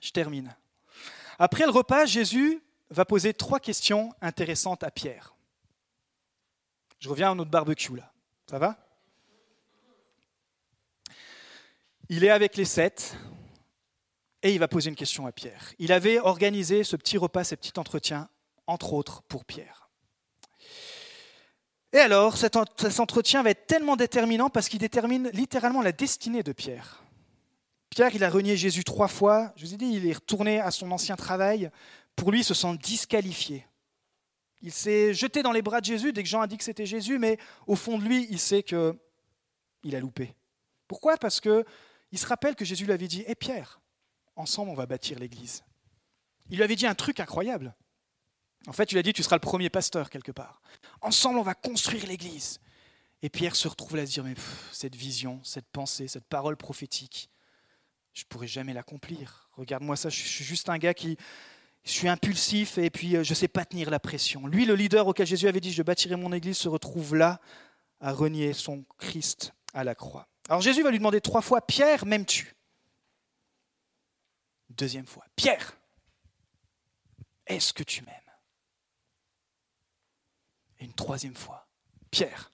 Je 0.00 0.10
termine. 0.10 0.54
Après 1.38 1.64
le 1.64 1.70
repas, 1.70 2.04
Jésus 2.06 2.62
va 2.90 3.04
poser 3.04 3.34
trois 3.34 3.60
questions 3.60 4.14
intéressantes 4.20 4.82
à 4.82 4.90
Pierre. 4.90 5.34
Je 6.98 7.08
reviens 7.08 7.32
à 7.32 7.34
notre 7.34 7.50
barbecue 7.50 7.96
là. 7.96 8.12
Ça 8.48 8.58
va? 8.58 8.76
Il 12.08 12.24
est 12.24 12.30
avec 12.30 12.56
les 12.56 12.64
sept 12.64 13.16
et 14.42 14.52
il 14.52 14.58
va 14.58 14.68
poser 14.68 14.90
une 14.90 14.96
question 14.96 15.26
à 15.26 15.32
Pierre. 15.32 15.72
Il 15.78 15.92
avait 15.92 16.18
organisé 16.18 16.84
ce 16.84 16.96
petit 16.96 17.16
repas, 17.16 17.44
ce 17.44 17.54
petit 17.54 17.78
entretien, 17.78 18.28
entre 18.66 18.92
autres, 18.92 19.22
pour 19.22 19.44
Pierre. 19.44 19.79
Et 21.92 21.98
alors, 21.98 22.36
cet, 22.36 22.56
entretien 22.56 23.42
va 23.42 23.50
être 23.50 23.66
tellement 23.66 23.96
déterminant 23.96 24.48
parce 24.48 24.68
qu'il 24.68 24.78
détermine 24.78 25.28
littéralement 25.32 25.82
la 25.82 25.92
destinée 25.92 26.42
de 26.42 26.52
Pierre. 26.52 27.02
Pierre, 27.90 28.14
il 28.14 28.22
a 28.22 28.30
renié 28.30 28.56
Jésus 28.56 28.84
trois 28.84 29.08
fois. 29.08 29.52
Je 29.56 29.66
vous 29.66 29.74
ai 29.74 29.76
dit, 29.76 29.92
il 29.94 30.06
est 30.06 30.12
retourné 30.12 30.60
à 30.60 30.70
son 30.70 30.92
ancien 30.92 31.16
travail. 31.16 31.70
Pour 32.14 32.30
lui, 32.30 32.40
il 32.40 32.44
se 32.44 32.54
sent 32.54 32.76
disqualifié. 32.80 33.66
Il 34.62 34.72
s'est 34.72 35.14
jeté 35.14 35.42
dans 35.42 35.52
les 35.52 35.62
bras 35.62 35.80
de 35.80 35.86
Jésus 35.86 36.12
dès 36.12 36.22
que 36.22 36.28
Jean 36.28 36.42
a 36.42 36.46
dit 36.46 36.58
que 36.58 36.64
c'était 36.64 36.86
Jésus, 36.86 37.18
mais 37.18 37.38
au 37.66 37.74
fond 37.74 37.98
de 37.98 38.04
lui, 38.04 38.28
il 38.30 38.38
sait 38.38 38.62
que 38.62 38.94
il 39.82 39.96
a 39.96 40.00
loupé. 40.00 40.34
Pourquoi? 40.86 41.16
Parce 41.16 41.40
que 41.40 41.64
il 42.12 42.18
se 42.18 42.26
rappelle 42.26 42.54
que 42.54 42.64
Jésus 42.64 42.84
lui 42.84 42.92
avait 42.92 43.08
dit 43.08 43.24
"Eh 43.26 43.34
Pierre, 43.34 43.80
ensemble 44.36 44.70
on 44.70 44.74
va 44.74 44.84
bâtir 44.84 45.18
l'église." 45.18 45.64
Il 46.50 46.56
lui 46.56 46.64
avait 46.64 46.76
dit 46.76 46.86
un 46.86 46.94
truc 46.94 47.20
incroyable. 47.20 47.74
En 48.66 48.72
fait, 48.72 48.92
il 48.92 48.98
a 48.98 49.02
dit, 49.02 49.12
tu 49.12 49.22
seras 49.22 49.36
le 49.36 49.40
premier 49.40 49.70
pasteur 49.70 50.10
quelque 50.10 50.32
part. 50.32 50.60
Ensemble, 51.00 51.38
on 51.38 51.42
va 51.42 51.54
construire 51.54 52.06
l'Église. 52.06 52.60
Et 53.22 53.28
Pierre 53.28 53.56
se 53.56 53.68
retrouve 53.68 53.96
là 53.96 54.02
à 54.02 54.06
se 54.06 54.12
dire, 54.12 54.24
mais 54.24 54.34
cette 54.72 54.94
vision, 54.94 55.40
cette 55.44 55.68
pensée, 55.68 56.08
cette 56.08 56.26
parole 56.26 56.56
prophétique, 56.56 57.30
je 58.12 58.22
ne 58.22 58.28
pourrai 58.28 58.46
jamais 58.46 58.72
l'accomplir. 58.72 59.50
Regarde-moi 59.52 59.96
ça, 59.96 60.08
je 60.08 60.20
suis 60.20 60.44
juste 60.44 60.68
un 60.68 60.78
gars 60.78 60.94
qui... 60.94 61.16
Je 61.82 61.92
suis 61.92 62.08
impulsif 62.08 62.76
et 62.76 62.90
puis 62.90 63.16
euh, 63.16 63.24
je 63.24 63.30
ne 63.30 63.34
sais 63.34 63.48
pas 63.48 63.64
tenir 63.64 63.88
la 63.88 63.98
pression. 63.98 64.46
Lui, 64.46 64.66
le 64.66 64.74
leader 64.74 65.06
auquel 65.06 65.26
Jésus 65.26 65.48
avait 65.48 65.62
dit, 65.62 65.72
je 65.72 65.82
bâtirai 65.82 66.14
mon 66.14 66.30
Église, 66.30 66.58
se 66.58 66.68
retrouve 66.68 67.14
là 67.16 67.40
à 68.00 68.12
renier 68.12 68.52
son 68.52 68.84
Christ 68.98 69.54
à 69.72 69.82
la 69.82 69.94
croix. 69.94 70.28
Alors 70.50 70.60
Jésus 70.60 70.82
va 70.82 70.90
lui 70.90 70.98
demander 70.98 71.22
trois 71.22 71.40
fois, 71.40 71.66
Pierre, 71.66 72.04
m'aimes-tu? 72.04 72.54
Deuxième 74.68 75.06
fois, 75.06 75.24
Pierre, 75.36 75.78
est-ce 77.46 77.72
que 77.72 77.82
tu 77.82 78.02
m'aimes? 78.02 78.19
Et 80.80 80.84
une 80.84 80.94
troisième 80.94 81.36
fois, 81.36 81.68
Pierre, 82.10 82.52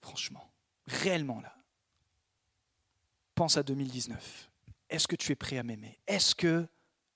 franchement, 0.00 0.52
réellement 0.86 1.40
là, 1.40 1.54
pense 3.34 3.56
à 3.56 3.62
2019. 3.62 4.50
Est-ce 4.88 5.08
que 5.08 5.16
tu 5.16 5.32
es 5.32 5.34
prêt 5.34 5.56
à 5.56 5.62
m'aimer? 5.62 5.98
Est-ce 6.06 6.34
que 6.34 6.66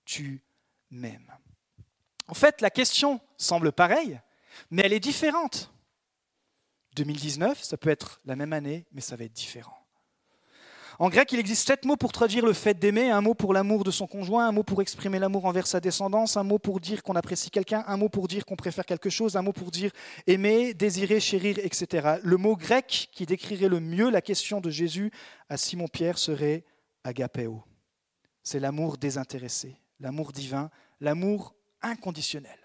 tu 0.04 0.42
m'aimes? 0.90 1.30
En 2.28 2.34
fait, 2.34 2.60
la 2.60 2.70
question 2.70 3.20
semble 3.36 3.72
pareille, 3.72 4.20
mais 4.70 4.82
elle 4.84 4.92
est 4.92 5.00
différente. 5.00 5.70
2019, 6.94 7.62
ça 7.62 7.76
peut 7.76 7.90
être 7.90 8.20
la 8.24 8.36
même 8.36 8.52
année, 8.52 8.86
mais 8.92 9.00
ça 9.00 9.16
va 9.16 9.24
être 9.24 9.32
différent. 9.32 9.83
En 10.98 11.08
grec, 11.08 11.32
il 11.32 11.40
existe 11.40 11.66
sept 11.66 11.84
mots 11.84 11.96
pour 11.96 12.12
traduire 12.12 12.46
le 12.46 12.52
fait 12.52 12.78
d'aimer, 12.78 13.10
un 13.10 13.20
mot 13.20 13.34
pour 13.34 13.52
l'amour 13.52 13.82
de 13.82 13.90
son 13.90 14.06
conjoint, 14.06 14.46
un 14.46 14.52
mot 14.52 14.62
pour 14.62 14.80
exprimer 14.80 15.18
l'amour 15.18 15.44
envers 15.44 15.66
sa 15.66 15.80
descendance, 15.80 16.36
un 16.36 16.44
mot 16.44 16.58
pour 16.58 16.78
dire 16.78 17.02
qu'on 17.02 17.16
apprécie 17.16 17.50
quelqu'un, 17.50 17.84
un 17.88 17.96
mot 17.96 18.08
pour 18.08 18.28
dire 18.28 18.44
qu'on 18.44 18.54
préfère 18.54 18.86
quelque 18.86 19.10
chose, 19.10 19.36
un 19.36 19.42
mot 19.42 19.52
pour 19.52 19.72
dire 19.72 19.90
aimer, 20.28 20.72
désirer, 20.72 21.18
chérir, 21.18 21.58
etc. 21.58 22.18
Le 22.22 22.36
mot 22.36 22.56
grec 22.56 23.08
qui 23.12 23.26
décrirait 23.26 23.68
le 23.68 23.80
mieux 23.80 24.08
la 24.08 24.20
question 24.20 24.60
de 24.60 24.70
Jésus 24.70 25.10
à 25.48 25.56
Simon-Pierre 25.56 26.16
serait 26.16 26.64
agapeo. 27.02 27.64
C'est 28.44 28.60
l'amour 28.60 28.96
désintéressé, 28.96 29.76
l'amour 29.98 30.30
divin, 30.30 30.70
l'amour 31.00 31.54
inconditionnel 31.82 32.58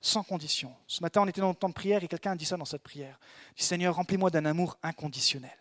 sans 0.00 0.22
condition. 0.22 0.72
Ce 0.86 1.02
matin, 1.02 1.22
on 1.22 1.26
était 1.26 1.40
dans 1.40 1.48
le 1.48 1.56
temps 1.56 1.68
de 1.68 1.74
prière 1.74 2.04
et 2.04 2.08
quelqu'un 2.08 2.30
a 2.30 2.36
dit 2.36 2.44
ça 2.44 2.56
dans 2.56 2.64
cette 2.64 2.84
prière. 2.84 3.18
dit 3.56 3.64
Seigneur, 3.64 3.96
remplis-moi 3.96 4.30
d'un 4.30 4.44
amour 4.44 4.78
inconditionnel, 4.80 5.58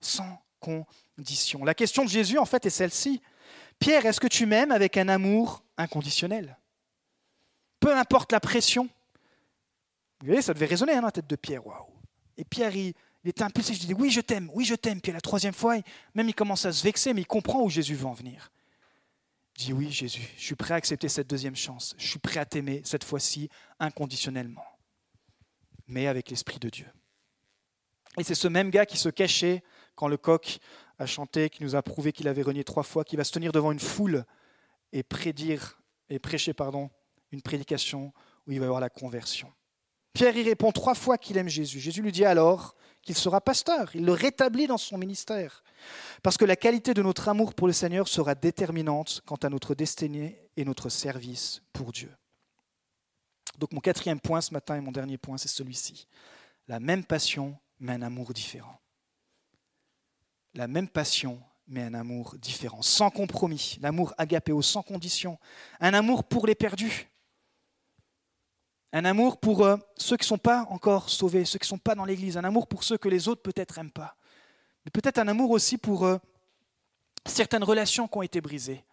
sans 0.00 0.24
condition. 0.60 0.86
La 1.64 1.74
question 1.74 2.04
de 2.04 2.08
Jésus, 2.08 2.38
en 2.38 2.44
fait, 2.44 2.66
est 2.66 2.70
celle-ci. 2.70 3.20
Pierre, 3.78 4.06
est-ce 4.06 4.20
que 4.20 4.26
tu 4.26 4.46
m'aimes 4.46 4.72
avec 4.72 4.96
un 4.96 5.08
amour 5.08 5.62
inconditionnel? 5.76 6.58
Peu 7.80 7.96
importe 7.96 8.32
la 8.32 8.40
pression. 8.40 8.88
Vous 10.20 10.26
voyez, 10.26 10.42
ça 10.42 10.52
devait 10.52 10.66
résonner 10.66 10.92
hein, 10.92 11.00
dans 11.00 11.06
la 11.06 11.12
tête 11.12 11.26
de 11.26 11.36
Pierre. 11.36 11.66
Waouh 11.66 11.86
Et 12.36 12.44
Pierre, 12.44 12.76
il, 12.76 12.92
était 13.24 13.42
impulsif. 13.42 13.80
Je 13.80 13.86
dis 13.86 13.94
oui, 13.94 14.10
je 14.10 14.20
t'aime, 14.20 14.50
oui, 14.54 14.64
je 14.64 14.74
t'aime. 14.74 15.00
Puis 15.00 15.12
la 15.12 15.20
troisième 15.20 15.54
fois, 15.54 15.76
même 16.14 16.28
il 16.28 16.34
commence 16.34 16.66
à 16.66 16.72
se 16.72 16.84
vexer, 16.84 17.14
mais 17.14 17.22
il 17.22 17.26
comprend 17.26 17.62
où 17.62 17.70
Jésus 17.70 17.94
veut 17.94 18.06
en 18.06 18.12
venir. 18.12 18.50
Je 19.58 19.64
dis 19.64 19.72
oui, 19.72 19.90
Jésus, 19.90 20.28
je 20.36 20.42
suis 20.42 20.54
prêt 20.54 20.74
à 20.74 20.76
accepter 20.76 21.08
cette 21.08 21.28
deuxième 21.28 21.56
chance. 21.56 21.94
Je 21.98 22.06
suis 22.06 22.18
prêt 22.18 22.40
à 22.40 22.44
t'aimer 22.44 22.82
cette 22.84 23.04
fois-ci 23.04 23.48
inconditionnellement, 23.78 24.64
mais 25.86 26.06
avec 26.06 26.30
l'Esprit 26.30 26.58
de 26.58 26.68
Dieu. 26.68 26.86
Et 28.18 28.24
c'est 28.24 28.34
ce 28.34 28.48
même 28.48 28.70
gars 28.70 28.86
qui 28.86 28.98
se 28.98 29.08
cachait 29.08 29.62
quand 29.94 30.08
le 30.08 30.16
coq 30.16 30.58
a 31.00 31.06
chanté, 31.06 31.48
qui 31.48 31.64
nous 31.64 31.74
a 31.74 31.82
prouvé 31.82 32.12
qu'il 32.12 32.28
avait 32.28 32.42
renié 32.42 32.62
trois 32.62 32.82
fois, 32.82 33.04
qui 33.04 33.16
va 33.16 33.24
se 33.24 33.32
tenir 33.32 33.52
devant 33.52 33.72
une 33.72 33.80
foule 33.80 34.24
et 34.92 35.02
prédire 35.02 35.80
et 36.10 36.18
prêcher 36.18 36.52
pardon, 36.52 36.90
une 37.32 37.40
prédication 37.40 38.12
où 38.46 38.52
il 38.52 38.60
va 38.60 38.66
y 38.66 38.68
avoir 38.68 38.80
la 38.80 38.90
conversion. 38.90 39.50
Pierre 40.12 40.36
y 40.36 40.42
répond 40.42 40.72
trois 40.72 40.94
fois 40.94 41.16
qu'il 41.16 41.38
aime 41.38 41.48
Jésus. 41.48 41.80
Jésus 41.80 42.02
lui 42.02 42.12
dit 42.12 42.24
alors 42.24 42.74
qu'il 43.00 43.14
sera 43.14 43.40
pasteur. 43.40 43.90
Il 43.94 44.04
le 44.04 44.12
rétablit 44.12 44.66
dans 44.66 44.76
son 44.76 44.98
ministère. 44.98 45.62
Parce 46.22 46.36
que 46.36 46.44
la 46.44 46.56
qualité 46.56 46.92
de 46.92 47.02
notre 47.02 47.28
amour 47.28 47.54
pour 47.54 47.66
le 47.66 47.72
Seigneur 47.72 48.06
sera 48.06 48.34
déterminante 48.34 49.22
quant 49.24 49.36
à 49.36 49.48
notre 49.48 49.74
destinée 49.74 50.50
et 50.56 50.64
notre 50.66 50.90
service 50.90 51.62
pour 51.72 51.92
Dieu. 51.92 52.10
Donc 53.58 53.72
mon 53.72 53.80
quatrième 53.80 54.20
point 54.20 54.42
ce 54.42 54.52
matin 54.52 54.76
et 54.76 54.80
mon 54.80 54.92
dernier 54.92 55.16
point, 55.16 55.38
c'est 55.38 55.48
celui-ci. 55.48 56.08
La 56.68 56.80
même 56.80 57.04
passion, 57.04 57.56
mais 57.78 57.92
un 57.92 58.02
amour 58.02 58.34
différent 58.34 58.80
la 60.54 60.68
même 60.68 60.88
passion, 60.88 61.40
mais 61.66 61.82
un 61.82 61.94
amour 61.94 62.36
différent, 62.38 62.82
sans 62.82 63.10
compromis, 63.10 63.78
l'amour 63.80 64.12
agapéo, 64.18 64.60
sans 64.62 64.82
condition, 64.82 65.38
un 65.80 65.94
amour 65.94 66.24
pour 66.24 66.46
les 66.46 66.54
perdus, 66.54 67.08
un 68.92 69.04
amour 69.04 69.38
pour 69.38 69.64
euh, 69.64 69.76
ceux 69.96 70.16
qui 70.16 70.24
ne 70.24 70.28
sont 70.28 70.38
pas 70.38 70.66
encore 70.68 71.08
sauvés, 71.08 71.44
ceux 71.44 71.58
qui 71.58 71.66
ne 71.66 71.70
sont 71.70 71.78
pas 71.78 71.94
dans 71.94 72.04
l'Église, 72.04 72.36
un 72.36 72.44
amour 72.44 72.66
pour 72.66 72.82
ceux 72.82 72.98
que 72.98 73.08
les 73.08 73.28
autres 73.28 73.42
peut-être 73.42 73.76
n'aiment 73.76 73.92
pas, 73.92 74.16
mais 74.84 74.90
peut-être 74.90 75.18
un 75.18 75.28
amour 75.28 75.50
aussi 75.50 75.78
pour 75.78 76.04
euh, 76.04 76.18
certaines 77.24 77.64
relations 77.64 78.08
qui 78.08 78.18
ont 78.18 78.22
été 78.22 78.40
brisées, 78.40 78.84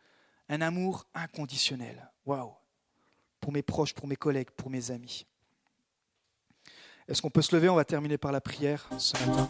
un 0.50 0.62
amour 0.62 1.06
inconditionnel. 1.14 2.12
Waouh. 2.26 2.54
Pour 3.40 3.52
mes 3.52 3.62
proches, 3.62 3.94
pour 3.94 4.08
mes 4.08 4.16
collègues, 4.16 4.52
pour 4.52 4.70
mes 4.70 4.92
amis. 4.92 5.26
Est-ce 7.08 7.22
qu'on 7.22 7.30
peut 7.30 7.42
se 7.42 7.56
lever? 7.56 7.70
On 7.70 7.76
va 7.76 7.86
terminer 7.86 8.18
par 8.18 8.32
la 8.32 8.42
prière 8.42 8.90
ce 8.98 9.14
matin. 9.26 9.50